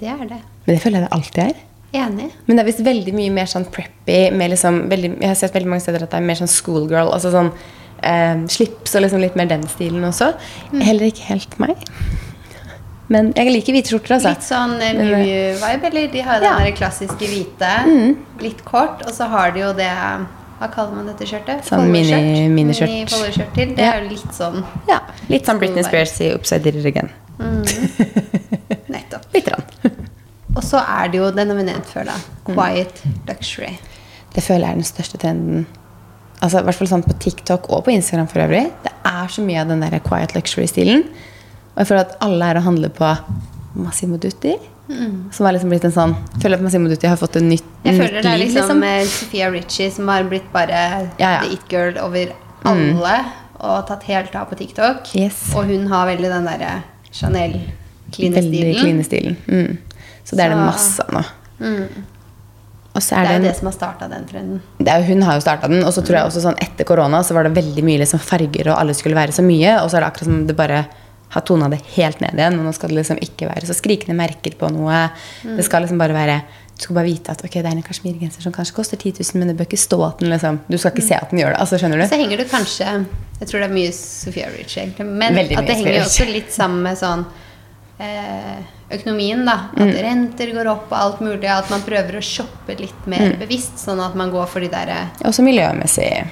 Det 0.00 0.08
er 0.08 0.24
det. 0.28 0.40
Men 0.66 0.74
det 0.74 0.82
føler 0.82 0.98
jeg 1.00 1.06
det 1.06 1.14
alltid 1.16 1.42
er. 1.44 1.62
Enig. 1.96 2.28
Men 2.46 2.56
det 2.58 2.62
er 2.64 2.68
visst 2.72 2.82
veldig 2.84 3.12
mye 3.16 3.32
mer 3.32 3.48
sånn 3.48 3.66
preppy. 3.72 4.18
Mer 4.36 4.50
liksom, 4.52 4.82
veldig, 4.90 5.10
jeg 5.22 5.30
har 5.30 5.38
sett 5.38 5.54
veldig 5.54 5.70
mange 5.70 5.84
steder 5.84 6.04
at 6.04 6.10
det 6.12 6.18
er 6.18 6.26
mer 6.26 6.40
sånn 6.40 6.50
schoolgirl. 6.50 7.12
Altså 7.14 7.30
sånn 7.32 7.52
eh, 8.02 8.42
slips 8.52 8.96
og 8.98 9.04
liksom 9.06 9.22
litt 9.22 9.36
mer 9.38 9.48
den 9.52 9.64
stilen 9.70 10.04
også. 10.08 10.32
Heller 10.74 11.06
ikke 11.12 11.28
helt 11.30 11.54
meg. 11.62 11.86
Men 13.08 13.32
jeg 13.36 13.52
liker 13.52 13.72
hvite 13.76 13.92
skjorter, 13.92 14.16
altså. 14.16 14.32
Litt 14.34 14.46
sånn 14.46 14.72
Miu 14.78 15.12
eh, 15.14 15.62
eller? 15.62 16.08
De 16.12 16.20
har 16.26 16.40
jo 16.40 16.44
Ja. 16.44 16.56
den 16.56 16.64
der 16.66 16.72
klassiske 16.76 17.28
hvite. 17.30 17.70
Litt 18.42 18.64
kort, 18.64 19.04
og 19.06 19.12
så 19.14 19.28
har 19.30 19.52
de 19.52 19.60
jo 19.60 19.72
det 19.72 19.90
Hva 20.58 20.70
kaller 20.72 20.94
man 20.96 21.06
dette 21.06 21.26
skjørtet? 21.28 21.62
Sånn 21.68 21.90
mini- 21.92 22.48
miniskjørt. 22.48 22.88
Mini-folloskjørt 22.88 23.52
til. 23.54 23.74
Det 23.76 23.84
Ja. 23.84 23.92
er 23.92 24.02
jo 24.02 24.08
litt 24.08 24.32
sånn 24.32 24.64
Ja, 24.88 25.00
Litt 25.28 25.44
sånn 25.44 25.58
Britney 25.58 25.82
Spears 25.84 26.18
i 26.20 26.32
Upside 26.32 26.62
Did 26.64 26.86
Again. 26.86 27.10
Mm. 27.38 27.62
Nettopp. 28.88 29.26
Litt. 29.34 29.48
Rann. 29.52 29.62
Og 30.56 30.62
så 30.64 30.80
er 30.80 31.08
det 31.12 31.18
jo 31.20 31.30
det 31.30 31.46
nominert 31.46 31.84
før, 31.84 32.06
da. 32.06 32.14
Mm. 32.48 32.54
Quiet 32.54 33.02
luxury. 33.28 33.74
Det 34.32 34.42
føler 34.42 34.60
jeg 34.66 34.70
er 34.70 34.80
den 34.80 34.88
største 34.88 35.18
trenden. 35.20 35.66
Altså, 36.42 36.60
I 36.60 36.62
hvert 36.68 36.74
fall 36.80 36.88
sånn 36.88 37.04
på 37.04 37.18
TikTok 37.18 37.68
og 37.72 37.84
på 37.84 37.92
Instagram 37.92 38.26
for 38.28 38.40
øvrig. 38.40 38.70
Det 38.82 38.92
er 39.04 39.28
så 39.28 39.44
mye 39.44 39.60
av 39.60 39.68
den 39.68 39.80
der 39.80 39.98
quiet 40.00 40.32
luxury-stilen. 40.36 41.04
Og 41.76 41.82
jeg 41.84 41.90
føler 41.90 42.06
at 42.06 42.16
alle 42.24 42.48
er 42.50 42.58
å 42.60 42.64
handle 42.64 42.88
på 42.96 43.10
Massimo 43.76 44.16
Dutti. 44.16 44.54
Som 45.34 45.44
har 45.48 45.52
liksom 45.56 45.68
blitt 45.72 45.82
en 45.84 45.90
sånn 45.92 46.12
Jeg 46.36 46.44
føler 46.44 46.60
at 46.60 46.62
Massimo 46.62 46.86
Dutti 46.88 47.08
har 47.10 47.16
fått 47.18 47.36
en 47.40 47.48
nytt, 47.50 47.64
Jeg 47.82 47.96
føler 47.98 48.22
det 48.22 48.30
er 48.30 48.38
liksom, 48.38 48.68
liksom, 48.78 48.82
Sofia 48.84 49.16
Sophia 49.18 49.48
Ritchie 49.50 49.90
som 49.90 50.06
har 50.12 50.22
blitt 50.30 50.46
bare 50.52 50.82
Ja, 51.18 51.32
ja. 51.32 51.40
the 51.42 51.52
it 51.56 51.64
girl 51.68 51.98
over 52.04 52.30
alle. 52.64 53.16
Og 53.58 53.86
tatt 53.88 54.04
helt 54.06 54.34
av 54.38 54.46
på 54.50 54.54
TikTok. 54.60 55.10
Yes. 55.18 55.40
Og 55.56 55.66
hun 55.66 55.86
har 55.90 56.06
veldig 56.06 56.30
den 56.30 56.46
derre 56.46 56.70
Chanel-klinestilen. 57.10 58.76
clean. 58.78 59.36
Mm. 59.48 59.78
Så 60.24 60.36
det 60.36 60.44
er 60.44 60.54
det 60.54 60.58
masse 60.60 61.02
av 61.02 61.14
nå. 61.16 61.22
Og 62.96 63.02
så 63.02 63.10
Det 63.10 63.18
er 63.18 63.24
er 63.24 63.28
det, 63.28 63.36
jo 63.36 63.48
det 63.50 63.56
som 63.58 63.66
har 63.68 63.72
starta 63.76 64.08
den 64.08 64.24
trenden. 64.30 64.60
det 64.78 64.88
er 64.88 65.02
Hun 65.04 65.22
har 65.22 65.34
jo 65.34 65.40
starta 65.40 65.68
den. 65.68 65.82
Og 65.84 65.92
så 65.92 66.00
tror 66.02 66.16
jeg 66.20 66.26
også 66.30 66.40
sånn 66.46 66.56
etter 66.62 66.84
korona 66.88 67.22
så 67.22 67.34
var 67.34 67.42
det 67.44 67.54
veldig 67.58 67.84
mye 67.84 67.98
liksom 68.04 68.20
farger, 68.22 68.70
og 68.72 68.78
alle 68.80 68.94
skulle 68.94 69.16
være 69.18 69.32
så 69.32 69.42
mye. 69.44 69.82
Og 69.82 69.90
så 69.90 69.96
er 69.98 70.00
det 70.00 70.08
akkurat 70.12 70.24
som 70.30 70.46
det 70.46 70.56
bare 70.56 70.86
har 71.34 71.42
tona 71.42 71.68
det 71.68 71.80
helt 71.96 72.20
ned 72.20 72.34
igjen. 72.38 72.58
Og 72.60 72.64
nå 72.68 72.72
skal 72.74 72.88
det 72.92 72.96
liksom 73.00 73.18
ikke 73.20 73.48
være 73.50 73.66
så 73.66 73.74
skrikende 73.74 74.14
merker 74.16 74.54
på 74.58 74.70
noe. 74.72 75.10
Det 75.42 75.64
skal 75.66 75.82
liksom 75.82 75.98
bare 75.98 76.14
være 76.14 76.42
Du 76.76 76.82
skal 76.84 76.94
bare 76.98 77.06
vite 77.08 77.30
at 77.32 77.40
ok, 77.42 77.54
det 77.56 77.64
er 77.64 77.72
en 77.72 77.82
kasjmirgenser 77.82 78.42
som 78.44 78.52
kanskje 78.52 78.74
koster 78.76 78.96
10 79.00 79.14
000, 79.32 79.38
men 79.40 79.48
det 79.48 79.56
bør 79.56 79.64
ikke 79.64 79.78
stå 79.80 79.96
at 80.10 80.18
den 80.20 80.28
liksom 80.28 80.58
Du 80.68 80.76
skal 80.76 80.92
ikke 80.92 81.06
se 81.06 81.14
at 81.16 81.30
den 81.30 81.38
gjør 81.40 81.54
det. 81.54 81.60
altså 81.62 81.78
Skjønner 81.80 82.02
du? 82.02 82.04
Så 82.10 82.18
henger 82.20 82.36
det 82.36 82.50
kanskje 82.50 83.06
Jeg 83.40 83.48
tror 83.48 83.60
det 83.60 83.68
er 83.70 83.72
mye 83.74 83.92
Sophia 83.96 84.46
Rich, 84.52 84.76
egentlig. 84.76 85.06
Men 85.08 85.34
Veldig 85.34 85.56
at 85.56 85.66
det 85.66 85.76
henger 85.76 85.94
jo 85.96 86.02
også 86.04 86.26
litt 86.30 86.52
sammen 86.52 86.82
med 86.84 86.98
sånn 87.00 87.24
eh, 87.98 88.60
økonomien, 88.92 89.40
da. 89.46 89.54
At 89.72 89.88
Mm. 89.88 89.94
renter 90.04 90.52
går 90.52 90.66
opp 90.68 90.92
og 90.92 90.98
alt 90.98 91.20
mulig. 91.24 91.48
At 91.48 91.70
man 91.70 91.80
prøver 91.80 92.18
å 92.18 92.22
shoppe 92.22 92.78
litt 92.78 93.06
mer 93.06 93.32
Mm. 93.32 93.38
bevisst, 93.40 93.78
sånn 93.80 94.04
at 94.04 94.14
man 94.14 94.30
går 94.30 94.46
for 94.46 94.60
de 94.60 94.68
derre 94.68 95.08
Også 95.24 95.40
miljømessig. 95.42 96.26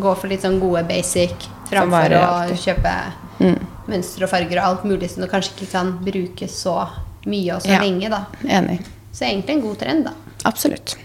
Går 0.00 0.16
for 0.18 0.26
litt 0.28 0.42
sånn 0.42 0.58
gode 0.60 0.82
basic 0.88 1.30
framfor 1.70 2.10
å 2.10 2.24
alltid. 2.50 3.12
Kjøpe 3.38 3.88
mønstre 3.88 4.24
og 4.24 4.30
farger 4.30 4.58
og 4.58 4.64
alt 4.68 4.84
mulig 4.84 5.10
som 5.10 5.22
du 5.22 5.28
kanskje 5.28 5.52
ikke 5.56 5.70
kan 5.72 5.92
bruke 6.04 6.48
så 6.48 6.88
mye 7.26 7.54
og 7.56 7.62
så 7.62 7.68
Ja. 7.72 7.80
lenge, 7.80 8.08
da. 8.10 8.24
Enig. 8.44 8.80
Så 9.12 9.24
egentlig 9.24 9.50
en 9.56 9.60
god 9.62 9.78
trend, 9.78 10.04
da. 10.04 10.12
Absolutt. 10.44 10.96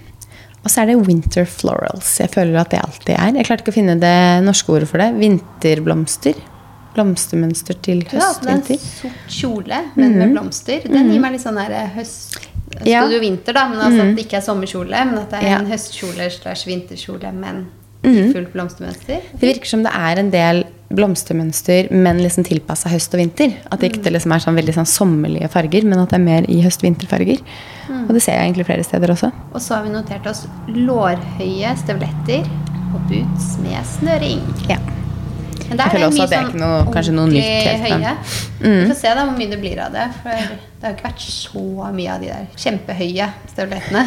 Og 0.64 0.70
så 0.70 0.82
er 0.84 0.86
det 0.92 1.08
winter 1.08 1.46
florals. 1.46 2.20
Jeg 2.20 2.30
føler 2.30 2.60
at 2.60 2.70
det 2.70 2.80
alltid 2.84 3.16
er. 3.16 3.32
Jeg 3.34 3.46
klarte 3.46 3.64
ikke 3.64 3.72
å 3.74 3.80
finne 3.80 4.00
det 4.00 4.44
norske 4.46 4.70
ordet 4.70 4.88
for 4.90 4.98
det. 5.00 5.14
Vinterblomster. 5.18 6.36
Blomstermønster 6.94 7.78
til 7.82 8.02
Ja, 8.04 8.10
det 8.12 8.14
er 8.14 8.52
en 8.52 8.62
høst-vinter. 8.62 8.78
sort 8.78 9.12
kjole, 9.32 9.78
men 9.96 10.18
med 10.20 10.34
blomster. 10.36 10.84
Den 10.84 11.10
gir 11.12 11.20
meg 11.24 11.32
litt 11.32 11.42
sånn 11.42 11.58
her 11.58 11.88
høst... 11.96 12.38
Det 12.72 12.88
Ja. 12.88 13.02
sto 13.06 13.12
jo 13.14 13.20
vinter, 13.20 13.54
da, 13.54 13.68
men 13.70 13.80
altså 13.80 14.10
at 14.10 14.16
det 14.16 14.26
ikke 14.28 14.38
er 14.38 14.42
sommerkjole. 14.46 15.06
Men 15.06 15.18
at 15.20 15.30
det 15.32 15.40
er 15.44 15.48
Ja. 15.50 15.58
en 15.60 15.66
høstkjole 15.68 16.30
slash 16.32 16.66
vinterkjole, 16.68 17.34
men 17.34 17.68
i 18.04 18.32
fullt 18.34 18.54
blomstermønster. 18.54 19.26
Det 19.34 19.50
virker 19.50 19.70
som 19.70 19.84
det 19.86 19.92
er 19.94 20.22
en 20.22 20.32
del 20.34 20.64
blomstermønster, 20.92 21.92
men 21.94 22.20
liksom 22.20 22.46
tilpassa 22.48 22.90
høst 22.92 23.14
og 23.16 23.22
vinter. 23.22 23.54
At 23.72 23.80
det 23.82 23.92
ikke 23.94 24.12
liksom 24.12 24.34
er 24.36 24.44
sånn 24.44 24.58
veldig 24.60 24.76
sånn 24.76 24.90
sommerlige 24.90 25.50
farger, 25.54 25.86
men 25.88 26.02
at 26.02 26.12
det 26.12 26.18
er 26.20 26.26
mer 26.26 26.48
i 26.52 26.62
høst-vinterfarger. 26.66 27.44
Og 28.02 28.14
det 28.16 28.24
ser 28.24 28.40
jeg 28.40 28.50
egentlig 28.50 28.68
flere 28.68 28.84
steder 28.88 29.14
også. 29.14 29.32
Og 29.54 29.62
så 29.64 29.78
har 29.78 29.86
vi 29.86 29.94
notert 29.94 30.28
oss 30.28 30.46
lårhøye 30.68 31.76
støvletter 31.84 32.48
og 32.92 33.06
boots 33.08 33.54
med 33.64 33.80
snøring. 33.94 34.42
Ja. 34.70 34.80
Men 35.70 35.80
der 35.80 35.86
Jeg 35.86 35.92
føler 35.94 36.04
er 36.04 36.10
også 36.10 36.24
at 36.26 36.32
det 36.32 36.38
er 36.38 36.42
sånn 36.42 36.50
ikke 36.50 36.60
noe- 36.60 36.94
kanskje 36.94 37.14
noe 37.16 37.28
nytt 37.32 37.44
helt 37.80 38.08
mm. 38.60 38.82
Vi 38.82 38.88
får 38.90 38.98
se 39.00 39.14
da 39.16 39.24
hvor 39.24 39.38
mye 39.38 39.52
det 39.54 39.60
blir 39.62 39.80
av 39.80 39.94
det. 39.96 40.08
For 40.20 40.30
det 40.34 40.84
har 40.84 40.92
jo 40.92 40.98
ikke 40.98 41.08
vært 41.08 41.24
så 41.24 41.94
mye 41.96 42.16
av 42.16 42.26
de 42.26 42.28
der 42.34 42.50
kjempehøye 42.66 43.30
støvlettene. 43.54 44.04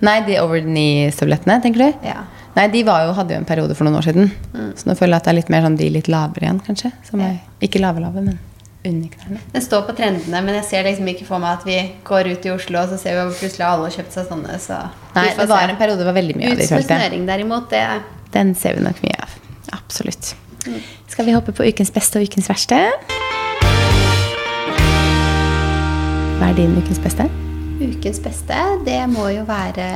Nei, 0.00 0.20
de 0.24 0.38
over 0.40 0.60
the 0.62 0.70
knee-støvlettene, 0.70 1.58
tenker 1.64 1.82
du? 1.82 2.06
Ja. 2.06 2.22
Nei, 2.56 2.66
de 2.72 2.82
var 2.86 3.04
jo, 3.06 3.14
hadde 3.14 3.36
jo 3.36 3.40
en 3.40 3.46
periode 3.48 3.74
for 3.78 3.86
noen 3.86 4.00
år 4.00 4.06
siden. 4.08 4.30
Så 4.78 4.88
nå 4.88 4.96
føler 4.98 5.14
jeg 5.14 5.22
at 5.22 5.28
det 5.28 5.32
er 5.32 5.38
litt 5.38 5.50
mer 5.54 5.66
sånn 5.66 5.78
de 5.78 5.90
litt 5.94 6.08
lavere 6.10 6.48
igjen, 6.48 6.62
kanskje. 6.66 6.90
Som 7.06 7.22
er, 7.24 7.36
ikke 7.62 7.82
lave-lave, 7.82 8.24
men 8.26 8.38
under 8.84 9.08
knærne. 9.12 9.40
Det 9.52 9.62
står 9.64 9.84
på 9.86 9.94
trendene, 9.98 10.40
men 10.44 10.56
jeg 10.58 10.66
ser 10.70 10.86
liksom 10.88 11.08
ikke 11.12 11.26
for 11.28 11.42
meg 11.42 11.58
at 11.58 11.66
vi 11.68 11.78
går 12.06 12.30
ut 12.32 12.46
i 12.48 12.52
Oslo, 12.54 12.82
og 12.82 12.92
så 12.92 12.98
ser 13.00 13.16
vi 13.18 13.22
at 13.22 13.40
plutselig 13.42 13.66
alle 13.68 13.88
har 13.88 13.96
kjøpt 13.98 14.16
seg 14.16 14.28
sånne. 14.30 14.60
Så 14.62 14.78
Nei, 15.16 15.26
det 15.36 15.48
var 15.50 15.66
se. 15.66 15.74
en 15.74 15.80
periode 15.80 16.00
det 16.00 16.08
var 16.08 16.16
veldig 16.16 16.38
mye 16.38 16.52
av 16.52 16.62
det, 16.62 16.68
jeg. 16.70 17.26
derimot, 17.28 17.68
det 17.72 17.84
Den 18.34 18.54
ser 18.58 18.78
vi 18.78 18.86
nok 18.86 19.02
mye 19.04 19.18
av. 19.26 19.36
Absolutt. 19.76 20.34
Skal 21.10 21.28
vi 21.28 21.34
hoppe 21.36 21.52
på 21.56 21.66
ukens 21.66 21.92
beste 21.92 22.20
og 22.20 22.28
ukens 22.28 22.48
verste? 22.50 22.78
Hva 26.40 26.48
er 26.48 26.56
din 26.56 26.72
ukens 26.78 27.00
beste? 27.02 27.28
Ukens 27.80 28.20
beste, 28.24 28.56
det 28.86 29.00
må 29.12 29.28
jo 29.32 29.44
være 29.48 29.86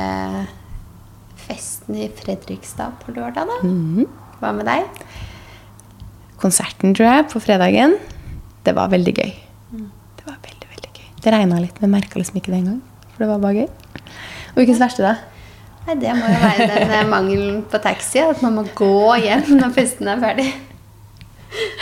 festen 1.45 1.97
i 2.01 2.09
Fredrikstad 2.09 2.97
på 3.03 3.15
lørdag, 3.15 3.47
da. 3.49 3.61
Mhm. 3.63 4.07
Hva 4.41 4.51
med 4.55 4.67
deg? 4.67 5.05
Konserten, 6.41 6.93
tror 6.93 7.07
jeg, 7.07 7.27
på 7.31 7.39
fredagen. 7.39 7.95
Det 8.65 8.75
var 8.75 8.91
veldig 8.91 9.13
gøy. 9.15 9.31
Det 9.71 10.25
var 10.25 10.37
veldig, 10.43 10.67
veldig 10.73 10.91
gøy. 10.91 11.07
Det 11.23 11.33
regna 11.33 11.61
litt, 11.61 11.79
men 11.81 11.95
merka 11.95 12.19
liksom 12.19 12.41
ikke 12.41 12.51
det 12.51 12.59
engang. 12.63 12.81
For 13.13 13.23
det 13.23 13.31
var 13.31 13.39
bare 13.39 13.63
gøy. 13.63 13.69
Og 14.55 14.61
ukens 14.63 14.81
verste, 14.81 15.05
da? 15.05 15.15
Nei, 15.85 15.95
Det 16.01 16.13
må 16.17 16.29
jo 16.29 16.39
være 16.41 16.67
den 16.71 16.93
eh, 16.97 17.09
mangelen 17.09 17.59
på 17.69 17.81
taxi. 17.83 18.19
At 18.23 18.41
man 18.43 18.57
må 18.57 18.65
gå 18.75 19.15
hjem 19.21 19.45
når 19.59 19.75
festen 19.75 20.09
er 20.11 20.21
ferdig. 20.23 20.47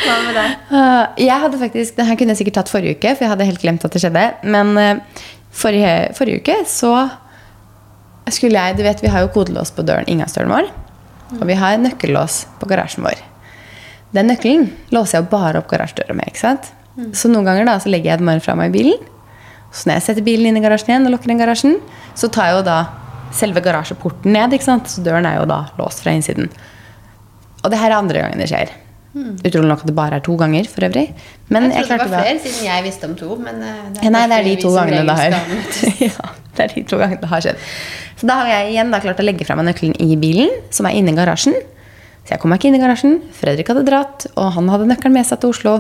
Hva 0.04 0.18
med 0.28 0.36
deg? 0.38 0.58
Uh, 0.70 1.06
jeg 1.24 1.40
hadde 1.46 1.60
faktisk, 1.62 1.96
Det 1.98 2.06
her 2.06 2.18
kunne 2.20 2.36
jeg 2.36 2.44
sikkert 2.44 2.60
tatt 2.62 2.72
forrige 2.74 3.00
uke, 3.00 3.16
for 3.16 3.26
jeg 3.26 3.32
hadde 3.32 3.48
helt 3.48 3.64
glemt 3.64 3.86
at 3.88 3.96
det 3.96 4.04
skjedde. 4.04 4.26
Men 4.44 4.74
uh, 4.78 5.24
forrige, 5.54 5.94
forrige 6.18 6.44
uke 6.44 6.60
så 6.70 6.94
skulle 8.32 8.56
jeg 8.56 8.78
Du 8.78 8.84
vet, 8.84 9.02
vi 9.04 9.12
har 9.12 9.26
jo 9.26 9.32
kodelås 9.34 9.72
på 9.76 9.84
døren, 9.84 10.08
inngangsdøren 10.08 10.50
vår. 10.54 10.70
Og 11.42 11.48
vi 11.50 11.54
har 11.60 11.78
nøkkellås 11.82 12.46
på 12.62 12.70
garasjen 12.70 13.04
vår. 13.04 13.20
Den 14.14 14.30
nøkkelen 14.30 14.70
låser 14.94 15.18
jeg 15.20 15.30
bare 15.32 15.58
opp 15.60 15.68
garasjedøra 15.72 16.14
med. 16.16 16.30
ikke 16.30 16.40
sant? 16.40 16.72
Så 17.18 17.28
noen 17.32 17.48
ganger 17.48 17.66
da, 17.66 17.80
så 17.82 17.90
legger 17.90 18.12
jeg 18.14 18.22
den 18.22 18.30
bare 18.30 18.40
fra 18.46 18.54
meg 18.56 18.70
i 18.70 18.78
bilen. 18.78 19.08
Så 19.74 19.90
når 19.90 19.98
jeg 19.98 20.06
setter 20.06 20.26
bilen 20.28 20.52
inn 20.52 20.60
i 20.60 20.62
garasjen 20.62 20.92
igjen 20.94 21.08
og 21.10 21.16
lukker 21.16 21.32
den 21.34 21.42
garasjen, 21.42 21.80
så 22.14 22.30
tar 22.30 22.52
jeg 22.52 22.60
jo 22.60 22.66
da 22.68 22.78
selve 23.34 23.64
garasjeporten 23.66 24.30
ned. 24.36 24.54
ikke 24.54 24.68
sant? 24.68 24.86
Så 24.92 25.02
døren 25.02 25.26
er 25.26 25.40
jo 25.40 25.48
da 25.50 25.64
låst 25.80 26.04
fra 26.06 26.14
innsiden. 26.14 26.52
Og 27.64 27.72
det 27.74 27.80
her 27.82 27.90
er 27.90 27.98
andre 27.98 28.22
gangen 28.22 28.44
det 28.44 28.52
skjer. 28.52 28.70
Utrolig 29.14 29.70
nok 29.70 29.82
at 29.84 29.90
det 29.90 29.96
bare 29.98 30.18
er 30.18 30.24
to 30.26 30.36
ganger 30.38 30.70
for 30.70 30.86
øvrig. 30.86 31.08
Men 31.50 31.70
Jeg 31.70 31.84
jeg, 31.84 31.90
det 31.90 31.98
var 31.98 32.08
flere, 32.22 32.40
siden 32.42 32.66
jeg 32.66 32.84
visste 32.86 33.10
om 33.10 33.16
to. 33.18 33.36
Men 33.42 33.62
eh, 33.62 33.82
ja, 34.04 34.10
Nei, 34.14 34.24
det 34.30 34.38
er 34.40 34.48
de 34.48 34.56
to 34.62 34.72
gangene 34.74 35.04
det 35.10 35.18
har 35.18 35.36
ja, 36.08 36.32
det 36.54 36.66
er 36.66 36.74
de 36.76 36.84
to 36.90 37.00
gangene 37.02 37.22
det 37.24 37.30
har 37.32 37.44
skjedd. 37.44 37.68
Så 38.20 38.30
da 38.30 38.40
har 38.42 38.52
jeg 38.52 38.74
igjen 38.74 38.94
da 38.94 39.02
klart 39.04 39.22
å 39.22 39.26
legge 39.26 39.48
fra 39.48 39.58
meg 39.60 39.68
nøkkelen 39.72 39.98
i 40.04 40.18
bilen, 40.22 40.54
som 40.74 40.88
er 40.90 41.00
inne 41.00 41.14
i 41.14 41.18
garasjen. 41.18 41.58
Så 42.24 42.36
jeg 42.36 42.44
kom 42.44 42.54
meg 42.54 42.62
ikke 42.62 42.72
inn 42.72 42.80
i 42.80 42.84
garasjen. 42.84 43.18
Fredrik 43.36 43.72
hadde 43.74 43.84
dratt, 43.88 44.28
og 44.38 44.54
han 44.56 44.70
hadde 44.72 44.88
nøkkelen 44.92 45.18
med 45.18 45.28
seg 45.28 45.42
til 45.42 45.52
Oslo. 45.52 45.76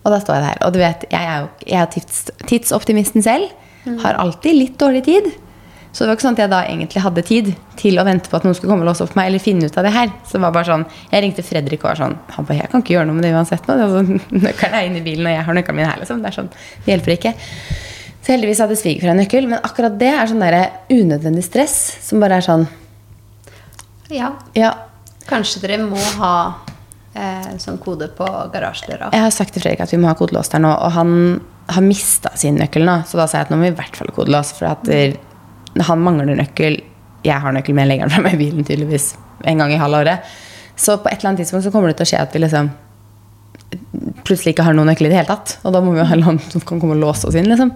Og 0.00 0.14
da 0.14 0.20
står 0.22 0.38
jeg 0.38 0.46
der. 0.46 0.62
Og 0.64 0.72
du 0.72 0.80
vet, 0.80 1.04
jeg 1.12 1.20
er 1.20 1.42
jo 1.42 1.50
jeg 1.66 1.82
er 1.82 1.92
tids, 1.92 2.22
tidsoptimisten 2.48 3.24
selv. 3.26 3.52
Har 4.00 4.18
alltid 4.20 4.56
litt 4.56 4.78
dårlig 4.80 5.04
tid. 5.08 5.30
Så 5.90 6.04
det 6.04 6.10
var 6.10 6.16
ikke 6.16 6.24
sånn 6.28 6.36
at 6.36 6.40
jeg 6.44 6.50
da 6.52 6.60
egentlig 6.70 7.02
hadde 7.02 7.22
tid 7.26 7.48
til 7.80 7.98
å 7.98 8.04
vente 8.06 8.30
på 8.30 8.38
at 8.38 8.44
noen 8.46 8.54
skulle 8.54 8.70
komme 8.70 8.84
og 8.84 8.92
låse 8.92 9.02
opp 9.02 9.16
meg, 9.18 9.30
eller 9.30 9.42
finne 9.42 9.66
ut 9.66 9.78
av 9.80 9.86
det 9.86 9.92
her. 9.94 10.12
Så 10.22 10.38
det 10.38 10.42
var 10.44 10.54
bare 10.54 10.68
sånn, 10.68 10.84
Jeg 11.10 11.24
ringte 11.24 11.44
Fredrik 11.44 11.82
og 11.82 11.90
var 11.90 11.98
sånn 11.98 12.16
Han 12.36 12.46
bare, 12.46 12.60
jeg 12.60 12.70
kan 12.70 12.84
ikke 12.84 12.94
gjøre 12.94 13.08
noe 13.08 13.18
med 13.18 13.26
det 13.26 13.32
uansett 13.34 13.66
nå. 13.66 13.76
Det 13.76 13.86
er 13.86 13.94
sånn, 13.96 14.20
nøkkelen 14.46 14.76
er 14.78 14.86
inne 14.86 15.00
i 15.00 15.06
bilen, 15.08 15.26
og 15.26 15.34
jeg 15.34 15.46
har 15.48 15.58
nøkkelen 15.58 15.80
min 15.80 15.90
her, 15.90 15.98
liksom. 16.04 16.22
Det 16.22 16.30
er 16.30 16.38
sånn, 16.38 16.52
det 16.86 16.94
hjelper 16.94 17.16
ikke. 17.16 17.34
Så 18.20 18.34
heldigvis 18.34 18.60
hadde 18.60 18.76
svigerfar 18.76 19.14
en 19.14 19.22
nøkkel, 19.22 19.48
men 19.48 19.62
akkurat 19.64 19.96
det 20.00 20.10
er 20.12 20.28
sånn 20.28 20.42
der 20.44 20.58
unødvendig 20.92 21.44
stress 21.46 21.76
som 22.04 22.20
bare 22.20 22.40
er 22.40 22.46
sånn 22.46 22.66
Ja. 24.12 24.34
Ja, 24.58 24.74
Kanskje 25.30 25.60
dere 25.62 25.78
må 25.84 26.00
ha 26.18 26.34
eh, 27.14 27.52
sånn 27.62 27.78
kode 27.82 28.08
på 28.16 28.26
garasjedøra. 28.50 29.12
Jeg 29.14 29.22
har 29.22 29.34
sagt 29.34 29.54
til 29.54 29.62
Fredrik 29.62 29.84
at 29.84 29.92
vi 29.94 30.00
må 30.02 30.08
ha 30.10 30.16
kodelås 30.18 30.50
der 30.50 30.62
nå, 30.64 30.72
og 30.74 30.90
han 30.96 31.12
har 31.70 31.84
mista 31.86 32.32
sin 32.40 32.58
nøkkel 32.58 32.82
nå. 32.86 32.96
Så 33.06 33.20
da 33.20 33.28
sa 33.30 33.38
jeg 33.38 33.46
at 33.46 33.52
nå 33.54 33.60
må 33.60 33.68
vi 33.68 33.72
i 33.74 33.78
hvert 33.78 33.98
fall 33.98 34.10
ha 34.10 34.16
kodelås, 34.16 34.50
for 34.56 34.72
at 34.72 34.82
der, 34.88 35.14
han 35.86 36.02
mangler 36.02 36.34
nøkkel. 36.40 36.80
Jeg 37.22 37.44
har 37.44 37.54
nøkkel, 37.54 37.76
men 37.76 37.86
jeg 37.86 37.92
legger 37.92 38.08
den 38.08 38.14
fra 38.16 38.24
meg 38.26 38.34
i 38.34 38.40
bilen 38.42 38.66
tydeligvis 38.66 39.12
en 39.46 39.62
gang 39.62 39.74
i 39.74 39.78
halve 39.80 40.02
året. 40.02 40.32
Så 40.74 40.96
på 40.98 41.10
et 41.10 41.20
eller 41.20 41.30
annet 41.30 41.44
tidspunkt 41.44 41.68
så 41.68 41.72
kommer 41.74 41.92
det 41.92 42.00
til 42.00 42.08
å 42.08 42.10
skje 42.10 42.24
at 42.24 42.34
vi 42.34 42.42
liksom 42.42 42.72
plutselig 44.26 44.54
ikke 44.54 44.64
har 44.66 44.74
noen 44.76 44.90
nøkkel 44.90 45.06
i 45.06 45.12
det 45.12 45.18
hele 45.20 45.30
tatt. 45.30 45.58
Og 45.64 45.72
da 45.74 45.80
må 45.84 45.92
vi 45.96 46.04
ha 46.06 46.16
noen 46.20 46.40
som 46.50 46.60
kan 46.66 46.80
komme 46.82 46.96
og 46.96 47.02
låse 47.04 47.28
oss 47.30 47.38
inn, 47.38 47.48
liksom. 47.50 47.72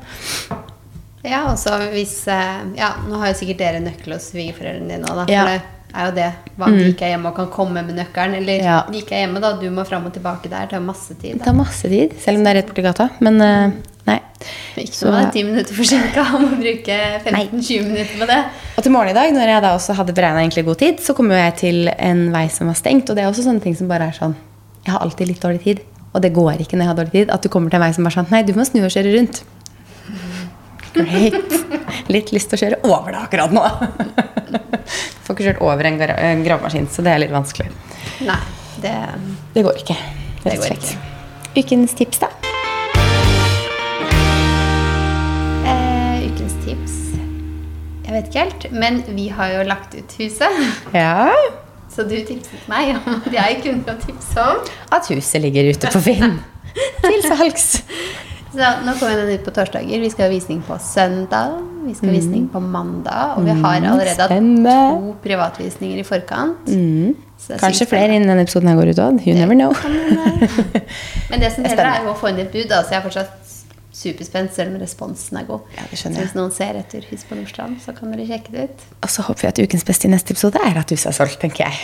Ja, 1.25 1.47
og 1.53 1.57
så 1.57 1.79
hvis 1.95 2.19
eh, 2.29 2.59
Ja, 2.77 2.91
nå 3.09 3.17
har 3.23 3.31
jo 3.33 3.39
sikkert 3.39 3.63
dere 3.63 3.79
nøkkel 3.81 4.13
hos 4.17 4.27
svigerforeldrene 4.35 4.91
dine 4.99 5.09
òg, 5.09 5.23
da. 5.23 5.25
For 5.25 5.55
det 5.55 6.03
er 6.03 6.09
jo 6.11 6.15
det. 6.19 6.29
Hva 6.59 6.69
de 6.75 6.85
ikke 6.91 7.07
er 7.07 7.13
hjemme 7.15 7.31
og 7.31 7.37
kan 7.39 7.49
komme 7.55 7.85
med 7.87 7.97
nøkkelen? 7.97 8.35
Eller 8.43 8.61
Ja. 8.67 8.81
de 8.91 8.99
ikke 9.01 9.15
er 9.17 9.25
hjemme, 9.25 9.41
da. 9.41 9.53
Du 9.61 9.65
må 9.73 9.85
fram 9.89 10.05
og 10.11 10.13
tilbake 10.13 10.51
der. 10.51 10.67
Det 10.67 10.75
tar 10.77 10.85
masse 10.85 11.15
tid. 11.15 11.39
Det 11.39 11.45
tar 11.47 11.55
masse 11.57 11.89
tid, 11.89 12.17
selv 12.21 12.39
om 12.41 12.45
det 12.45 12.51
er 12.53 12.59
rett 12.61 12.69
borti 12.73 12.83
gata. 12.85 13.09
Men 13.25 13.41
eh, 13.41 13.71
nei. 14.11 14.19
Ikke 14.77 14.93
Så- 14.99 15.09
man 15.15 15.25
er 15.29 15.31
ti 15.33 15.43
minutter 15.47 15.73
forsinka 15.79 16.27
og 16.35 16.43
må 16.43 16.51
bruke 16.61 16.99
15-20 17.25 17.87
minutter 17.89 18.19
på 18.21 18.27
det. 18.29 18.41
Og 18.77 18.83
til 18.83 18.93
morgen 18.93 19.09
i 19.15 19.17
dag, 19.17 19.33
når 19.33 19.49
jeg 19.55 19.63
da 19.63 19.75
også 19.79 19.95
hadde 19.97 20.13
beregna 20.19 20.43
egentlig 20.45 20.67
god 20.67 20.79
tid, 20.83 20.99
så 21.01 21.15
kom 21.17 21.31
jo 21.33 21.39
jeg 21.41 21.57
til 21.57 21.89
en 21.97 22.27
vei 22.35 22.49
som 22.53 22.67
var 22.69 22.75
stengt. 22.77 23.09
Og 23.09 23.17
det 23.17 23.25
er 23.25 23.31
også 23.31 23.47
sånne 23.47 23.63
ting 23.65 23.75
som 23.79 23.89
bare 23.89 24.11
er 24.11 24.19
sånn 24.19 24.35
Jeg 24.85 24.93
har 24.93 25.01
alltid 25.01 25.31
litt 25.31 25.43
dårlig 25.43 25.63
tid. 25.65 25.83
Og 26.15 26.23
det 26.23 26.31
går 26.37 26.61
ikke 26.63 26.77
når 26.79 26.85
jeg 26.85 26.91
har 26.93 26.99
dårlig 27.01 27.15
tid. 27.17 27.31
At 27.35 27.43
du 27.43 27.51
kommer 27.53 27.73
til 27.73 27.83
vei 27.83 27.91
som 27.97 28.07
bare 28.07 28.15
sånn 28.19 28.31
Nei, 28.31 28.43
du 28.47 28.53
må 28.57 28.67
snu 28.69 28.83
og 28.85 28.93
kjøre 28.93 29.15
rundt. 29.17 29.43
Great. 30.95 31.57
Litt 32.13 32.31
lyst 32.35 32.53
til 32.53 32.59
å 32.59 32.61
kjøre 32.61 32.79
over 32.87 33.15
det 33.17 33.23
akkurat 33.25 33.55
nå. 33.55 33.65
Får 35.25 35.35
ikke 35.35 35.47
kjørt 35.49 35.63
over 35.65 35.89
en 35.89 35.97
en 36.05 36.45
gravemaskin, 36.45 36.87
så 36.93 37.03
det 37.03 37.15
er 37.15 37.23
litt 37.25 37.33
vanskelig. 37.35 37.71
Nei, 38.29 38.39
det 38.85 38.95
Det 39.57 39.65
går 39.67 39.81
ikke. 39.83 39.97
Det 40.45 40.53
Rett 40.53 40.61
og 40.61 40.69
slett. 40.69 40.97
Ukens 41.57 41.95
tips, 41.97 42.21
da? 42.23 42.29
eh, 45.65 46.27
Ukens 46.29 46.57
tips 46.67 46.97
Jeg 48.05 48.13
vet 48.13 48.29
ikke 48.29 48.45
helt, 48.45 48.67
men 48.75 49.03
vi 49.17 49.29
har 49.33 49.55
jo 49.57 49.67
lagt 49.67 49.95
ut 49.97 50.17
huset. 50.21 50.63
Ja. 50.93 51.33
Så 51.95 52.03
du 52.11 52.17
tipset 52.27 52.69
meg 52.71 52.97
om 52.99 53.21
at 53.21 53.31
jeg 53.37 53.61
kunne 53.63 53.97
tipse 54.03 54.43
om. 54.43 54.63
At 54.95 55.07
huset 55.13 55.43
ligger 55.45 55.71
ute 55.71 55.93
på 55.95 56.03
Finn. 56.03 56.41
Til 57.05 57.21
salgs. 57.23 57.69
Så 58.55 58.71
nå 58.87 58.95
kommer 58.99 59.19
den 59.19 59.31
ut 59.35 59.45
på 59.47 59.53
torsdager. 59.55 60.01
Vi 60.03 60.11
skal 60.11 60.29
ha 60.29 60.31
visning 60.33 60.61
på 60.67 60.79
søndag. 60.83 61.55
Vi 61.85 61.95
skal 61.95 62.11
ha 62.11 62.15
visning 62.15 62.49
på 62.51 62.63
mandag. 62.63 63.37
Og 63.37 63.47
vi 63.47 63.55
har 63.63 63.87
allerede 63.91 64.27
hatt 64.27 64.67
to 64.67 65.15
privatvisninger 65.23 66.03
i 66.03 66.07
forkant. 66.07 66.71
Mm. 66.71 67.15
Kanskje 67.61 67.87
flere 67.91 68.15
innen 68.15 68.31
denne 68.31 68.47
episoden 68.47 68.71
her 68.71 68.79
går 68.79 68.95
ut 68.95 69.03
òg. 69.05 69.23
You 69.27 69.35
never 69.37 69.59
know. 69.59 69.75
Men 71.31 71.43
det 71.43 71.51
som 71.53 71.67
er 71.67 71.75
gjelder, 71.75 71.91
er 71.91 72.07
jo 72.07 72.15
å 72.15 72.19
få 72.19 72.31
inn 72.31 72.41
et 72.45 72.55
bud. 72.55 72.71
Så 72.71 72.95
jeg 72.95 73.01
har 73.01 73.05
fortsatt 73.05 73.44
superspent, 73.95 74.53
selv 74.57 74.75
om 74.75 74.81
responsen 74.83 75.39
er 75.39 75.47
god. 75.49 75.61
Ja, 75.79 75.85
det 75.91 75.99
så 76.01 76.11
hvis 76.11 76.35
noen 76.35 76.51
ser 76.55 76.75
etter 76.81 77.05
hus 77.11 77.23
på 77.29 77.37
Nordstrand, 77.39 77.79
så 77.85 77.95
kan 77.97 78.11
dere 78.13 78.27
sjekke 78.27 78.51
det 78.55 78.69
ut. 78.71 78.85
Og 79.07 79.11
så 79.15 79.23
håper 79.29 79.47
vi 79.47 79.49
at 79.53 79.61
ukens 79.69 79.85
beste 79.87 80.09
i 80.09 80.11
neste 80.11 80.35
episode 80.35 80.59
er 80.67 80.79
at 80.81 80.91
huset 80.91 81.13
er 81.13 81.17
solgt, 81.21 81.39
tenker 81.45 81.69
jeg. 81.69 81.79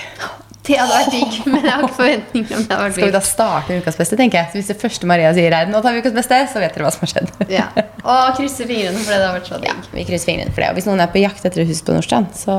Det 0.67 0.77
hadde 0.77 0.93
vært 0.93 1.15
digg, 1.15 1.37
men 1.49 1.63
jeg 1.65 1.73
har 1.73 1.83
ikke 1.87 1.97
forventninger 1.97 2.57
om 2.59 2.65
det 2.69 2.77
hadde 2.77 2.93
Skal 2.93 3.07
vi 3.09 3.15
da 3.15 3.21
starte 3.25 3.79
ukas 3.81 3.97
beste, 3.97 4.17
tenker 4.21 4.39
jeg. 4.43 4.51
Så 4.53 4.59
hvis 4.61 4.69
det 4.69 4.77
første 4.83 5.07
Maria 5.09 5.31
sier 5.33 5.55
er 5.57 5.67
'nå 5.71 5.81
tar 5.83 5.95
vi 5.97 6.03
ukas 6.03 6.13
beste', 6.13 6.41
så 6.53 6.61
vet 6.61 6.75
dere 6.75 6.85
hva 6.85 6.91
som 6.93 7.01
har 7.07 7.11
skjedd. 7.15 7.31
Ja. 7.49 7.67
Og 8.05 8.37
krysser 8.37 8.67
fingrene 8.69 8.99
for 9.01 9.13
det 9.15 9.21
Det 9.23 9.27
har 9.31 9.39
vært 9.41 9.49
så 9.49 9.65
Ja, 9.65 9.75
vi 9.95 10.05
krysser 10.05 10.27
fingrene 10.29 10.53
for 10.53 10.61
det. 10.61 10.69
Og 10.71 10.75
hvis 10.77 10.87
noen 10.87 11.01
er 11.01 11.07
på 11.07 11.23
jakt 11.23 11.45
etter 11.49 11.65
hus 11.65 11.81
på 11.83 11.93
Nordstrand, 11.97 12.35
så 12.37 12.59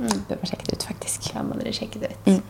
bør 0.00 0.38
man 0.40 0.48
sjekke 0.48 0.64
det 0.70 0.78
ut, 0.78 0.86
faktisk. 0.88 1.32
Da 1.34 1.42
må 1.42 1.58
dere 1.60 1.72
sjekke 1.76 2.00
det 2.00 2.12
Mm. 2.26 2.36
ut. 2.40 2.42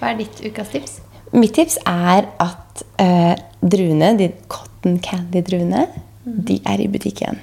Hva 0.00 0.10
er 0.12 0.16
ditt 0.16 0.40
ukas 0.48 0.68
tips? 0.72 1.00
Mitt 1.32 1.52
tips 1.54 1.76
er 1.86 2.24
at 2.40 2.82
eh, 2.98 3.34
druene, 3.72 4.14
de 4.18 4.30
cotton 4.52 4.98
candy-druene, 5.02 5.86
de 6.24 6.58
er 6.66 6.82
i 6.82 6.88
butikken. 6.90 7.38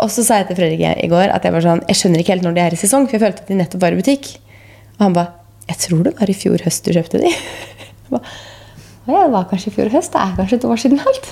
Og 0.00 0.08
så 0.12 0.24
sa 0.24 0.40
jeg 0.40 0.48
til 0.48 0.58
Fredrik 0.58 0.82
i 1.04 1.10
går 1.10 1.34
at 1.34 1.44
jeg 1.44 1.54
var 1.54 1.64
sånn, 1.64 1.82
jeg 1.90 1.98
skjønner 2.00 2.22
ikke 2.22 2.34
helt 2.36 2.46
når 2.46 2.56
de 2.56 2.64
er 2.64 2.76
i 2.76 2.80
sesong, 2.80 3.06
for 3.06 3.18
jeg 3.18 3.24
følte 3.26 3.44
at 3.44 3.52
de 3.52 3.58
nettopp 3.58 3.84
var 3.84 3.94
i 3.94 4.00
butikk. 4.00 4.30
Og 4.96 5.04
han 5.04 5.16
ba, 5.16 5.26
jeg 5.68 5.80
tror 5.84 6.06
det 6.06 6.14
var 6.18 6.32
i 6.32 6.36
fjor 6.36 6.64
høst 6.64 6.86
du 6.86 6.94
kjøpte 6.96 7.20
de. 7.22 7.32
Jeg 8.02 8.18
ba, 8.18 8.20
ja, 9.08 9.20
det 9.24 9.32
var 9.32 9.46
kanskje 9.50 9.70
i 9.70 9.74
fjor 9.74 9.88
høst, 9.90 10.12
det 10.14 10.20
er 10.20 10.34
kanskje 10.36 10.56
et 10.60 10.64
år 10.68 10.80
siden 10.82 11.00
alt. 11.02 11.28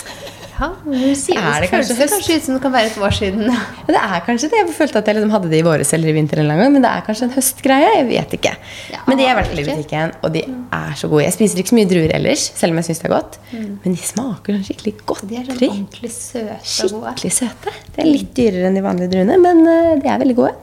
Ja, 0.61 0.69
du 0.85 1.15
sier 1.17 1.39
Er 1.41 1.65
det, 1.65 1.71
det 1.73 1.97
føles 1.97 2.13
kanskje 2.13 2.35
ut 2.37 2.45
som 2.45 2.57
det 2.57 2.61
kan 2.63 2.73
være 2.75 2.91
et 2.91 2.99
år 3.01 3.15
siden. 3.17 3.47
Ja, 3.49 3.61
det 3.89 4.01
er 4.01 4.23
kanskje 4.27 4.51
det. 4.53 4.59
Jeg 4.61 4.75
følte 4.77 5.01
at 5.01 5.07
jeg 5.09 5.17
liksom 5.17 5.33
hadde 5.33 5.49
det 5.53 5.61
i 5.63 5.65
våres 5.65 5.93
eller 5.97 6.13
i 6.13 6.15
vinter 6.19 6.43
en 6.43 6.51
gang, 6.53 6.61
men 6.75 6.85
det 6.85 6.91
er 6.91 7.05
kanskje 7.07 7.27
en 7.31 7.33
høstgreie. 7.35 7.89
Jeg 7.97 8.07
vet 8.11 8.37
ikke. 8.37 8.53
Ja, 8.93 9.01
men 9.09 9.17
de 9.21 9.25
er 9.25 9.33
i 9.33 9.39
hvert 9.41 9.49
fall 9.51 9.63
i 9.63 9.67
butikken, 9.71 10.13
og 10.21 10.35
de 10.37 10.43
er 10.77 10.93
så 11.01 11.09
gode. 11.09 11.25
Jeg 11.25 11.37
spiser 11.39 11.63
ikke 11.63 11.73
så 11.73 11.79
mye 11.81 11.91
druer 11.95 12.15
ellers, 12.21 12.45
selv 12.61 12.75
om 12.77 12.81
jeg 12.83 12.91
syns 12.91 13.03
det 13.03 13.09
er 13.09 13.15
godt. 13.17 13.41
Men 13.57 13.97
de 13.97 14.05
smaker 14.11 14.59
sånn 14.59 14.67
skikkelig 14.69 14.95
godt. 15.09 15.25
De 15.31 15.41
er 15.41 15.49
sånn 15.49 15.65
ordentlig 15.71 16.13
søte. 16.15 16.61
Skikkelig 16.77 17.33
søte. 17.41 17.77
De 17.97 18.05
er 18.05 18.11
litt 18.13 18.31
dyrere 18.37 18.69
enn 18.69 18.77
de 18.77 18.85
vanlige 18.85 19.15
druene, 19.17 19.41
men 19.41 19.65
eh, 19.65 19.93
de 20.05 20.13
er 20.13 20.21
veldig 20.27 20.39
gode. 20.39 20.55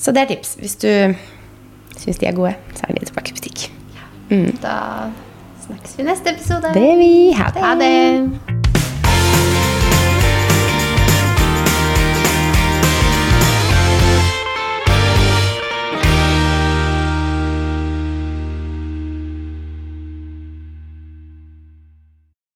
Så 0.00 0.16
det 0.16 0.24
er 0.24 0.32
tips. 0.32 0.56
Hvis 0.62 0.78
du 0.80 0.88
syns 1.98 2.20
de 2.24 2.28
er 2.32 2.36
gode, 2.36 2.56
så 2.78 2.88
er 2.88 2.96
de 2.96 3.08
tilbake 3.12 3.34
i 3.34 3.38
butikk. 3.38 3.68
Da 4.64 4.76
snakkes 5.66 5.98
vi 5.98 6.08
neste 6.08 6.32
episode. 6.32 6.72
Det 6.76 6.92
vi. 7.00 7.12
Ha 7.36 7.50
det. 7.52 7.64
Ha 7.64 7.74
det. 7.80 8.47